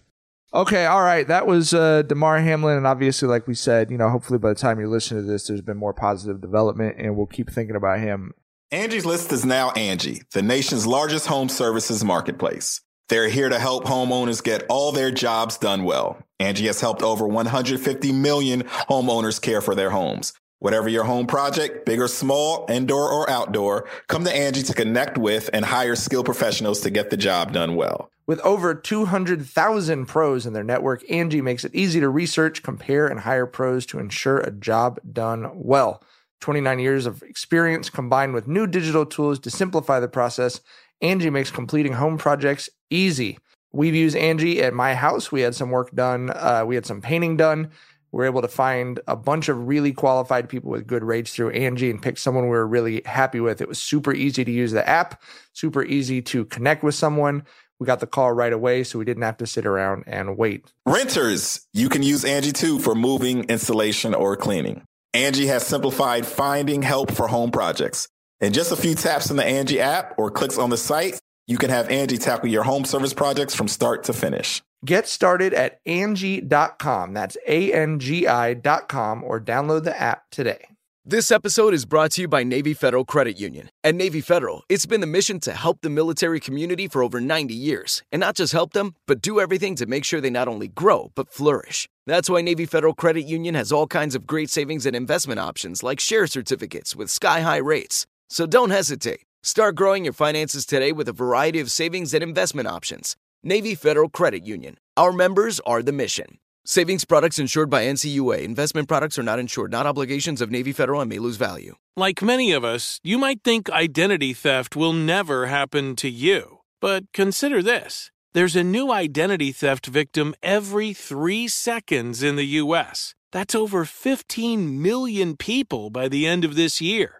Okay, 0.52 0.84
all 0.84 1.02
right, 1.02 1.28
that 1.28 1.46
was 1.46 1.72
uh, 1.72 2.02
Damar 2.02 2.40
Hamlin, 2.40 2.76
and 2.76 2.88
obviously, 2.88 3.28
like 3.28 3.46
we 3.46 3.54
said, 3.54 3.88
you 3.88 3.96
know, 3.96 4.10
hopefully 4.10 4.40
by 4.40 4.48
the 4.48 4.56
time 4.56 4.80
you're 4.80 4.88
listening 4.88 5.22
to 5.22 5.30
this, 5.30 5.46
there's 5.46 5.60
been 5.60 5.76
more 5.76 5.94
positive 5.94 6.40
development, 6.40 6.96
and 6.98 7.16
we'll 7.16 7.26
keep 7.26 7.50
thinking 7.50 7.76
about 7.76 8.00
him. 8.00 8.32
Angie's 8.72 9.06
List 9.06 9.30
is 9.32 9.44
now 9.44 9.70
Angie, 9.72 10.22
the 10.32 10.42
nation's 10.42 10.88
largest 10.88 11.28
home 11.28 11.48
services 11.48 12.02
marketplace. 12.02 12.80
They're 13.10 13.28
here 13.28 13.48
to 13.48 13.58
help 13.58 13.86
homeowners 13.86 14.40
get 14.40 14.62
all 14.68 14.92
their 14.92 15.10
jobs 15.10 15.58
done 15.58 15.82
well. 15.82 16.16
Angie 16.38 16.68
has 16.68 16.80
helped 16.80 17.02
over 17.02 17.26
150 17.26 18.12
million 18.12 18.62
homeowners 18.62 19.42
care 19.42 19.60
for 19.60 19.74
their 19.74 19.90
homes. 19.90 20.32
Whatever 20.60 20.88
your 20.88 21.02
home 21.02 21.26
project, 21.26 21.84
big 21.84 22.00
or 22.00 22.06
small, 22.06 22.66
indoor 22.68 23.10
or 23.10 23.28
outdoor, 23.28 23.88
come 24.06 24.22
to 24.22 24.32
Angie 24.32 24.62
to 24.62 24.74
connect 24.74 25.18
with 25.18 25.50
and 25.52 25.64
hire 25.64 25.96
skilled 25.96 26.26
professionals 26.26 26.82
to 26.82 26.90
get 26.90 27.10
the 27.10 27.16
job 27.16 27.52
done 27.52 27.74
well. 27.74 28.12
With 28.28 28.38
over 28.42 28.76
200,000 28.76 30.06
pros 30.06 30.46
in 30.46 30.52
their 30.52 30.62
network, 30.62 31.02
Angie 31.10 31.42
makes 31.42 31.64
it 31.64 31.74
easy 31.74 31.98
to 31.98 32.08
research, 32.08 32.62
compare, 32.62 33.08
and 33.08 33.18
hire 33.18 33.46
pros 33.46 33.86
to 33.86 33.98
ensure 33.98 34.38
a 34.38 34.52
job 34.52 35.00
done 35.12 35.50
well. 35.52 36.00
29 36.42 36.78
years 36.78 37.06
of 37.06 37.24
experience 37.24 37.90
combined 37.90 38.34
with 38.34 38.46
new 38.46 38.68
digital 38.68 39.04
tools 39.04 39.40
to 39.40 39.50
simplify 39.50 39.98
the 39.98 40.06
process, 40.06 40.60
Angie 41.02 41.30
makes 41.30 41.50
completing 41.50 41.94
home 41.94 42.16
projects 42.16 42.70
easy. 42.90 43.38
We've 43.72 43.94
used 43.94 44.16
Angie 44.16 44.62
at 44.62 44.74
my 44.74 44.94
house. 44.94 45.30
We 45.30 45.42
had 45.42 45.54
some 45.54 45.70
work 45.70 45.94
done. 45.94 46.30
Uh, 46.30 46.64
we 46.66 46.74
had 46.74 46.86
some 46.86 47.00
painting 47.00 47.36
done. 47.36 47.70
We 48.12 48.18
were 48.18 48.24
able 48.24 48.42
to 48.42 48.48
find 48.48 48.98
a 49.06 49.14
bunch 49.14 49.48
of 49.48 49.68
really 49.68 49.92
qualified 49.92 50.48
people 50.48 50.70
with 50.70 50.86
good 50.88 51.04
rates 51.04 51.32
through 51.32 51.50
Angie 51.50 51.90
and 51.90 52.02
pick 52.02 52.18
someone 52.18 52.44
we 52.44 52.50
were 52.50 52.66
really 52.66 53.02
happy 53.06 53.38
with. 53.38 53.60
It 53.60 53.68
was 53.68 53.80
super 53.80 54.12
easy 54.12 54.44
to 54.44 54.50
use 54.50 54.72
the 54.72 54.86
app, 54.88 55.22
super 55.52 55.84
easy 55.84 56.20
to 56.22 56.44
connect 56.46 56.82
with 56.82 56.96
someone. 56.96 57.44
We 57.78 57.86
got 57.86 58.00
the 58.00 58.06
call 58.08 58.32
right 58.32 58.52
away, 58.52 58.82
so 58.84 58.98
we 58.98 59.04
didn't 59.04 59.22
have 59.22 59.38
to 59.38 59.46
sit 59.46 59.64
around 59.64 60.04
and 60.06 60.36
wait. 60.36 60.66
Renters, 60.84 61.66
you 61.72 61.88
can 61.88 62.02
use 62.02 62.24
Angie 62.24 62.52
too 62.52 62.78
for 62.80 62.94
moving, 62.94 63.44
installation, 63.44 64.14
or 64.14 64.36
cleaning. 64.36 64.82
Angie 65.14 65.46
has 65.46 65.66
simplified 65.66 66.26
finding 66.26 66.82
help 66.82 67.10
for 67.10 67.26
home 67.26 67.50
projects. 67.50 68.08
In 68.40 68.52
just 68.52 68.72
a 68.72 68.76
few 68.76 68.94
taps 68.94 69.30
in 69.30 69.36
the 69.36 69.44
Angie 69.44 69.80
app 69.80 70.14
or 70.18 70.30
clicks 70.30 70.58
on 70.58 70.70
the 70.70 70.76
site, 70.76 71.20
you 71.50 71.58
can 71.58 71.68
have 71.68 71.88
Angie 71.88 72.16
tackle 72.16 72.48
your 72.48 72.62
home 72.62 72.84
service 72.84 73.12
projects 73.12 73.54
from 73.54 73.66
start 73.66 74.04
to 74.04 74.12
finish. 74.12 74.62
Get 74.86 75.08
started 75.08 75.52
at 75.52 75.80
Angie.com. 75.84 77.12
That's 77.12 77.36
A 77.46 77.72
N 77.72 77.98
G 77.98 78.26
I.com 78.26 79.24
or 79.24 79.40
download 79.40 79.84
the 79.84 80.00
app 80.00 80.30
today. 80.30 80.68
This 81.04 81.32
episode 81.32 81.74
is 81.74 81.86
brought 81.86 82.12
to 82.12 82.22
you 82.22 82.28
by 82.28 82.44
Navy 82.44 82.72
Federal 82.72 83.04
Credit 83.04 83.38
Union. 83.38 83.70
At 83.82 83.94
Navy 83.94 84.20
Federal, 84.20 84.62
it's 84.68 84.86
been 84.86 85.00
the 85.00 85.06
mission 85.06 85.40
to 85.40 85.52
help 85.52 85.78
the 85.80 85.90
military 85.90 86.38
community 86.38 86.86
for 86.86 87.02
over 87.02 87.20
90 87.20 87.52
years. 87.52 88.02
And 88.12 88.20
not 88.20 88.36
just 88.36 88.52
help 88.52 88.74
them, 88.74 88.94
but 89.06 89.20
do 89.20 89.40
everything 89.40 89.74
to 89.76 89.86
make 89.86 90.04
sure 90.04 90.20
they 90.20 90.30
not 90.30 90.46
only 90.46 90.68
grow, 90.68 91.10
but 91.14 91.32
flourish. 91.32 91.88
That's 92.06 92.30
why 92.30 92.42
Navy 92.42 92.66
Federal 92.66 92.94
Credit 92.94 93.22
Union 93.22 93.54
has 93.54 93.72
all 93.72 93.86
kinds 93.86 94.14
of 94.14 94.26
great 94.26 94.50
savings 94.50 94.86
and 94.86 94.94
investment 94.94 95.40
options 95.40 95.82
like 95.82 96.00
share 96.00 96.26
certificates 96.26 96.94
with 96.94 97.10
sky 97.10 97.40
high 97.40 97.56
rates. 97.56 98.06
So 98.28 98.46
don't 98.46 98.70
hesitate. 98.70 99.22
Start 99.42 99.74
growing 99.74 100.04
your 100.04 100.12
finances 100.12 100.66
today 100.66 100.92
with 100.92 101.08
a 101.08 101.14
variety 101.14 101.60
of 101.60 101.72
savings 101.72 102.12
and 102.12 102.22
investment 102.22 102.68
options. 102.68 103.16
Navy 103.42 103.74
Federal 103.74 104.10
Credit 104.10 104.44
Union. 104.44 104.76
Our 104.98 105.12
members 105.12 105.60
are 105.60 105.82
the 105.82 105.92
mission. 105.92 106.38
Savings 106.66 107.06
products 107.06 107.38
insured 107.38 107.70
by 107.70 107.84
NCUA. 107.84 108.42
Investment 108.42 108.86
products 108.86 109.18
are 109.18 109.22
not 109.22 109.38
insured, 109.38 109.72
not 109.72 109.86
obligations 109.86 110.42
of 110.42 110.50
Navy 110.50 110.72
Federal 110.72 111.00
and 111.00 111.08
may 111.08 111.18
lose 111.18 111.36
value. 111.36 111.76
Like 111.96 112.20
many 112.20 112.52
of 112.52 112.64
us, 112.64 113.00
you 113.02 113.16
might 113.16 113.42
think 113.42 113.70
identity 113.70 114.34
theft 114.34 114.76
will 114.76 114.92
never 114.92 115.46
happen 115.46 115.96
to 115.96 116.10
you. 116.10 116.58
But 116.78 117.04
consider 117.14 117.62
this 117.62 118.10
there's 118.34 118.56
a 118.56 118.62
new 118.62 118.92
identity 118.92 119.52
theft 119.52 119.86
victim 119.86 120.34
every 120.42 120.92
three 120.92 121.48
seconds 121.48 122.22
in 122.22 122.36
the 122.36 122.60
U.S. 122.60 123.14
That's 123.32 123.54
over 123.54 123.86
15 123.86 124.82
million 124.82 125.36
people 125.38 125.88
by 125.88 126.08
the 126.08 126.26
end 126.26 126.44
of 126.44 126.56
this 126.56 126.80
year, 126.82 127.19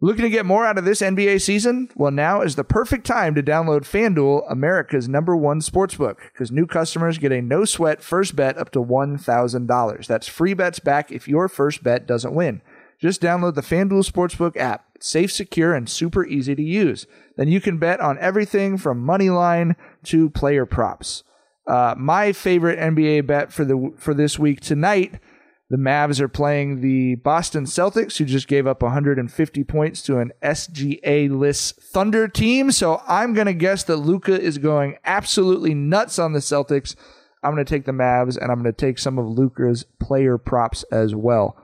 Looking 0.00 0.22
to 0.22 0.30
get 0.30 0.46
more 0.46 0.64
out 0.64 0.78
of 0.78 0.84
this 0.84 1.00
NBA 1.00 1.40
season? 1.40 1.88
Well, 1.96 2.12
now 2.12 2.42
is 2.42 2.54
the 2.54 2.62
perfect 2.62 3.04
time 3.04 3.34
to 3.34 3.42
download 3.42 3.80
FanDuel, 3.80 4.44
America's 4.48 5.08
number 5.08 5.36
one 5.36 5.60
sportsbook, 5.60 6.18
because 6.32 6.52
new 6.52 6.66
customers 6.68 7.18
get 7.18 7.32
a 7.32 7.42
no 7.42 7.64
sweat 7.64 8.00
first 8.00 8.36
bet 8.36 8.56
up 8.56 8.70
to 8.72 8.78
$1,000. 8.78 10.06
That's 10.06 10.28
free 10.28 10.54
bets 10.54 10.78
back 10.78 11.10
if 11.10 11.26
your 11.26 11.48
first 11.48 11.82
bet 11.82 12.06
doesn't 12.06 12.32
win. 12.32 12.62
Just 13.00 13.20
download 13.20 13.56
the 13.56 13.60
FanDuel 13.60 14.08
Sportsbook 14.08 14.56
app. 14.56 14.84
It's 14.94 15.08
safe, 15.08 15.32
secure, 15.32 15.74
and 15.74 15.88
super 15.88 16.24
easy 16.24 16.54
to 16.54 16.62
use. 16.62 17.06
Then 17.36 17.48
you 17.48 17.60
can 17.60 17.78
bet 17.78 18.00
on 18.00 18.18
everything 18.18 18.76
from 18.76 19.04
money 19.04 19.30
line 19.30 19.74
to 20.04 20.30
player 20.30 20.64
props. 20.64 21.24
Uh, 21.66 21.96
my 21.98 22.32
favorite 22.32 22.78
NBA 22.78 23.26
bet 23.26 23.52
for 23.52 23.64
the 23.64 23.92
for 23.98 24.14
this 24.14 24.38
week 24.38 24.60
tonight 24.60 25.20
the 25.70 25.76
Mavs 25.76 26.18
are 26.18 26.28
playing 26.28 26.80
the 26.80 27.16
Boston 27.16 27.64
Celtics, 27.64 28.16
who 28.16 28.24
just 28.24 28.48
gave 28.48 28.66
up 28.66 28.82
150 28.82 29.64
points 29.64 30.00
to 30.02 30.18
an 30.18 30.32
SGA 30.42 31.30
list 31.30 31.82
Thunder 31.82 32.26
team. 32.26 32.70
So 32.70 33.02
I'm 33.06 33.34
going 33.34 33.46
to 33.46 33.52
guess 33.52 33.84
that 33.84 33.96
Luka 33.96 34.40
is 34.40 34.56
going 34.56 34.96
absolutely 35.04 35.74
nuts 35.74 36.18
on 36.18 36.32
the 36.32 36.38
Celtics. 36.38 36.94
I'm 37.42 37.52
going 37.52 37.64
to 37.64 37.70
take 37.70 37.84
the 37.84 37.92
Mavs, 37.92 38.38
and 38.38 38.50
I'm 38.50 38.62
going 38.62 38.72
to 38.74 38.86
take 38.86 38.98
some 38.98 39.18
of 39.18 39.26
Luka's 39.26 39.84
player 40.00 40.38
props 40.38 40.84
as 40.84 41.14
well. 41.14 41.56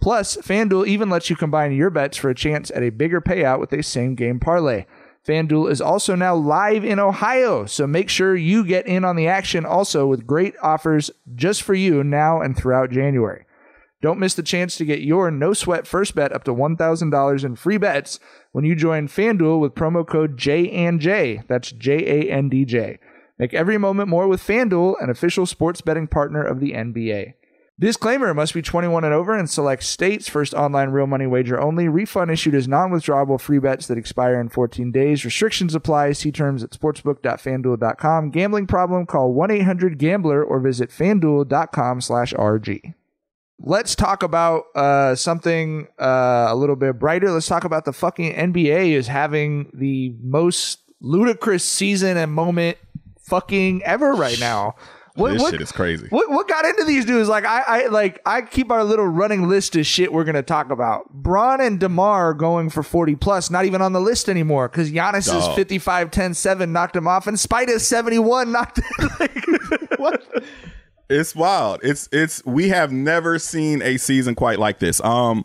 Plus, 0.00 0.36
FanDuel 0.36 0.86
even 0.86 1.10
lets 1.10 1.28
you 1.28 1.34
combine 1.34 1.72
your 1.72 1.90
bets 1.90 2.16
for 2.16 2.30
a 2.30 2.34
chance 2.34 2.70
at 2.70 2.84
a 2.84 2.90
bigger 2.90 3.20
payout 3.20 3.58
with 3.58 3.72
a 3.72 3.82
same 3.82 4.14
game 4.14 4.38
parlay. 4.38 4.86
FanDuel 5.26 5.70
is 5.70 5.80
also 5.80 6.14
now 6.14 6.34
live 6.34 6.84
in 6.84 7.00
Ohio, 7.00 7.66
so 7.66 7.86
make 7.86 8.08
sure 8.08 8.36
you 8.36 8.64
get 8.64 8.86
in 8.86 9.04
on 9.04 9.16
the 9.16 9.26
action 9.26 9.66
also 9.66 10.06
with 10.06 10.26
great 10.26 10.54
offers 10.62 11.10
just 11.34 11.62
for 11.62 11.74
you 11.74 12.04
now 12.04 12.40
and 12.40 12.56
throughout 12.56 12.90
January. 12.90 13.44
Don't 14.00 14.20
miss 14.20 14.34
the 14.34 14.44
chance 14.44 14.76
to 14.76 14.84
get 14.84 15.00
your 15.00 15.30
no 15.30 15.52
sweat 15.52 15.86
first 15.86 16.14
bet 16.14 16.32
up 16.32 16.44
to 16.44 16.54
$1,000 16.54 17.44
in 17.44 17.56
free 17.56 17.78
bets 17.78 18.20
when 18.52 18.64
you 18.64 18.76
join 18.76 19.08
FanDuel 19.08 19.60
with 19.60 19.74
promo 19.74 20.06
code 20.06 20.36
JANJ. 20.36 21.48
That's 21.48 21.72
J 21.72 22.28
A 22.28 22.32
N 22.32 22.48
D 22.48 22.64
J. 22.64 22.98
Make 23.38 23.54
every 23.54 23.76
moment 23.76 24.08
more 24.08 24.28
with 24.28 24.40
FanDuel, 24.40 25.02
an 25.02 25.10
official 25.10 25.46
sports 25.46 25.80
betting 25.80 26.06
partner 26.06 26.42
of 26.42 26.60
the 26.60 26.72
NBA. 26.72 27.34
Disclaimer 27.80 28.34
must 28.34 28.54
be 28.54 28.62
21 28.62 29.04
and 29.04 29.14
over 29.14 29.38
in 29.38 29.46
select 29.46 29.84
states. 29.84 30.28
First 30.28 30.52
online 30.52 30.90
real 30.90 31.06
money 31.06 31.28
wager 31.28 31.60
only. 31.60 31.88
Refund 31.88 32.30
issued 32.30 32.54
as 32.56 32.66
non 32.66 32.90
withdrawable 32.90 33.40
free 33.40 33.60
bets 33.60 33.86
that 33.86 33.98
expire 33.98 34.40
in 34.40 34.48
14 34.48 34.90
days. 34.90 35.24
Restrictions 35.24 35.76
apply. 35.76 36.12
See 36.12 36.32
terms 36.32 36.64
at 36.64 36.70
sportsbook.fanduel.com. 36.70 38.30
Gambling 38.30 38.66
problem? 38.66 39.06
Call 39.06 39.32
1 39.32 39.50
800 39.52 39.98
Gambler 39.98 40.42
or 40.42 40.58
visit 40.58 40.90
fanduel.com 40.90 42.00
slash 42.00 42.32
RG. 42.34 42.94
Let's 43.60 43.94
talk 43.94 44.22
about 44.22 44.64
uh, 44.74 45.14
something 45.16 45.88
uh, 45.98 46.46
a 46.48 46.54
little 46.54 46.76
bit 46.76 46.98
brighter. 46.98 47.30
Let's 47.30 47.48
talk 47.48 47.64
about 47.64 47.84
the 47.84 47.92
fucking 47.92 48.32
NBA 48.34 48.92
is 48.92 49.08
having 49.08 49.70
the 49.74 50.14
most 50.22 50.78
ludicrous 51.00 51.64
season 51.64 52.16
and 52.16 52.32
moment 52.32 52.78
fucking 53.20 53.82
ever 53.82 54.12
right 54.12 54.38
now. 54.38 54.76
What, 55.14 55.32
this 55.32 55.42
what- 55.42 55.50
shit 55.50 55.60
is 55.60 55.72
crazy. 55.72 56.06
what 56.10 56.30
what 56.30 56.46
got 56.46 56.64
into 56.64 56.84
these 56.84 57.04
dudes? 57.04 57.28
Like 57.28 57.44
I, 57.44 57.62
I 57.66 57.86
like 57.88 58.20
I 58.24 58.42
keep 58.42 58.70
our 58.70 58.84
little 58.84 59.06
running 59.08 59.48
list 59.48 59.74
of 59.74 59.84
shit 59.84 60.12
we're 60.12 60.22
gonna 60.22 60.44
talk 60.44 60.70
about. 60.70 61.10
Brown 61.12 61.60
and 61.60 61.80
Demar 61.80 62.34
going 62.34 62.70
for 62.70 62.84
forty 62.84 63.16
plus, 63.16 63.50
not 63.50 63.64
even 63.64 63.82
on 63.82 63.92
the 63.92 64.00
list 64.00 64.28
anymore 64.28 64.68
because 64.68 64.92
Giannis's 64.92 65.32
Dog. 65.32 65.56
55 65.56 66.12
10 66.12 66.34
7 66.34 66.72
knocked 66.72 66.94
him 66.94 67.08
off, 67.08 67.26
and 67.26 67.38
Spida's 67.38 67.84
71 67.84 68.52
knocked 68.52 68.78
like 69.18 69.44
what? 69.98 70.44
It's 71.10 71.34
wild. 71.34 71.80
It's 71.82 72.08
it's 72.12 72.44
we 72.44 72.68
have 72.68 72.92
never 72.92 73.38
seen 73.38 73.82
a 73.82 73.96
season 73.96 74.34
quite 74.34 74.58
like 74.58 74.78
this. 74.78 75.00
Um 75.02 75.44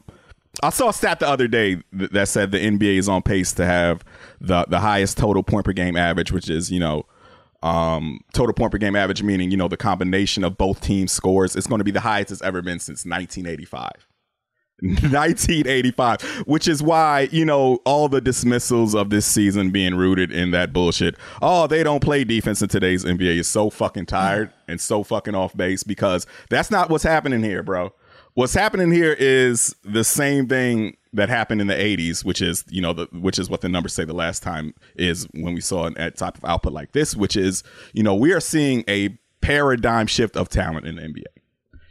I 0.61 0.69
saw 0.69 0.89
a 0.89 0.93
stat 0.93 1.19
the 1.19 1.27
other 1.27 1.47
day 1.47 1.81
th- 1.97 2.11
that 2.11 2.27
said 2.27 2.51
the 2.51 2.59
NBA 2.59 2.97
is 2.97 3.09
on 3.09 3.21
pace 3.21 3.53
to 3.53 3.65
have 3.65 4.03
the 4.41 4.65
the 4.65 4.79
highest 4.79 5.17
total 5.17 5.41
point 5.43 5.65
per 5.65 5.73
game 5.73 5.95
average, 5.95 6.31
which 6.31 6.49
is, 6.49 6.71
you 6.71 6.79
know, 6.79 7.05
um 7.61 8.19
total 8.33 8.53
point 8.53 8.71
per 8.71 8.77
game 8.77 8.95
average 8.95 9.23
meaning, 9.23 9.51
you 9.51 9.57
know, 9.57 9.69
the 9.69 9.77
combination 9.77 10.43
of 10.43 10.57
both 10.57 10.81
teams 10.81 11.11
scores. 11.11 11.55
It's 11.55 11.67
going 11.67 11.79
to 11.79 11.85
be 11.85 11.91
the 11.91 12.01
highest 12.01 12.31
it's 12.31 12.41
ever 12.41 12.61
been 12.61 12.79
since 12.79 13.05
1985. 13.05 14.07
1985, 14.83 16.21
which 16.45 16.67
is 16.67 16.83
why, 16.83 17.29
you 17.31 17.45
know, 17.45 17.79
all 17.85 18.09
the 18.09 18.21
dismissals 18.21 18.93
of 18.93 19.09
this 19.09 19.25
season 19.25 19.71
being 19.71 19.95
rooted 19.95 20.31
in 20.31 20.51
that 20.51 20.73
bullshit. 20.73 21.15
Oh, 21.41 21.67
they 21.67 21.83
don't 21.83 22.01
play 22.01 22.23
defense 22.23 22.61
in 22.61 22.69
today's 22.69 23.05
NBA 23.05 23.37
is 23.39 23.47
so 23.47 23.69
fucking 23.69 24.07
tired 24.07 24.49
mm. 24.49 24.53
and 24.67 24.81
so 24.81 25.03
fucking 25.03 25.35
off 25.35 25.55
base 25.55 25.83
because 25.83 26.27
that's 26.49 26.69
not 26.69 26.89
what's 26.89 27.03
happening 27.03 27.43
here, 27.43 27.63
bro. 27.63 27.93
What's 28.35 28.53
happening 28.53 28.91
here 28.91 29.13
is 29.13 29.75
the 29.83 30.03
same 30.03 30.47
thing 30.47 30.97
that 31.13 31.29
happened 31.29 31.61
in 31.61 31.67
the 31.67 31.75
80s, 31.75 32.25
which 32.25 32.41
is, 32.41 32.65
you 32.67 32.81
know, 32.81 32.91
the, 32.91 33.07
which 33.11 33.37
is 33.37 33.49
what 33.49 33.61
the 33.61 33.69
numbers 33.69 33.93
say 33.93 34.03
the 34.03 34.13
last 34.13 34.41
time 34.41 34.73
is 34.95 35.27
when 35.33 35.53
we 35.53 35.61
saw 35.61 35.85
an 35.85 35.95
at 35.97 36.17
type 36.17 36.37
of 36.37 36.43
output 36.43 36.73
like 36.73 36.91
this, 36.93 37.15
which 37.15 37.37
is, 37.37 37.63
you 37.93 38.01
know, 38.01 38.15
we 38.15 38.33
are 38.33 38.39
seeing 38.39 38.83
a 38.87 39.17
paradigm 39.41 40.07
shift 40.07 40.35
of 40.35 40.49
talent 40.49 40.87
in 40.87 40.95
the 40.95 41.03
NBA. 41.03 41.42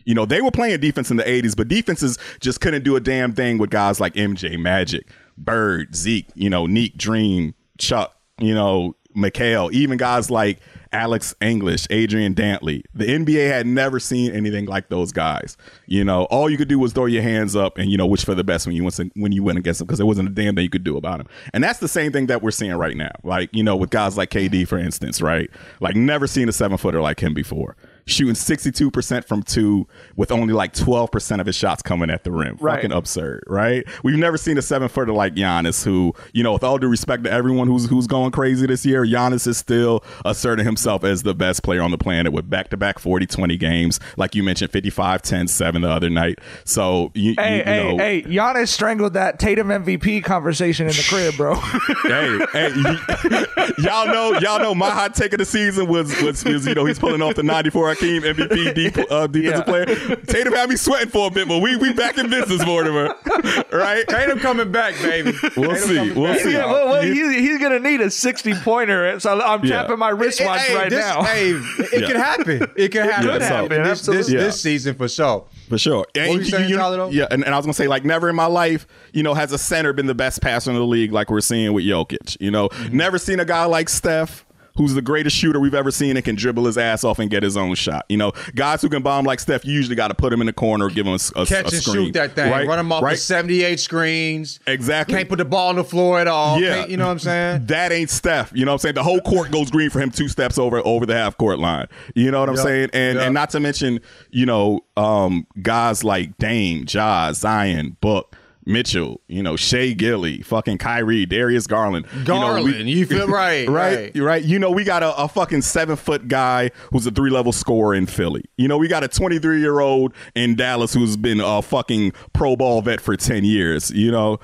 You 0.04 0.14
know, 0.14 0.24
they 0.24 0.40
were 0.40 0.50
playing 0.50 0.80
defense 0.80 1.10
in 1.10 1.16
the 1.16 1.24
80s, 1.24 1.56
but 1.56 1.68
defenses 1.68 2.18
just 2.40 2.60
couldn't 2.60 2.84
do 2.84 2.96
a 2.96 3.00
damn 3.00 3.32
thing 3.32 3.58
with 3.58 3.70
guys 3.70 4.00
like 4.00 4.14
MJ, 4.14 4.58
Magic, 4.58 5.08
Bird, 5.36 5.94
Zeke, 5.94 6.28
you 6.34 6.50
know, 6.50 6.66
Nique, 6.66 6.96
Dream, 6.96 7.54
Chuck, 7.78 8.16
you 8.38 8.54
know, 8.54 8.96
McHale, 9.16 9.72
even 9.72 9.98
guys 9.98 10.30
like 10.30 10.58
Alex 10.92 11.34
English, 11.40 11.86
Adrian 11.90 12.34
Dantley. 12.34 12.82
The 12.94 13.06
NBA 13.06 13.48
had 13.48 13.66
never 13.66 13.98
seen 13.98 14.32
anything 14.32 14.66
like 14.66 14.88
those 14.88 15.12
guys. 15.12 15.56
You 15.86 16.04
know, 16.04 16.24
all 16.24 16.50
you 16.50 16.56
could 16.56 16.68
do 16.68 16.78
was 16.78 16.92
throw 16.92 17.06
your 17.06 17.22
hands 17.22 17.56
up 17.56 17.78
and, 17.78 17.90
you 17.90 17.96
know, 17.96 18.06
wish 18.06 18.24
for 18.24 18.34
the 18.34 18.44
best 18.44 18.66
when 18.66 18.76
you 18.76 18.84
went, 18.84 19.12
when 19.14 19.32
you 19.32 19.42
went 19.42 19.58
against 19.58 19.78
them 19.78 19.86
because 19.86 19.98
there 19.98 20.06
wasn't 20.06 20.28
a 20.28 20.32
damn 20.32 20.54
thing 20.54 20.64
you 20.64 20.70
could 20.70 20.84
do 20.84 20.96
about 20.96 21.18
them. 21.18 21.28
And 21.52 21.64
that's 21.64 21.78
the 21.78 21.88
same 21.88 22.12
thing 22.12 22.26
that 22.26 22.42
we're 22.42 22.50
seeing 22.50 22.74
right 22.74 22.96
now. 22.96 23.12
Like, 23.22 23.50
you 23.52 23.62
know, 23.62 23.76
with 23.76 23.90
guys 23.90 24.16
like 24.16 24.30
KD, 24.30 24.66
for 24.68 24.78
instance, 24.78 25.22
right? 25.22 25.50
Like, 25.80 25.96
never 25.96 26.26
seen 26.26 26.48
a 26.48 26.52
seven 26.52 26.76
footer 26.76 27.00
like 27.00 27.20
him 27.20 27.34
before 27.34 27.76
shooting 28.06 28.34
62% 28.34 29.24
from 29.24 29.42
two 29.42 29.86
with 30.16 30.30
only 30.32 30.52
like 30.52 30.72
12% 30.72 31.40
of 31.40 31.46
his 31.46 31.54
shots 31.56 31.82
coming 31.82 32.10
at 32.10 32.24
the 32.24 32.30
rim. 32.32 32.56
Right. 32.60 32.76
Fucking 32.76 32.92
absurd, 32.92 33.44
right? 33.46 33.84
We've 34.02 34.18
never 34.18 34.36
seen 34.36 34.58
a 34.58 34.62
seven 34.62 34.88
footer 34.88 35.12
like 35.12 35.34
Giannis 35.34 35.84
who, 35.84 36.14
you 36.32 36.42
know, 36.42 36.52
with 36.52 36.64
all 36.64 36.78
due 36.78 36.88
respect 36.88 37.24
to 37.24 37.30
everyone 37.30 37.66
who's 37.68 37.88
who's 37.88 38.06
going 38.06 38.32
crazy 38.32 38.66
this 38.66 38.84
year, 38.84 39.04
Giannis 39.04 39.46
is 39.46 39.56
still 39.56 40.02
asserting 40.24 40.64
himself 40.64 41.04
as 41.04 41.22
the 41.22 41.34
best 41.34 41.62
player 41.62 41.82
on 41.82 41.90
the 41.90 41.98
planet 41.98 42.32
with 42.32 42.48
back-to-back 42.50 42.98
40-20 42.98 43.58
games. 43.58 44.00
Like 44.16 44.34
you 44.34 44.42
mentioned, 44.42 44.70
55, 44.70 45.22
10, 45.22 45.48
7 45.48 45.82
the 45.82 45.88
other 45.90 46.10
night. 46.10 46.38
So, 46.64 47.10
you, 47.14 47.34
Hey, 47.38 47.52
you, 47.52 47.58
you 47.58 47.64
hey, 47.64 47.82
know, 47.90 47.98
hey! 47.98 48.22
Giannis 48.22 48.68
strangled 48.68 49.14
that 49.14 49.38
Tatum 49.38 49.68
MVP 49.68 50.24
conversation 50.24 50.86
in 50.86 50.92
the 50.92 51.04
crib, 51.08 51.36
bro. 51.36 51.54
hey, 52.04 52.38
hey, 52.52 52.72
y- 52.76 53.46
y'all 53.78 54.06
know, 54.06 54.38
y'all 54.40 54.58
know. 54.58 54.74
My 54.74 54.90
hot 54.90 55.14
take 55.14 55.32
of 55.32 55.38
the 55.38 55.44
season 55.44 55.86
was 55.88 56.08
was, 56.22 56.44
was 56.44 56.66
you 56.66 56.74
know 56.74 56.84
he's 56.84 56.98
pulling 56.98 57.22
off 57.22 57.34
the 57.34 57.42
'94 57.42 57.91
Hakeem 57.94 58.22
MVP 58.22 58.74
deep, 58.74 58.96
uh, 59.10 59.26
defensive 59.26 59.42
Yeah. 59.42 59.62
player. 59.62 60.16
Tatum 60.26 60.52
had 60.54 60.68
me 60.68 60.76
sweating 60.76 61.10
for 61.10 61.28
a 61.28 61.30
bit, 61.30 61.48
but 61.48 61.58
we 61.58 61.76
we 61.76 61.92
back 61.92 62.18
in 62.18 62.28
business, 62.30 62.64
Mortimer. 62.64 63.14
Right? 63.72 64.06
Tatum 64.06 64.38
coming 64.38 64.70
back, 64.70 64.94
baby. 65.00 65.32
We'll 65.56 65.70
Tatum 65.74 65.78
see. 65.88 66.10
We'll 66.12 66.32
back. 66.32 66.40
see. 66.40 66.52
yeah, 66.52 66.66
well, 66.66 66.88
well, 66.88 67.02
he's, 67.02 67.32
he's 67.34 67.58
gonna 67.58 67.78
need 67.78 68.00
a 68.00 68.10
60 68.10 68.54
pointer, 68.56 69.18
so 69.18 69.40
I'm 69.40 69.64
Yeah. 69.64 69.82
tapping 69.82 69.98
my 69.98 70.10
wristwatch 70.10 70.60
Hey, 70.60 70.74
right 70.74 70.90
this- 70.90 71.04
now. 71.04 71.22
Hey, 71.22 71.50
it 71.52 72.00
Yeah. 72.02 72.06
can 72.06 72.16
happen. 72.16 72.70
It 72.76 72.88
can 72.92 73.08
happen. 73.08 73.30
could 73.30 73.42
happen, 73.42 73.82
This, 73.82 74.00
this, 74.02 74.08
absolutely. 74.08 74.34
this 74.36 74.60
season 74.60 74.94
for 74.94 75.08
sure. 75.08 75.44
For 75.68 75.78
sure. 75.78 76.06
And 76.14 76.28
What 76.28 76.36
were 76.38 76.42
you 76.42 76.50
saying, 76.50 76.72
Tyler. 76.76 77.08
Yeah, 77.10 77.26
and, 77.30 77.44
and 77.44 77.54
I 77.54 77.56
was 77.58 77.64
gonna 77.66 77.72
say, 77.74 77.88
like, 77.88 78.04
never 78.04 78.28
in 78.28 78.36
my 78.36 78.46
life, 78.46 78.86
you 79.12 79.22
know, 79.22 79.32
has 79.34 79.52
a 79.52 79.58
center 79.58 79.92
been 79.92 80.06
the 80.06 80.14
best 80.14 80.42
passer 80.42 80.70
in 80.70 80.76
the 80.76 80.84
league 80.84 81.12
like 81.12 81.30
we're 81.30 81.40
seeing 81.40 81.72
with 81.72 81.84
Jokic. 81.84 82.36
You 82.40 82.50
know, 82.50 82.68
Mm-hmm. 82.68 82.96
never 82.96 83.18
seen 83.18 83.40
a 83.40 83.44
guy 83.44 83.64
like 83.64 83.88
Steph. 83.88 84.44
Who's 84.76 84.94
the 84.94 85.02
greatest 85.02 85.36
shooter 85.36 85.60
we've 85.60 85.74
ever 85.74 85.90
seen 85.90 86.16
and 86.16 86.24
can 86.24 86.34
dribble 86.34 86.64
his 86.64 86.78
ass 86.78 87.04
off 87.04 87.18
and 87.18 87.30
get 87.30 87.42
his 87.42 87.56
own 87.56 87.74
shot? 87.74 88.06
You 88.08 88.16
know, 88.16 88.32
guys 88.54 88.80
who 88.80 88.88
can 88.88 89.02
bomb 89.02 89.24
like 89.26 89.38
Steph, 89.40 89.64
you 89.66 89.72
usually 89.74 89.96
got 89.96 90.08
to 90.08 90.14
put 90.14 90.32
him 90.32 90.40
in 90.40 90.46
the 90.46 90.52
corner 90.52 90.86
or 90.86 90.88
give 90.88 91.06
him 91.06 91.12
a, 91.12 91.40
a, 91.40 91.46
Catch 91.46 91.50
a 91.52 91.58
and 91.58 91.70
screen. 91.74 92.06
shoot 92.06 92.12
that 92.14 92.34
thing. 92.34 92.50
Right? 92.50 92.66
Run 92.66 92.78
him 92.78 92.90
off 92.90 93.02
right? 93.02 93.18
78 93.18 93.78
screens. 93.80 94.60
Exactly. 94.66 95.14
Can't 95.16 95.28
put 95.28 95.36
the 95.38 95.44
ball 95.44 95.68
on 95.68 95.76
the 95.76 95.84
floor 95.84 96.18
at 96.20 96.26
all. 96.28 96.60
Yeah. 96.60 96.76
Can't- 96.76 96.90
you 96.90 96.96
know 96.96 97.06
what 97.06 97.12
I'm 97.12 97.18
saying? 97.18 97.66
That 97.66 97.92
ain't 97.92 98.10
Steph. 98.10 98.50
You 98.54 98.64
know 98.64 98.72
what 98.72 98.76
I'm 98.76 98.78
saying? 98.80 98.94
The 98.94 99.02
whole 99.02 99.20
court 99.20 99.50
goes 99.50 99.70
green 99.70 99.90
for 99.90 100.00
him 100.00 100.10
two 100.10 100.28
steps 100.28 100.56
over 100.58 100.80
over 100.86 101.04
the 101.06 101.14
half 101.14 101.36
court 101.36 101.58
line. 101.58 101.86
You 102.14 102.30
know 102.30 102.40
what 102.40 102.48
I'm 102.48 102.54
Yup. 102.56 102.64
saying? 102.64 102.90
And 102.92 103.16
Yup. 103.16 103.24
and 103.26 103.34
not 103.34 103.50
to 103.50 103.60
mention, 103.60 104.00
you 104.30 104.46
know, 104.46 104.80
um, 104.96 105.46
guys 105.60 106.02
like 106.04 106.36
Dame, 106.38 106.86
Ja, 106.88 107.32
Zion, 107.32 107.96
Book, 108.00 108.34
Mitchell, 108.64 109.20
you 109.28 109.42
know, 109.42 109.56
Shea 109.56 109.94
Gilly, 109.94 110.42
fucking 110.42 110.78
Kyrie, 110.78 111.26
Darius 111.26 111.66
Garland. 111.66 112.06
Garland, 112.24 112.66
you, 112.66 112.84
know, 112.84 112.90
you 112.90 113.06
feel 113.06 113.26
right, 113.28 113.68
right, 113.68 114.14
right. 114.14 114.32
Right. 114.32 114.44
You 114.44 114.58
know, 114.58 114.70
we 114.70 114.84
got 114.84 115.02
a, 115.02 115.14
a 115.16 115.28
fucking 115.28 115.62
seven 115.62 115.96
foot 115.96 116.28
guy 116.28 116.70
who's 116.90 117.06
a 117.06 117.10
three 117.10 117.30
level 117.30 117.52
scorer 117.52 117.94
in 117.94 118.06
Philly. 118.06 118.44
You 118.56 118.68
know, 118.68 118.78
we 118.78 118.88
got 118.88 119.04
a 119.04 119.08
23 119.08 119.60
year 119.60 119.80
old 119.80 120.14
in 120.34 120.54
Dallas 120.54 120.94
who's 120.94 121.16
been 121.16 121.40
a 121.40 121.60
fucking 121.60 122.12
pro 122.32 122.56
ball 122.56 122.80
vet 122.82 123.00
for 123.00 123.16
10 123.16 123.44
years. 123.44 123.90
You 123.90 124.10
know, 124.10 124.40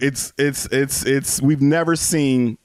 it's 0.00 0.32
it's 0.36 0.66
it's 0.66 1.04
it's 1.04 1.40
we've 1.40 1.62
never 1.62 1.96
seen 1.96 2.58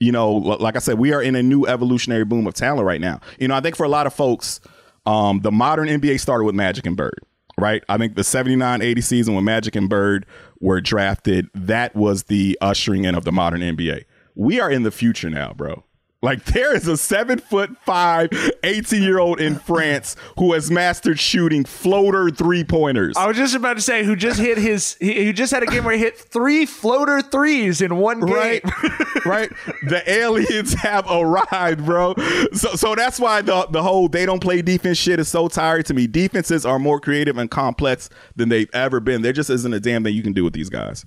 you 0.00 0.12
know, 0.12 0.32
like 0.32 0.76
I 0.76 0.78
said, 0.78 0.98
we 0.98 1.12
are 1.12 1.22
in 1.22 1.34
a 1.34 1.42
new 1.42 1.66
evolutionary 1.66 2.24
boom 2.24 2.46
of 2.46 2.54
talent 2.54 2.86
right 2.86 3.00
now. 3.00 3.20
You 3.38 3.48
know, 3.48 3.56
I 3.56 3.60
think 3.60 3.74
for 3.74 3.84
a 3.84 3.88
lot 3.88 4.06
of 4.06 4.14
folks, 4.14 4.60
um, 5.06 5.40
the 5.40 5.50
modern 5.50 5.88
NBA 5.88 6.20
started 6.20 6.44
with 6.44 6.54
Magic 6.54 6.86
and 6.86 6.96
Bird, 6.96 7.20
right? 7.58 7.84
I 7.88 7.98
think 7.98 8.14
the 8.14 8.24
79 8.24 8.80
80 8.82 9.00
season 9.00 9.34
when 9.34 9.44
Magic 9.44 9.76
and 9.76 9.88
Bird 9.88 10.24
were 10.60 10.80
drafted, 10.80 11.48
that 11.54 11.94
was 11.94 12.24
the 12.24 12.56
ushering 12.60 13.04
in 13.04 13.14
of 13.14 13.24
the 13.24 13.32
modern 13.32 13.60
NBA. 13.60 14.04
We 14.34 14.60
are 14.60 14.70
in 14.70 14.84
the 14.84 14.90
future 14.90 15.28
now, 15.28 15.52
bro. 15.52 15.84
Like 16.20 16.44
there 16.46 16.74
is 16.74 16.88
a 16.88 16.96
seven 16.96 17.38
foot 17.38 17.70
five, 17.86 18.30
18 18.64 19.02
year 19.02 19.20
old 19.20 19.40
in 19.40 19.54
France 19.54 20.16
who 20.36 20.52
has 20.52 20.68
mastered 20.68 21.20
shooting 21.20 21.64
floater 21.64 22.28
three 22.28 22.64
pointers. 22.64 23.16
I 23.16 23.28
was 23.28 23.36
just 23.36 23.54
about 23.54 23.74
to 23.74 23.80
say 23.80 24.02
who 24.02 24.16
just 24.16 24.40
hit 24.40 24.58
his 24.58 24.96
he, 24.98 25.26
who 25.26 25.32
just 25.32 25.52
had 25.52 25.62
a 25.62 25.66
game 25.66 25.84
where 25.84 25.94
he 25.94 26.00
hit 26.00 26.18
three 26.18 26.66
floater 26.66 27.22
threes 27.22 27.80
in 27.80 27.96
one 27.98 28.18
game. 28.18 28.34
right 28.34 28.62
right. 29.24 29.50
The 29.86 30.02
aliens 30.06 30.74
have 30.74 31.06
arrived 31.08 31.84
bro. 31.84 32.14
So 32.52 32.74
so 32.74 32.96
that's 32.96 33.20
why 33.20 33.40
the 33.40 33.68
the 33.70 33.84
whole 33.84 34.08
they 34.08 34.26
don't 34.26 34.40
play 34.40 34.60
defense 34.60 34.98
shit 34.98 35.20
is 35.20 35.28
so 35.28 35.46
tired 35.46 35.86
to 35.86 35.94
me. 35.94 36.08
Defenses 36.08 36.66
are 36.66 36.80
more 36.80 36.98
creative 36.98 37.38
and 37.38 37.48
complex 37.48 38.10
than 38.34 38.48
they've 38.48 38.70
ever 38.72 38.98
been. 38.98 39.22
There 39.22 39.32
just 39.32 39.50
isn't 39.50 39.72
a 39.72 39.78
damn 39.78 40.02
thing 40.02 40.14
you 40.16 40.24
can 40.24 40.32
do 40.32 40.42
with 40.42 40.52
these 40.52 40.68
guys. 40.68 41.06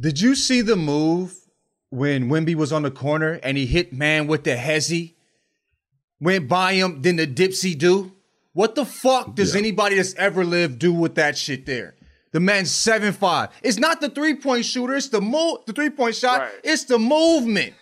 Did 0.00 0.22
you 0.22 0.34
see 0.34 0.62
the 0.62 0.76
move 0.76 1.34
when 1.90 2.28
Wemby 2.28 2.54
was 2.54 2.72
on 2.72 2.82
the 2.82 2.90
corner 2.90 3.40
and 3.42 3.56
he 3.56 3.66
hit 3.66 3.92
man 3.92 4.26
with 4.26 4.44
the 4.44 4.56
hezzy? 4.56 5.14
Went 6.20 6.48
by 6.48 6.74
him, 6.74 7.02
then 7.02 7.16
the 7.16 7.26
dipsy 7.26 7.78
do? 7.78 8.12
What 8.52 8.74
the 8.74 8.84
fuck 8.84 9.36
does 9.36 9.54
anybody 9.54 9.96
that's 9.96 10.14
ever 10.14 10.44
lived 10.44 10.80
do 10.80 10.92
with 10.92 11.14
that 11.14 11.38
shit 11.38 11.64
there? 11.64 11.94
The 12.32 12.40
man's 12.40 12.70
seven 12.70 13.12
five. 13.12 13.50
It's 13.62 13.78
not 13.78 14.00
the 14.00 14.10
three 14.10 14.34
point 14.34 14.64
shooter. 14.64 14.94
It's 14.94 15.08
the 15.08 15.20
move. 15.20 15.58
The 15.66 15.72
three 15.72 15.90
point 15.90 16.14
shot. 16.16 16.40
Right. 16.40 16.52
It's 16.64 16.84
the 16.84 16.98
movement. 16.98 17.74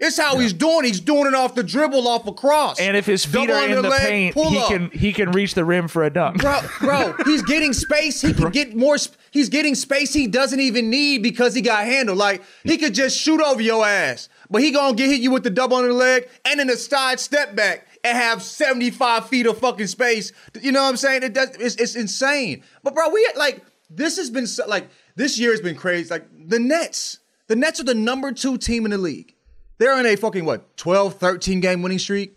It's 0.00 0.16
how 0.16 0.38
he's 0.38 0.52
doing. 0.52 0.84
He's 0.84 1.00
doing 1.00 1.26
it 1.26 1.34
off 1.34 1.56
the 1.56 1.64
dribble, 1.64 2.06
off 2.06 2.24
a 2.28 2.32
cross. 2.32 2.78
And 2.78 2.96
if 2.96 3.04
his 3.04 3.24
feet 3.24 3.48
Double 3.48 3.54
are 3.54 3.66
in 3.68 3.82
the 3.82 3.88
leg, 3.88 4.00
paint, 4.00 4.34
he 4.36 4.58
up. 4.58 4.68
can 4.68 4.90
he 4.90 5.12
can 5.12 5.32
reach 5.32 5.54
the 5.54 5.64
rim 5.64 5.88
for 5.88 6.04
a 6.04 6.10
dunk. 6.10 6.40
bro, 6.40 6.60
bro, 6.78 7.14
he's 7.24 7.42
getting 7.42 7.72
space. 7.72 8.20
He 8.20 8.32
can 8.32 8.50
get 8.50 8.76
more. 8.76 8.96
sp- 8.96 9.18
He's 9.30 9.48
getting 9.48 9.74
space 9.74 10.14
he 10.14 10.26
doesn't 10.26 10.58
even 10.60 10.88
need 10.88 11.22
because 11.22 11.54
he 11.54 11.60
got 11.60 11.84
handled. 11.84 12.16
Like 12.16 12.42
he 12.64 12.78
could 12.78 12.94
just 12.94 13.18
shoot 13.18 13.40
over 13.42 13.60
your 13.60 13.84
ass, 13.84 14.28
but 14.48 14.62
he 14.62 14.70
gonna 14.70 14.94
get 14.96 15.08
hit 15.10 15.20
you 15.20 15.30
with 15.32 15.42
the 15.42 15.50
double 15.50 15.76
under 15.76 15.88
the 15.88 15.94
leg 15.94 16.28
and 16.44 16.58
then 16.60 16.70
a 16.70 16.76
side 16.76 17.18
step 17.20 17.54
back 17.56 17.86
and 18.04 18.16
have 18.16 18.42
seventy 18.42 18.90
five 18.90 19.28
feet 19.28 19.46
of 19.46 19.58
fucking 19.58 19.88
space. 19.88 20.32
You 20.60 20.70
know 20.72 20.82
what 20.82 20.90
I'm 20.90 20.96
saying? 20.96 21.24
It 21.24 21.32
does. 21.34 21.50
It's, 21.56 21.74
it's 21.76 21.96
insane. 21.96 22.62
But 22.84 22.94
bro, 22.94 23.10
we 23.10 23.28
like 23.36 23.62
this 23.90 24.16
has 24.16 24.30
been 24.30 24.46
so, 24.46 24.64
like 24.66 24.88
this 25.16 25.38
year 25.38 25.50
has 25.50 25.60
been 25.60 25.76
crazy. 25.76 26.08
Like 26.08 26.26
the 26.48 26.58
Nets, 26.60 27.18
the 27.48 27.56
Nets 27.56 27.80
are 27.80 27.84
the 27.84 27.94
number 27.94 28.32
two 28.32 28.56
team 28.58 28.84
in 28.84 28.92
the 28.92 28.98
league. 28.98 29.34
They're 29.78 29.94
on 29.94 30.06
a 30.06 30.16
fucking 30.16 30.44
what 30.44 30.76
12, 30.76 31.14
13 31.14 31.60
game 31.60 31.82
winning 31.82 31.98
streak. 31.98 32.36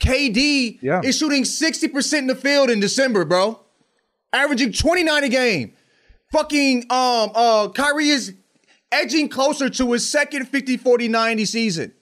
KD 0.00 0.78
Yeah. 0.82 1.00
is 1.02 1.16
shooting 1.16 1.44
60% 1.44 2.18
in 2.18 2.26
the 2.26 2.34
field 2.34 2.70
in 2.70 2.80
December, 2.80 3.24
bro. 3.24 3.60
Averaging 4.32 4.72
29 4.72 5.24
a 5.24 5.28
game. 5.28 5.72
Fucking 6.32 6.82
um 6.90 7.30
uh 7.34 7.68
Kyrie 7.68 8.08
is 8.08 8.34
edging 8.92 9.28
closer 9.28 9.70
to 9.70 9.92
his 9.92 10.08
second 10.10 10.46
50 10.48 10.76
40 10.76 11.08
90 11.08 11.44
season. 11.44 11.92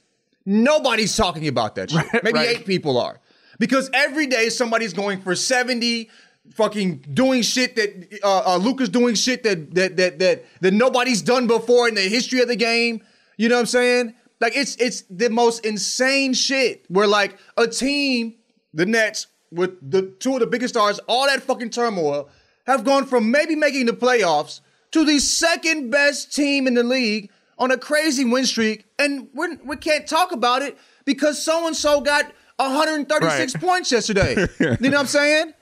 Nobody's 0.47 1.17
talking 1.17 1.47
about 1.47 1.75
that 1.77 1.91
shit. 1.91 2.07
Maybe 2.25 2.39
right. 2.39 2.49
eight 2.49 2.67
people 2.67 2.99
are. 2.99 3.21
Because 3.59 3.89
every 3.95 4.27
day 4.27 4.49
somebody's 4.49 4.93
going 4.93 5.21
for 5.21 5.37
70 5.37 6.11
fucking 6.55 7.05
doing 7.15 7.43
shit 7.43 7.77
that 7.77 8.19
uh, 8.25 8.55
uh 8.55 8.57
Luka's 8.57 8.89
doing 8.89 9.15
shit 9.15 9.43
that 9.45 9.75
that 9.75 9.97
that 9.99 10.19
that 10.19 10.45
that 10.61 10.73
nobody's 10.75 11.23
done 11.23 11.47
before 11.47 11.87
in 11.87 11.95
the 11.95 12.03
history 12.03 12.41
of 12.41 12.49
the 12.49 12.57
game. 12.57 13.03
You 13.37 13.49
know 13.49 13.57
what 13.57 13.61
I'm 13.61 13.67
saying? 13.67 14.15
Like 14.41 14.57
it's 14.57 14.77
it's 14.77 15.03
the 15.11 15.31
most 15.31 15.65
insane 15.65 16.35
shit 16.35 16.85
where 16.89 17.07
like 17.07 17.39
a 17.57 17.67
team, 17.67 18.35
the 18.73 18.87
Nets, 18.87 19.27
with 19.51 19.79
the 19.89 20.03
two 20.19 20.35
of 20.35 20.41
the 20.41 20.47
biggest 20.47 20.75
stars, 20.75 20.99
all 21.09 21.27
that 21.27 21.43
fucking 21.43 21.71
turmoil, 21.71 22.29
have 22.67 22.85
gone 22.85 23.07
from 23.07 23.31
maybe 23.31 23.55
making 23.55 23.87
the 23.87 23.93
playoffs 23.93 24.61
to 24.91 25.05
the 25.05 25.19
second 25.19 25.91
best 25.91 26.35
team 26.35 26.67
in 26.67 26.75
the 26.75 26.83
league 26.83 27.31
on 27.59 27.71
a 27.71 27.79
crazy 27.79 28.25
win 28.25 28.45
streak, 28.45 28.85
and 28.99 29.29
we're, 29.33 29.57
we 29.65 29.77
can't 29.77 30.07
talk 30.09 30.33
about 30.33 30.61
it 30.63 30.77
because 31.05 31.41
so 31.43 31.67
and 31.69 31.77
so 31.77 32.01
got 32.01 32.33
136 32.57 33.55
Right. 33.55 33.63
points 33.63 33.93
yesterday. 33.93 34.35
you 34.61 34.67
know 34.67 34.77
what 34.91 34.95
I'm 35.01 35.07
saying? 35.07 35.55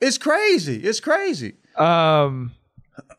It's 0.00 0.18
crazy. 0.18 0.76
It's 0.82 1.00
crazy. 1.00 1.54
Um, 1.76 2.52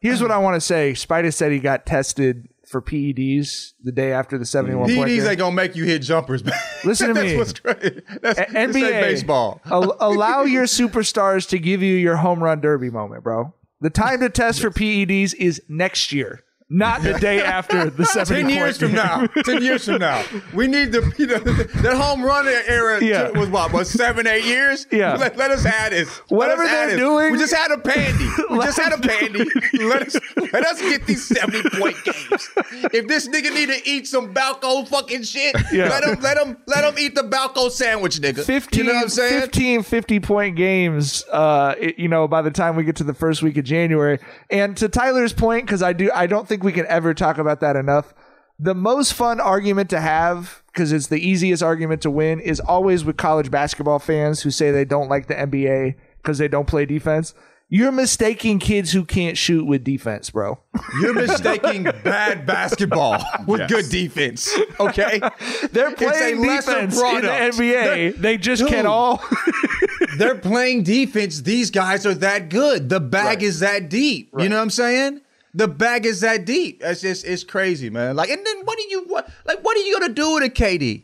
here's 0.02 0.22
what 0.22 0.32
I 0.32 0.38
want 0.38 0.56
to 0.56 0.62
say. 0.62 0.91
Spida 0.93 1.34
said 1.34 1.52
he 1.54 1.60
got 1.60 1.86
tested 1.86 2.50
for 2.70 2.82
PEDs 2.82 3.74
the 3.84 3.91
day 3.91 4.11
after 4.13 4.38
the 4.38 4.45
71 4.45 4.89
PEDs 4.89 5.28
ain't 5.28 5.39
gonna 5.39 5.55
make 5.55 5.76
you 5.76 5.86
hit 5.86 5.99
jumpers. 6.03 6.43
Listen 6.86 7.07
to 7.09 7.13
That's 7.15 7.26
me. 7.32 7.38
what's 7.38 7.53
crazy. 7.53 8.01
That's, 8.22 8.39
A- 8.39 8.45
NBA 8.45 9.01
baseball. 9.01 9.59
al- 9.65 9.97
allow 9.99 10.43
your 10.43 10.65
superstars 10.65 11.49
to 11.49 11.57
give 11.59 11.82
you 11.82 11.95
your 11.95 12.17
home 12.17 12.43
run 12.43 12.61
derby 12.61 12.89
moment, 12.89 13.24
bro. 13.24 13.53
The 13.82 13.89
time 13.89 14.20
to 14.20 14.30
test 14.30 14.61
for 14.61 14.70
PEDs 14.70 15.34
is 15.36 15.61
next 15.67 16.11
year, 16.11 16.43
not 16.70 17.01
the 17.01 17.13
day 17.13 17.41
after 17.57 17.89
the 17.89 18.05
70 18.05 18.41
Ten 18.43 18.49
years 18.49 18.78
point 18.78 18.91
from 18.91 18.95
game. 18.95 18.95
now, 19.36 19.41
ten 19.43 19.61
years 19.63 19.86
from 19.86 19.97
now, 19.99 20.24
we 20.53 20.67
need 20.67 20.91
the 20.91 21.11
you 21.17 21.26
know 21.28 21.38
that 21.82 21.95
home 21.97 22.22
run 22.24 22.47
era 22.47 23.03
Yeah. 23.03 23.30
was 23.30 23.49
what 23.49 23.74
was 23.74 23.89
seven 23.89 24.28
eight 24.28 24.45
years. 24.45 24.86
Yeah. 24.91 25.15
let, 25.15 25.36
let 25.38 25.51
us 25.51 25.65
add 25.65 25.91
this. 25.91 26.09
Let 26.30 26.38
Whatever 26.38 26.63
they're 26.65 26.97
doing- 26.97 27.32
we 27.32 27.38
just 27.39 27.53
had 27.53 27.72
a 27.72 27.78
pandy. 27.78 28.28
We 28.49 28.59
just 28.65 28.80
had 28.80 28.93
a 28.93 28.97
pandy. 28.97 29.45
let 29.80 30.03
us 30.07 30.15
let 30.53 30.65
us 30.65 30.82
get 30.82 31.05
these 31.05 31.26
seventy 31.28 31.67
point 31.80 31.95
games. 32.03 32.49
If 32.93 33.07
this 33.07 33.28
nigga 33.28 33.53
need 33.53 33.70
to 33.70 33.89
eat 33.89 34.07
some 34.07 34.34
Balco 34.34 34.88
fucking 34.88 35.24
shit, 35.24 35.55
Yeah. 35.72 35.89
let 35.89 36.03
him 36.03 36.20
let 36.22 36.38
him 36.38 36.57
let 36.67 36.84
him 36.84 36.95
eat 36.99 37.15
the 37.15 37.22
Balco 37.24 37.70
sandwich, 37.72 38.20
nigga. 38.20 38.43
15, 38.43 38.80
you 38.80 38.84
know 38.91 38.95
what 38.95 39.03
I'm 39.03 39.09
saying? 39.09 39.41
15 39.41 39.84
50 39.84 40.20
point 40.20 40.55
games 40.55 41.24
uh 41.32 41.76
it- 41.80 41.97
you 41.99 42.07
know 42.07 42.28
by 42.28 42.41
the 42.41 42.51
time 42.51 42.76
we 42.76 42.84
get 42.84 42.95
to 42.97 43.03
the 43.03 43.13
first 43.13 43.41
week 43.41 43.57
of 43.57 43.63
January 43.65 44.20
and 44.49 44.76
to 44.78 44.88
Tyler's 44.89 45.34
point 45.34 45.67
cuz 45.67 45.82
I 45.84 45.93
do 45.93 46.11
I 46.13 46.28
don't 46.28 46.47
think 46.47 46.59
we 46.64 46.72
can 46.72 46.86
ever 46.88 47.14
talk 47.14 47.38
about 47.38 47.60
that 47.62 47.76
enough 47.76 48.14
the 48.62 48.76
most 48.76 49.14
fun 49.14 49.39
argument 49.39 49.89
to 49.89 50.01
have 50.01 50.62
cuz 50.74 50.91
it's 50.91 51.07
the 51.07 51.20
easiest 51.26 51.64
argument 51.64 52.01
to 52.01 52.10
win 52.12 52.39
is 52.39 52.60
always 52.60 53.05
with 53.05 53.16
college 53.18 53.49
basketball 53.49 53.99
fans 53.99 54.41
who 54.41 54.51
say 54.51 54.70
they 54.72 54.86
don't 54.86 55.07
like 55.10 55.28
the 55.28 55.36
NBA 55.36 55.95
cuz 56.24 56.38
they 56.39 56.47
don't 56.49 56.68
play 56.68 56.86
defense 56.86 57.34
you're 57.72 57.91
mistaking 57.91 58.57
kids 58.57 58.93
who 58.93 59.05
can't 59.05 59.38
shoot 59.38 59.64
with 59.66 59.84
defense 59.84 60.32
bro 60.32 60.60
You're 61.01 61.14
mistaking 61.14 61.84
bad 62.03 62.45
basketball 62.45 63.24
with 63.47 63.60
Yes. 63.62 63.70
good 63.72 63.89
defense. 63.89 64.49
Okay, 64.80 65.22
they're 65.72 65.91
playing 65.91 66.41
defense 66.41 66.99
in 66.99 67.22
the. 67.22 67.28
NBA 67.28 67.84
They're- 67.84 68.12
they 68.14 68.38
just 68.38 68.64
Dude. 68.64 68.72
can't 68.72 68.88
all 68.88 69.24
they're 70.18 70.36
playing 70.36 70.84
defense. 70.84 71.41
These 71.43 71.70
guys 71.72 72.05
are 72.05 72.16
that 72.16 72.49
good. 72.49 72.89
The 72.89 72.99
bag 72.99 73.26
Right. 73.38 73.43
is 73.43 73.60
that 73.60 73.88
deep. 73.89 74.32
You 74.38 74.49
know 74.49 74.55
what 74.57 74.64
I'm 74.64 74.70
saying? 74.72 75.22
The 75.54 75.68
bag 75.68 76.06
is 76.06 76.22
that 76.22 76.45
deep. 76.45 76.82
It's 76.84 77.02
just 77.02 77.26
it's 77.26 77.43
crazy, 77.43 77.89
man. 77.89 78.16
Like, 78.16 78.30
and 78.30 78.45
then 78.45 78.66
what 78.66 78.78
are 78.78 78.88
you 78.89 79.04
what 79.08 79.30
like 79.45 79.60
what 79.64 79.76
are 79.76 79.82
you 79.82 80.00
gonna 80.00 80.14
do 80.14 80.34
with 80.36 80.43
a 80.43 80.50
KD? 80.50 81.04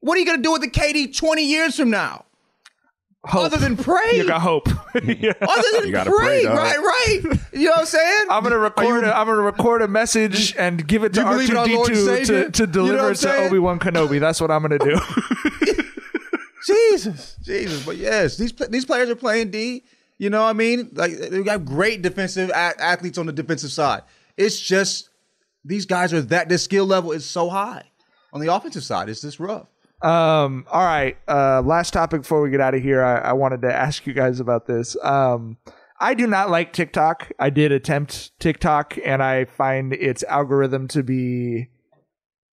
What 0.00 0.16
are 0.16 0.20
you 0.20 0.26
gonna 0.26 0.42
do 0.42 0.52
with 0.52 0.62
the 0.62 0.70
KD 0.70 1.16
20 1.16 1.44
years 1.44 1.76
from 1.76 1.90
now? 1.90 2.24
Other 3.32 3.56
than 3.56 3.76
pray. 3.90 4.16
you 4.16 4.26
got 4.26 4.42
hope 4.42 4.68
Yeah. 5.02 5.32
Other 5.40 5.62
than 5.74 5.86
You 5.86 5.92
gotta 5.92 6.10
pray, 6.10 6.44
pray, 6.44 6.46
right, 6.46 6.78
right. 6.78 7.20
You 7.52 7.66
know 7.66 7.70
what 7.72 7.80
I'm 7.80 7.86
saying? 7.86 8.26
I'm 8.30 8.42
gonna 8.42 8.58
record. 8.58 9.04
A, 9.04 9.16
I'm 9.16 9.26
gonna 9.26 9.40
record 9.40 9.82
a 9.82 9.88
message 9.88 10.54
and 10.56 10.86
give 10.86 11.04
it 11.04 11.12
to 11.14 11.20
You 11.20 11.26
believe 11.26 11.50
in 11.50 11.56
our 11.56 11.66
Lord 11.66 11.88
and 11.90 11.96
R2D2 11.98 12.04
Savior? 12.06 12.44
to, 12.44 12.50
to 12.50 12.62
You 12.62 12.66
know 12.66 12.72
deliver 12.72 13.10
it 13.12 13.16
to? 13.16 13.36
Obi 13.46 13.58
Wan 13.58 13.78
Kenobi. 13.78 14.20
That's 14.20 14.40
what 14.40 14.50
I'm 14.50 14.62
gonna 14.62 14.78
do. 14.78 14.98
Jesus, 16.66 17.36
Jesus. 17.42 17.84
But 17.84 17.96
yes, 17.98 18.36
these 18.38 18.52
these 18.70 18.84
players 18.86 19.10
are 19.10 19.16
playing 19.16 19.50
D. 19.50 19.84
You 20.18 20.30
know 20.30 20.42
what 20.42 20.50
I 20.50 20.52
mean? 20.52 20.90
Like 20.94 21.12
they 21.18 21.42
got 21.42 21.64
great 21.64 22.02
defensive 22.02 22.50
a- 22.50 22.80
athletes 22.80 23.18
on 23.18 23.26
the 23.26 23.32
defensive 23.32 23.72
side. 23.72 24.02
It's 24.36 24.60
just 24.60 25.08
these 25.64 25.86
guys 25.86 26.12
are 26.12 26.22
that 26.22 26.48
their 26.48 26.58
skill 26.58 26.86
level 26.86 27.12
is 27.12 27.24
so 27.24 27.48
high. 27.48 27.84
On 28.32 28.40
the 28.40 28.52
offensive 28.52 28.84
side, 28.84 29.08
it's 29.08 29.20
just 29.20 29.38
rough. 29.40 29.68
um. 30.02 30.66
All 30.70 30.84
right. 30.84 31.16
Uh. 31.28 31.62
Last 31.62 31.92
topic 31.92 32.22
before 32.22 32.42
we 32.42 32.50
get 32.50 32.60
out 32.60 32.74
of 32.74 32.82
here. 32.82 33.02
I, 33.02 33.18
I 33.18 33.32
wanted 33.32 33.62
to 33.62 33.74
ask 33.74 34.06
you 34.06 34.12
guys 34.12 34.40
about 34.40 34.66
this. 34.66 34.96
Um. 35.02 35.56
I 36.00 36.14
do 36.14 36.26
not 36.26 36.50
like 36.50 36.72
TikTok. 36.72 37.30
I 37.38 37.50
did 37.50 37.70
attempt 37.70 38.38
TikTok, 38.40 38.98
and 39.04 39.22
I 39.22 39.44
find 39.44 39.92
its 39.92 40.24
algorithm 40.24 40.88
to 40.88 41.04
be 41.04 41.68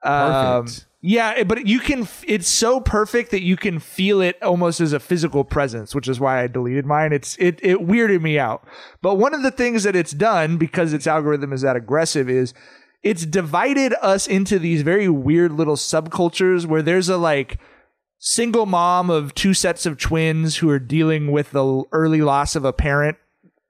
um, 0.03 0.65
Perfect. 0.65 0.85
Yeah, 1.01 1.33
eh, 1.35 1.43
but 1.43 1.65
you 1.65 1.79
can. 1.79 2.07
It's 2.27 2.47
so 2.47 2.79
perfect 2.79 3.31
that 3.31 3.41
you 3.41 3.57
can 3.57 3.79
feel 3.79 4.21
it 4.21 4.41
almost 4.43 4.79
as 4.79 4.93
a 4.93 4.99
physical 4.99 5.43
presence, 5.43 5.95
which 5.95 6.07
is 6.07 6.19
why 6.19 6.43
I 6.43 6.47
deleted 6.47 6.85
mine. 6.85 7.11
It's 7.11 7.35
it 7.37 7.59
it 7.63 7.79
weirded 7.79 8.21
me 8.21 8.37
out. 8.37 8.67
But 9.01 9.15
one 9.15 9.33
of 9.33 9.41
the 9.41 9.51
things 9.51 9.83
that 9.83 9.95
it's 9.95 10.11
done 10.11 10.57
because 10.57 10.93
its 10.93 11.07
algorithm 11.07 11.53
is 11.53 11.61
that 11.61 11.75
aggressive 11.75 12.29
is 12.29 12.53
it's 13.01 13.25
divided 13.25 13.95
us 14.01 14.27
into 14.27 14.59
these 14.59 14.83
very 14.83 15.09
weird 15.09 15.51
little 15.53 15.75
subcultures 15.75 16.67
where 16.67 16.83
there's 16.83 17.09
a 17.09 17.17
like 17.17 17.57
single 18.19 18.67
mom 18.67 19.09
of 19.09 19.33
two 19.33 19.55
sets 19.55 19.87
of 19.87 19.97
twins 19.97 20.57
who 20.57 20.69
are 20.69 20.77
dealing 20.77 21.31
with 21.31 21.49
the 21.49 21.83
early 21.91 22.21
loss 22.21 22.55
of 22.55 22.63
a 22.63 22.71
parent 22.71 23.17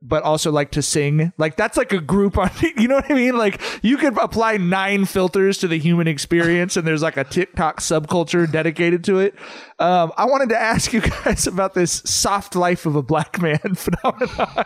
but 0.02 0.24
also 0.24 0.52
like 0.52 0.72
to 0.72 0.82
sing. 0.82 1.32
Like 1.38 1.56
that's 1.56 1.78
like 1.78 1.94
a 1.94 2.02
group 2.02 2.38
on 2.38 2.50
you 2.78 2.88
know 2.88 2.96
what 2.96 3.12
I 3.12 3.14
mean? 3.14 3.38
Like 3.38 3.62
you 3.82 3.98
could 3.98 4.18
apply 4.18 4.58
nine 4.58 5.06
filters 5.06 5.58
to 5.60 5.68
the 5.68 5.78
human 5.78 6.08
experience 6.08 6.76
and 6.78 6.88
there's 6.88 7.04
like 7.04 7.18
a 7.18 7.24
TikTok 7.24 7.80
subculture 7.80 8.52
dedicated 8.52 9.04
to 9.06 9.20
it. 9.20 9.36
Um, 9.82 10.12
I 10.16 10.26
wanted 10.26 10.50
to 10.50 10.62
ask 10.62 10.94
you 10.94 11.02
guys 11.02 11.48
about 11.54 11.74
this 11.74 12.04
soft 12.06 12.56
life 12.56 12.86
of 12.86 12.96
a 12.96 13.02
black 13.02 13.42
man 13.42 13.58
phenomenon. 13.76 14.66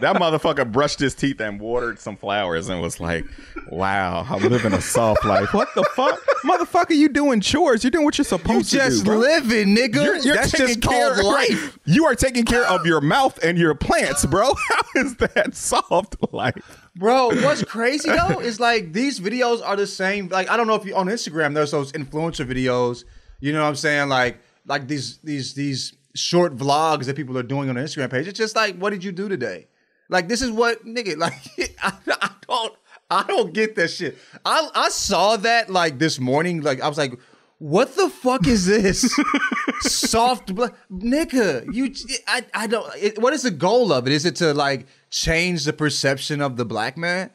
That 0.00 0.16
motherfucker 0.16 0.70
brushed 0.70 1.00
his 1.00 1.14
teeth 1.14 1.40
and 1.40 1.60
watered 1.60 1.98
some 1.98 2.16
flowers 2.16 2.68
and 2.68 2.80
was 2.80 3.00
like, 3.00 3.24
"Wow, 3.68 4.24
I'm 4.28 4.42
living 4.42 4.72
a 4.72 4.80
soft 4.80 5.24
life." 5.24 5.52
What 5.52 5.68
the 5.74 5.82
fuck, 5.96 6.20
motherfucker? 6.44 6.94
You 6.94 7.08
doing 7.08 7.40
chores? 7.40 7.82
You're 7.82 7.90
doing 7.90 8.04
what 8.04 8.16
you're 8.16 8.22
You 8.24 8.38
supposed 8.38 8.70
to 8.70 8.76
just 8.76 9.04
do. 9.04 9.10
bro. 9.10 9.18
living, 9.18 9.74
nigga. 9.74 9.94
You're, 10.04 10.16
you're 10.18 10.34
That's 10.36 10.52
taking 10.52 10.66
just 10.68 10.82
care 10.82 11.14
called 11.16 11.26
life. 11.26 11.78
You 11.84 12.04
are 12.06 12.14
taking 12.14 12.44
care 12.44 12.64
of 12.64 12.86
your 12.86 13.00
mouth 13.00 13.42
and 13.42 13.58
your 13.58 13.74
plants, 13.74 14.24
bro. 14.24 14.52
How 14.68 14.82
is 15.00 15.16
that 15.16 15.56
soft 15.56 16.16
life? 16.32 16.87
Bro, 16.98 17.28
what's 17.44 17.62
crazy 17.62 18.10
though 18.10 18.40
is 18.40 18.58
like 18.58 18.92
these 18.92 19.20
videos 19.20 19.64
are 19.64 19.76
the 19.76 19.86
same. 19.86 20.26
Like 20.28 20.50
I 20.50 20.56
don't 20.56 20.66
know 20.66 20.74
if 20.74 20.84
you 20.84 20.96
on 20.96 21.06
Instagram 21.06 21.54
there's 21.54 21.70
those 21.70 21.92
influencer 21.92 22.44
videos. 22.44 23.04
You 23.38 23.52
know 23.52 23.62
what 23.62 23.68
I'm 23.68 23.76
saying? 23.76 24.08
Like 24.08 24.38
like 24.66 24.88
these 24.88 25.18
these 25.18 25.54
these 25.54 25.92
short 26.16 26.56
vlogs 26.56 27.04
that 27.04 27.14
people 27.14 27.38
are 27.38 27.44
doing 27.44 27.68
on 27.68 27.76
their 27.76 27.84
Instagram 27.84 28.10
page. 28.10 28.26
It's 28.26 28.36
just 28.36 28.56
like, 28.56 28.76
what 28.76 28.90
did 28.90 29.04
you 29.04 29.12
do 29.12 29.28
today? 29.28 29.68
Like 30.08 30.26
this 30.26 30.42
is 30.42 30.50
what 30.50 30.84
nigga 30.84 31.16
like. 31.26 31.34
I, 31.80 31.92
I 32.08 32.30
don't 32.48 32.74
I 33.08 33.22
don't 33.28 33.54
get 33.54 33.76
that 33.76 33.88
shit. 33.88 34.18
I 34.44 34.68
I 34.74 34.88
saw 34.88 35.36
that 35.36 35.70
like 35.70 36.00
this 36.00 36.18
morning. 36.18 36.62
Like 36.62 36.80
I 36.80 36.88
was 36.88 36.98
like. 36.98 37.18
What 37.60 37.96
the 37.96 38.08
fuck 38.08 38.46
is 38.46 38.66
this? 38.66 39.12
Soft, 39.80 40.54
bla- 40.54 40.70
nigga. 40.92 41.66
You, 41.74 41.92
I, 42.28 42.44
I 42.54 42.68
don't. 42.68 42.88
It, 42.94 43.18
what 43.20 43.32
is 43.32 43.42
the 43.42 43.50
goal 43.50 43.92
of 43.92 44.06
it? 44.06 44.12
Is 44.12 44.24
it 44.24 44.36
to 44.36 44.54
like 44.54 44.86
change 45.10 45.64
the 45.64 45.72
perception 45.72 46.40
of 46.40 46.56
the 46.56 46.64
black 46.64 46.96
man? 46.96 47.30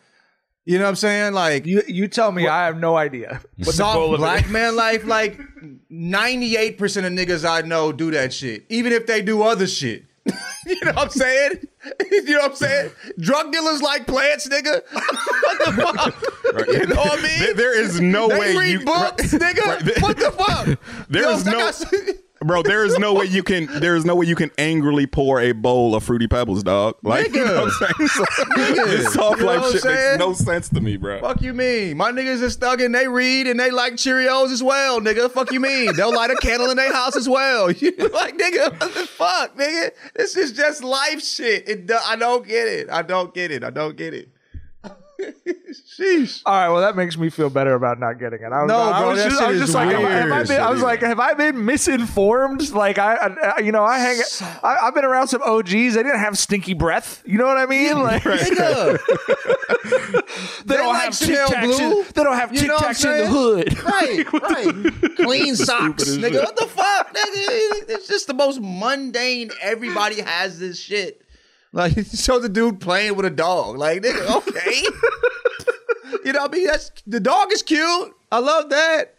You 0.66 0.78
know 0.78 0.86
what 0.86 0.92
I'm 0.92 0.96
saying? 0.96 1.34
Like 1.34 1.66
You 1.66 1.84
you 1.88 2.08
tell 2.08 2.32
me. 2.32 2.48
I 2.48 2.66
have 2.66 2.80
no 2.80 2.96
idea. 2.96 3.42
What 3.58 3.76
the 3.76 3.84
goal 3.84 3.94
soft 3.94 4.14
of 4.14 4.18
black 4.20 4.50
man 4.50 4.76
life, 4.76 5.04
like 5.06 5.38
98% 5.92 7.06
of 7.06 7.12
niggas 7.14 7.48
I 7.50 7.62
know 7.68 7.92
do 7.92 8.12
that 8.12 8.34
shit. 8.34 8.66
Even 8.70 8.92
if 8.94 9.06
they 9.08 9.22
do 9.22 9.44
other 9.44 9.68
shit. 9.68 10.06
you 10.66 10.80
know 10.86 10.94
what 10.94 10.98
I'm 11.06 11.10
saying? 11.10 11.68
you 12.12 12.24
know 12.36 12.40
what 12.44 12.52
I'm 12.52 12.56
saying? 12.56 12.92
Drug 13.20 13.52
dealers 13.52 13.82
like 13.82 14.08
plants, 14.08 14.48
nigga. 14.48 14.82
what 14.94 15.66
the 15.66 15.72
fuck? 15.74 16.54
Right. 16.54 16.68
You 16.70 16.86
know 16.88 16.96
what 16.96 17.20
I 17.20 17.24
mean? 17.24 17.40
There- 17.40 17.54
there 17.56 17.80
is 17.82 18.00
no 18.00 18.30
they 18.30 18.40
way 18.40 18.56
read 18.56 18.72
you 18.80 18.86
books, 18.86 19.34
right, 19.34 19.42
nigga. 19.56 19.66
right, 19.66 19.84
there- 19.84 19.96
what 20.00 20.16
the 20.18 20.32
fuck? 20.32 20.80
There 21.10 21.24
Yo, 21.24 21.32
is 21.32 21.46
no- 21.46 21.52
got- 21.52 21.84
Bro, 22.44 22.64
there 22.64 22.86
is 22.86 22.98
no 23.00 23.14
way 23.14 23.26
you 23.26 23.44
can. 23.44 23.68
There 23.80 23.96
is 23.96 24.06
no 24.06 24.16
way 24.16 24.26
you 24.26 24.36
can 24.36 24.52
angrily 24.58 25.06
pour 25.08 25.40
a 25.40 25.52
bowl 25.52 25.96
of 25.96 26.04
fruity 26.04 26.28
pebbles, 26.28 26.64
dog. 26.64 26.96
Like 27.04 27.28
you 27.34 27.46
know 27.46 27.64
what 27.64 27.74
I'm 27.82 27.94
saying? 27.98 28.08
So, 28.10 28.26
this 28.86 29.14
soft 29.14 29.40
You 29.40 29.46
know 29.46 29.54
life 29.56 29.72
shit 29.72 29.82
saying? 29.82 30.18
makes 30.18 30.20
no 30.20 30.34
sense 30.34 30.70
to 30.70 30.82
me, 30.82 30.98
bro. 30.98 31.20
Fuck 31.22 31.42
you 31.42 31.54
mean? 31.54 31.98
My 31.98 32.12
niggas 32.12 32.42
is 32.42 32.54
stuck 32.54 32.80
and 32.82 32.94
they 32.94 33.08
read 33.08 33.48
and 33.48 33.60
they 33.60 33.72
like 33.72 33.94
Cheerios 33.94 34.52
as 34.52 34.62
well, 34.64 35.00
nigga. 35.00 35.32
Fuck 35.32 35.52
you 35.52 35.60
mean? 35.60 35.96
They'll 35.96 36.14
light 36.14 36.32
a 36.32 36.36
candle 36.38 36.70
in 36.70 36.78
their 36.78 36.94
house 36.94 37.16
as 37.16 37.28
well. 37.30 37.72
You 37.84 37.92
like 37.98 38.38
nigga, 38.38 38.80
what 38.80 38.94
the 38.94 39.08
fuck, 39.08 39.58
nigga? 39.58 39.92
This 40.16 40.38
is 40.38 40.54
just 40.54 40.84
life 40.84 41.22
shit. 41.22 41.68
It, 41.68 41.92
I 41.92 42.16
don't 42.16 42.48
get 42.48 42.68
it. 42.68 42.90
I 42.90 43.02
don't 43.02 43.34
get 43.34 43.52
it. 43.52 43.64
I 43.64 43.70
don't 43.72 43.98
get 43.98 44.14
it. 44.14 44.30
Sheesh. 46.00 46.42
All 46.46 46.54
right, 46.54 46.70
well, 46.70 46.82
that 46.82 46.96
makes 46.96 47.18
me 47.18 47.30
feel 47.30 47.50
better 47.50 47.74
about 47.76 48.00
not 48.00 48.20
getting 48.20 48.42
it. 48.42 48.52
I 48.52 48.64
was, 48.64 48.68
No, 48.70 48.78
I 48.80 49.00
bro, 49.00 49.10
was 49.12 49.24
just, 49.24 49.42
I 49.42 49.48
was 49.52 49.60
just 49.62 49.74
like, 49.74 49.90
have 49.90 50.04
I- 50.04 50.10
have 50.12 50.32
I 50.32 50.44
been, 50.44 50.62
I 50.62 50.70
was 50.72 50.82
like, 50.82 51.02
have 51.02 51.20
I 51.20 51.34
been 51.34 51.66
misinformed? 51.66 52.72
Like, 52.72 52.98
I, 52.98 53.16
I 53.16 53.60
you 53.60 53.72
know, 53.72 53.84
I 53.84 54.00
hang, 54.00 54.20
I, 54.64 54.78
I've 54.84 54.96
been 54.96 55.06
around 55.06 55.28
some 55.28 55.42
OGs. 55.44 55.72
They 55.72 55.90
didn't 56.04 56.20
have 56.20 56.38
stinky 56.38 56.74
breath. 56.74 57.22
You 57.26 57.38
know 57.38 57.46
what 57.46 57.58
I 57.58 57.66
mean? 57.66 58.02
Like, 58.02 58.24
Nigga. 58.24 59.00
they, 60.66 60.78
don't 60.78 60.88
like 60.94 61.04
have 61.04 61.18
Tic 61.18 61.38
Tacs. 61.38 61.78
Blue. 61.78 62.04
They 62.14 62.24
don't 62.24 62.38
have 62.38 62.52
Tic 62.52 62.72
Tacs 62.72 63.06
in 63.06 63.18
the 63.20 63.28
hood. 63.28 63.74
Right, 63.84 64.26
right. 64.34 65.16
Clean 65.18 65.56
socks, 65.56 66.06
nigga. 66.06 66.44
What 66.44 66.56
the 66.56 66.66
fuck, 66.68 67.10
nigga? 67.14 67.90
It's 67.90 68.08
just 68.08 68.28
the 68.28 68.34
most 68.34 68.60
mundane. 68.62 69.52
Everybody 69.62 70.22
has 70.22 70.60
this 70.60 70.80
shit. 70.80 71.23
Like, 71.74 72.06
show 72.14 72.40
the 72.40 72.48
dude 72.50 72.80
playing 72.80 73.16
with 73.16 73.26
a 73.26 73.30
dog. 73.32 73.78
Like, 73.78 74.02
nigga, 74.04 74.38
okay. 74.38 74.84
you 76.24 76.32
know 76.32 76.42
what 76.44 76.52
I 76.52 76.56
mean? 76.56 76.68
That's 76.68 76.92
the 77.06 77.20
dog 77.20 77.52
is 77.52 77.62
cute. 77.64 78.14
I 78.32 78.40
love 78.40 78.70
that. 78.70 79.16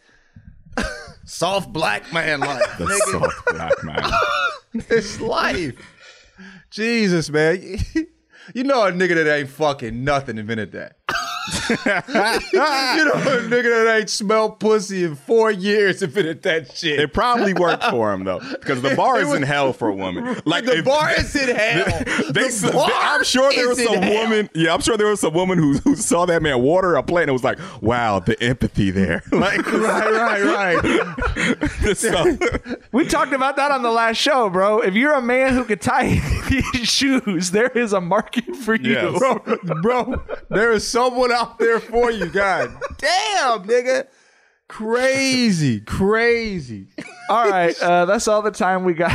Soft 1.24 1.72
black 1.72 2.12
man 2.12 2.40
life, 2.40 2.62
The 2.78 2.84
nigga. 2.84 3.10
soft 3.20 3.46
black 3.46 3.84
man. 3.84 4.12
It's 4.90 5.20
life. 5.20 5.74
Jesus, 6.70 7.30
man. 7.30 7.78
You 8.54 8.64
know 8.64 8.84
a 8.84 8.92
nigga 8.92 9.14
that 9.14 9.34
ain't 9.38 9.48
fucking 9.48 10.04
nothing 10.04 10.36
invented 10.36 10.72
that. 10.72 10.96
you 11.76 13.04
know 13.04 13.12
a 13.12 13.40
nigga 13.48 13.84
that 13.84 13.96
ain't 13.98 14.10
smelled 14.10 14.58
pussy 14.60 15.04
in 15.04 15.14
four 15.14 15.50
years 15.50 16.02
invented 16.02 16.42
that 16.42 16.74
shit. 16.76 16.98
It 16.98 17.12
probably 17.12 17.52
worked 17.54 17.84
for 17.84 18.12
him 18.12 18.24
though, 18.24 18.40
because 18.40 18.80
the 18.82 18.94
bar 18.94 19.20
is 19.20 19.32
in 19.32 19.42
hell 19.42 19.72
for 19.72 19.88
a 19.88 19.94
woman. 19.94 20.24
Like 20.46 20.64
the 20.64 20.78
if- 20.78 20.84
bar 20.84 21.10
is 21.18 21.34
in 21.36 21.54
hell. 21.54 21.84
They, 22.32 22.48
The 22.48 22.70
bar 22.72 22.90
I'm 22.92 23.24
sure 23.24 23.52
there 23.52 23.68
was 23.68 23.82
some 23.82 23.94
hell. 24.02 24.22
woman. 24.24 24.48
Yeah, 24.54 24.72
I'm 24.74 24.80
sure 24.80 24.96
there 24.96 25.06
was 25.08 25.20
some 25.20 25.34
woman 25.34 25.58
who 25.58 25.74
who 25.78 25.96
saw 25.96 26.26
that 26.26 26.42
man 26.42 26.62
water 26.62 26.94
a 26.96 27.02
plant 27.02 27.24
and 27.28 27.32
was 27.34 27.44
like, 27.44 27.58
"Wow, 27.82 28.20
the 28.20 28.40
empathy 28.42 28.90
there." 28.90 29.22
Like, 29.32 29.70
right, 29.72 30.10
right, 30.12 30.82
right. 30.82 31.96
so, 31.96 32.36
We 32.92 33.06
talked 33.06 33.32
about 33.32 33.56
that 33.56 33.70
on 33.70 33.82
the 33.82 33.90
last 33.90 34.16
show, 34.16 34.48
bro. 34.50 34.80
If 34.80 34.94
you're 34.94 35.14
a 35.14 35.22
man 35.22 35.54
who 35.54 35.64
could 35.64 35.80
tie 35.80 36.04
these 36.48 36.88
shoes, 36.88 37.50
there 37.50 37.68
is 37.68 37.92
a 37.92 38.00
market 38.00 38.56
for 38.56 38.74
you. 38.74 38.92
Yes. 38.92 39.18
bro, 39.18 39.38
bro, 39.82 40.22
there 40.50 40.72
is 40.72 40.86
someone 40.86 41.32
out 41.32 41.58
there 41.58 41.80
for 41.80 42.10
you, 42.10 42.26
God. 42.26 42.76
Damn, 42.98 43.64
nigga. 43.64 44.06
Crazy, 44.68 45.80
crazy. 45.80 46.88
All 47.28 47.48
right, 47.48 47.78
uh, 47.82 48.06
that's 48.06 48.28
all 48.28 48.42
the 48.42 48.50
time 48.50 48.84
we 48.84 48.94
got. 48.94 49.12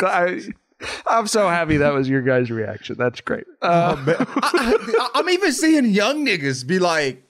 I, 0.00 0.42
I'm 1.06 1.26
so 1.26 1.48
happy 1.48 1.76
that 1.78 1.92
was 1.92 2.08
your 2.08 2.22
guys' 2.22 2.50
reaction. 2.50 2.96
That's 2.98 3.20
great. 3.20 3.44
Uh, 3.62 3.96
I, 4.06 5.08
I'm 5.14 5.28
even 5.28 5.52
seeing 5.52 5.86
young 5.86 6.26
niggas 6.26 6.66
be 6.66 6.78
like, 6.78 7.23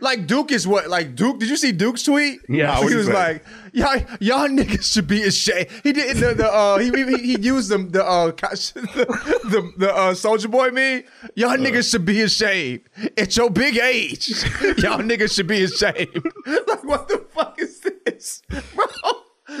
like 0.00 0.26
Duke 0.26 0.52
is 0.52 0.66
what? 0.66 0.88
Like 0.88 1.14
Duke? 1.14 1.38
Did 1.40 1.48
you 1.48 1.56
see 1.56 1.72
Duke's 1.72 2.02
tweet? 2.02 2.40
Yeah. 2.48 2.66
Nah, 2.66 2.82
he 2.82 2.88
he 2.88 2.94
was 2.94 3.06
say? 3.06 3.12
like, 3.12 3.44
y'all, 3.72 3.98
y'all 4.20 4.48
niggas 4.48 4.92
should 4.92 5.06
be 5.06 5.22
ashamed. 5.22 5.68
He 5.82 5.92
did 5.92 6.16
the, 6.16 6.34
the 6.34 6.52
uh, 6.52 6.78
he, 6.78 6.90
he 6.90 7.34
he 7.34 7.40
used 7.40 7.70
them 7.70 7.90
the 7.90 8.04
uh 8.04 8.26
the 8.30 9.40
the, 9.44 9.72
the 9.76 9.94
uh, 9.94 10.14
Soldier 10.14 10.48
Boy 10.48 10.70
me. 10.70 11.04
Y'all 11.34 11.56
niggas 11.56 11.90
should 11.90 12.04
be 12.04 12.20
ashamed. 12.22 12.82
At 13.16 13.36
your 13.36 13.50
big 13.50 13.76
age, 13.76 14.28
y'all 14.78 15.00
niggas 15.00 15.34
should 15.34 15.46
be 15.46 15.64
ashamed. 15.64 16.22
like 16.46 16.84
what 16.84 17.08
the 17.08 17.24
fuck 17.32 17.60
is 17.60 17.80
this, 17.80 18.42
bro? 18.48 18.86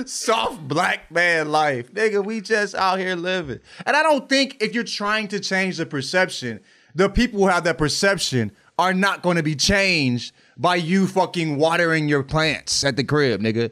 Soft 0.06 0.66
black 0.68 1.10
man 1.10 1.50
life, 1.50 1.92
nigga. 1.92 2.24
We 2.24 2.40
just 2.40 2.74
out 2.74 2.98
here 2.98 3.16
living, 3.16 3.60
and 3.84 3.96
I 3.96 4.02
don't 4.02 4.28
think 4.28 4.56
if 4.60 4.74
you're 4.74 4.84
trying 4.84 5.28
to 5.28 5.40
change 5.40 5.78
the 5.78 5.86
perception, 5.86 6.60
the 6.94 7.08
people 7.08 7.40
who 7.40 7.48
have 7.48 7.64
that 7.64 7.78
perception 7.78 8.52
are 8.80 8.94
not 8.94 9.20
going 9.22 9.36
to 9.36 9.42
be 9.42 9.54
changed 9.54 10.32
by 10.56 10.74
you 10.74 11.06
fucking 11.06 11.56
watering 11.58 12.08
your 12.08 12.22
plants 12.22 12.82
at 12.82 12.96
the 12.96 13.04
crib, 13.04 13.42
nigga. 13.42 13.70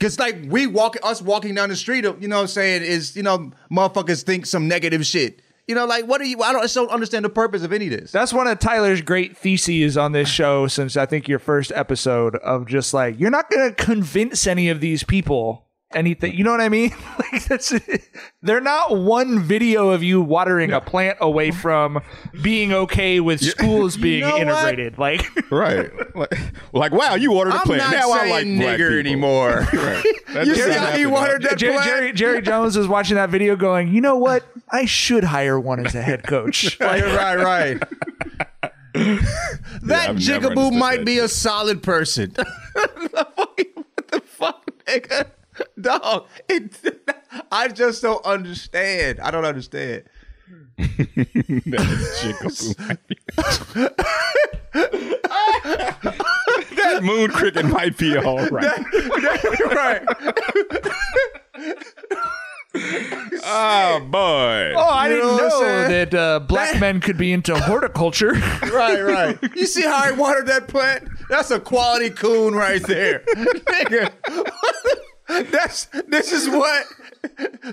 Cause 0.00 0.18
like 0.18 0.36
we 0.46 0.66
walk, 0.66 0.96
us 1.02 1.20
walking 1.20 1.54
down 1.54 1.70
the 1.70 1.76
street, 1.76 2.04
you 2.04 2.28
know, 2.28 2.36
what 2.36 2.42
I'm 2.42 2.46
saying 2.46 2.82
is, 2.82 3.16
you 3.16 3.22
know, 3.24 3.50
motherfuckers 3.70 4.22
think 4.22 4.46
some 4.46 4.68
negative 4.68 5.04
shit. 5.04 5.42
You 5.66 5.74
know, 5.74 5.86
like 5.86 6.06
what 6.06 6.20
are 6.20 6.24
you? 6.24 6.40
I 6.42 6.52
don't, 6.52 6.62
I 6.62 6.66
don't 6.66 6.90
understand 6.90 7.24
the 7.24 7.30
purpose 7.30 7.62
of 7.62 7.72
any 7.72 7.86
of 7.86 7.98
this. 7.98 8.12
that's 8.12 8.32
one 8.32 8.46
of 8.46 8.58
Tyler's 8.58 9.00
great 9.00 9.36
theses 9.36 9.96
on 9.96 10.12
this 10.12 10.28
show 10.28 10.66
since 10.68 10.96
I 10.96 11.06
think 11.06 11.26
your 11.26 11.38
first 11.38 11.72
episode 11.74 12.36
of 12.36 12.66
just 12.66 12.94
like 12.94 13.18
you're 13.18 13.30
not 13.30 13.50
going 13.50 13.70
to 13.70 13.74
convince 13.74 14.46
any 14.46 14.68
of 14.68 14.80
these 14.80 15.02
people 15.02 15.64
anything. 15.94 16.34
You 16.34 16.44
know 16.44 16.50
what 16.50 16.60
I 16.60 16.68
mean? 16.68 16.90
like 17.32 17.44
that's 17.44 17.72
they're 18.42 18.60
not 18.60 18.96
one 18.96 19.40
video 19.40 19.90
of 19.90 20.02
you 20.02 20.20
watering 20.20 20.72
a 20.72 20.80
plant 20.80 21.18
away 21.20 21.50
from 21.50 22.00
being 22.42 22.72
okay 22.72 23.20
with 23.20 23.40
schools 23.40 23.96
being 23.96 24.20
know 24.22 24.30
what? 24.32 24.40
integrated. 24.42 24.98
Like 24.98 25.24
right, 25.50 25.90
like, 26.16 26.38
like, 26.72 26.92
wow, 26.92 27.14
you 27.14 27.32
ordered 27.34 27.54
a 27.54 27.56
I'm 27.56 27.60
plant. 27.62 27.82
not 27.82 27.92
Now 27.92 28.10
I 28.12 28.18
saying 28.28 28.58
like 28.58 28.68
nigger 28.68 28.88
people. 28.88 28.98
anymore. 28.98 29.50
right. 29.72 30.04
That 30.28 30.46
You 30.46 30.54
doesn't 30.54 30.72
see 30.72 30.78
how 30.78 30.90
he 30.92 31.06
watered 31.06 31.42
that 31.42 31.58
Jerry, 31.58 31.74
plant? 31.74 31.88
Jerry, 31.88 32.12
Jerry 32.12 32.42
Jones 32.42 32.76
is 32.76 32.88
watching 32.88 33.16
that 33.16 33.30
video 33.30 33.56
going, 33.56 33.92
you 33.94 34.00
know 34.00 34.16
what? 34.16 34.44
I 34.70 34.84
should 34.86 35.24
hire 35.24 35.58
one 35.60 35.84
as 35.84 35.94
a 35.94 36.02
head 36.02 36.24
coach. 36.24 36.78
Right, 36.80 37.04
right, 37.04 37.36
right. 37.38 37.82
that 38.94 40.10
I've 40.10 40.16
jigaboo 40.16 40.76
might 40.76 40.98
that 40.98 41.06
be 41.06 41.18
a 41.18 41.28
solid 41.28 41.82
person. 41.82 42.32
what 42.34 43.56
the 44.08 44.20
fuck, 44.24 44.64
nigga? 44.86 45.26
Dog, 45.84 46.26
it, 46.48 46.80
I 47.52 47.68
just 47.68 48.00
don't 48.02 48.24
understand. 48.24 49.20
I 49.20 49.30
don't 49.30 49.44
understand. 49.44 50.04
That 50.76 50.88
jigaboo 52.20 52.78
might 52.88 53.06
be- 53.06 53.16
that 56.76 57.00
moon 57.02 57.30
cricket 57.30 57.66
might 57.66 57.96
be 57.96 58.16
all 58.16 58.44
right. 58.48 58.84
right. 59.70 60.02
Oh 63.46 64.00
boy. 64.10 64.72
Oh, 64.76 64.88
I 64.90 65.08
You 65.08 65.14
didn't 65.16 65.30
what 65.30 65.42
I'm 65.42 65.48
know 65.48 65.88
that 65.88 66.14
uh, 66.14 66.40
black 66.40 66.80
men 66.80 67.00
could 67.00 67.16
be 67.16 67.32
into 67.32 67.56
horticulture. 67.58 68.34
Right, 68.74 69.00
right. 69.02 69.38
You 69.54 69.66
see 69.66 69.82
how 69.82 69.96
I 70.02 70.10
watered 70.10 70.46
that 70.46 70.66
plant? 70.66 71.06
That's 71.28 71.50
a 71.52 71.60
quality 71.60 72.10
coon 72.10 72.54
right 72.54 72.82
there. 72.82 73.20
Nigga. 73.20 74.10
That's 75.28 75.86
this 76.08 76.32
is 76.32 76.48
what 76.48 76.86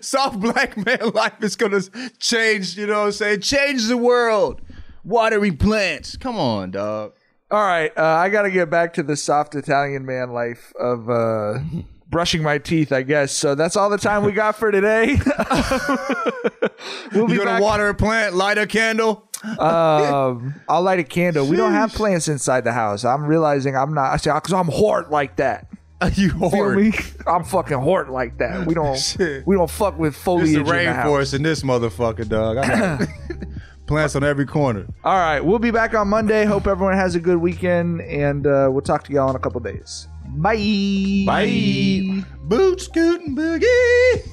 soft 0.04 0.39
black 0.39 0.78
man 0.78 1.12
life 1.14 1.41
is 1.43 1.56
gonna 1.56 1.82
change, 2.20 2.78
you 2.78 2.88
know 2.88 2.99
what 2.99 3.06
I'm 3.08 3.12
saying? 3.12 3.41
Change 3.41 3.88
the 3.88 3.97
world. 3.97 4.62
Watering 5.04 5.58
plants. 5.58 6.16
Come 6.16 6.38
on, 6.38 6.72
dog. 6.72 7.14
All 7.49 7.66
right, 7.66 7.91
uh, 7.97 8.04
I 8.06 8.30
got 8.30 8.43
to 8.43 8.52
get 8.52 8.70
back 8.70 8.93
to 8.93 9.04
the 9.04 9.18
soft 9.18 9.56
Italian 9.56 10.06
man 10.06 10.32
life 10.32 10.72
of 10.80 11.10
uh, 11.10 11.60
brushing 12.10 12.41
my 12.41 12.58
teeth, 12.60 12.93
I 12.93 13.02
guess. 13.02 13.34
So 13.34 13.56
that's 13.56 13.76
all 13.76 13.89
the 13.89 13.97
time 13.97 14.24
we 14.24 14.32
got 14.32 14.56
for 14.56 14.72
today. 14.72 15.18
we'll 17.14 17.28
be 17.28 17.34
You 17.34 17.39
gonna 17.39 17.52
back. 17.52 17.62
water 17.62 17.89
a 17.89 17.93
plant, 17.93 18.36
light 18.36 18.58
a 18.58 18.68
candle? 18.68 19.28
um, 19.60 20.54
I'll 20.70 20.82
light 20.84 20.99
a 20.99 21.04
candle. 21.04 21.47
We 21.47 21.58
don't 21.58 21.74
have 21.74 21.91
plants 21.93 22.28
inside 22.28 22.64
the 22.64 22.72
house. 22.74 23.04
I'm 23.04 23.26
realizing 23.26 23.76
I'm 23.76 23.93
not. 23.93 24.12
I 24.14 24.18
say 24.18 24.32
because 24.34 24.54
I'm 24.54 24.70
hard 24.70 25.10
like 25.10 25.38
that. 25.38 25.68
You 26.16 26.30
Feel 26.32 26.49
horde. 26.49 26.78
me? 26.80 26.91
I'm 27.28 27.43
fucking 27.43 27.78
hort 27.78 28.10
like 28.10 28.38
that. 28.39 28.66
We 28.66 28.74
don't. 28.74 28.97
Shit. 28.97 29.45
we 29.45 29.56
don't 29.56 29.70
fuck 29.70 29.99
with 29.99 30.14
It's 30.16 30.24
foliage 30.24 30.52
the 30.54 30.60
in 30.62 30.66
the 30.66 30.93
house. 30.93 31.06
rainforest 31.08 31.34
in 31.36 31.43
this 31.43 31.62
motherfucker, 31.64 32.28
dog. 32.28 32.58
I 32.58 33.08
plants 33.88 34.16
on 34.16 34.24
every 34.24 34.45
corner. 34.47 34.88
All 35.04 35.18
right, 35.18 35.39
we'll 35.41 35.60
be 35.60 35.70
back 35.72 35.93
on 35.93 36.08
Monday. 36.08 36.45
Hope 36.45 36.66
everyone 36.66 36.95
has 36.95 37.14
a 37.16 37.20
good 37.20 37.38
weekend, 37.38 38.02
and 38.02 38.47
uh, 38.47 38.68
we'll 38.72 38.82
talk 38.82 39.04
to 39.06 39.14
y'all 39.14 39.30
in 39.30 39.36
a 39.36 39.39
couple 39.39 39.60
days. 39.62 40.08
Bye. 40.30 41.24
Bye. 41.28 42.24
Boot 42.45 42.82
scooting 42.82 43.36
boogie. 43.36 44.28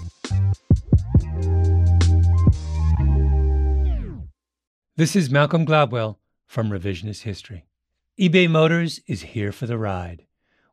This 4.97 5.15
is 5.15 5.31
Malcolm 5.31 5.65
Gladwell 5.67 6.17
from 6.47 6.71
Revisionist 6.71 7.23
History. 7.23 7.67
eBay 8.21 8.49
Motors 8.51 9.01
is 9.07 9.23
here 9.23 9.53
for 9.53 9.67
the 9.67 9.79
ride. 9.79 10.25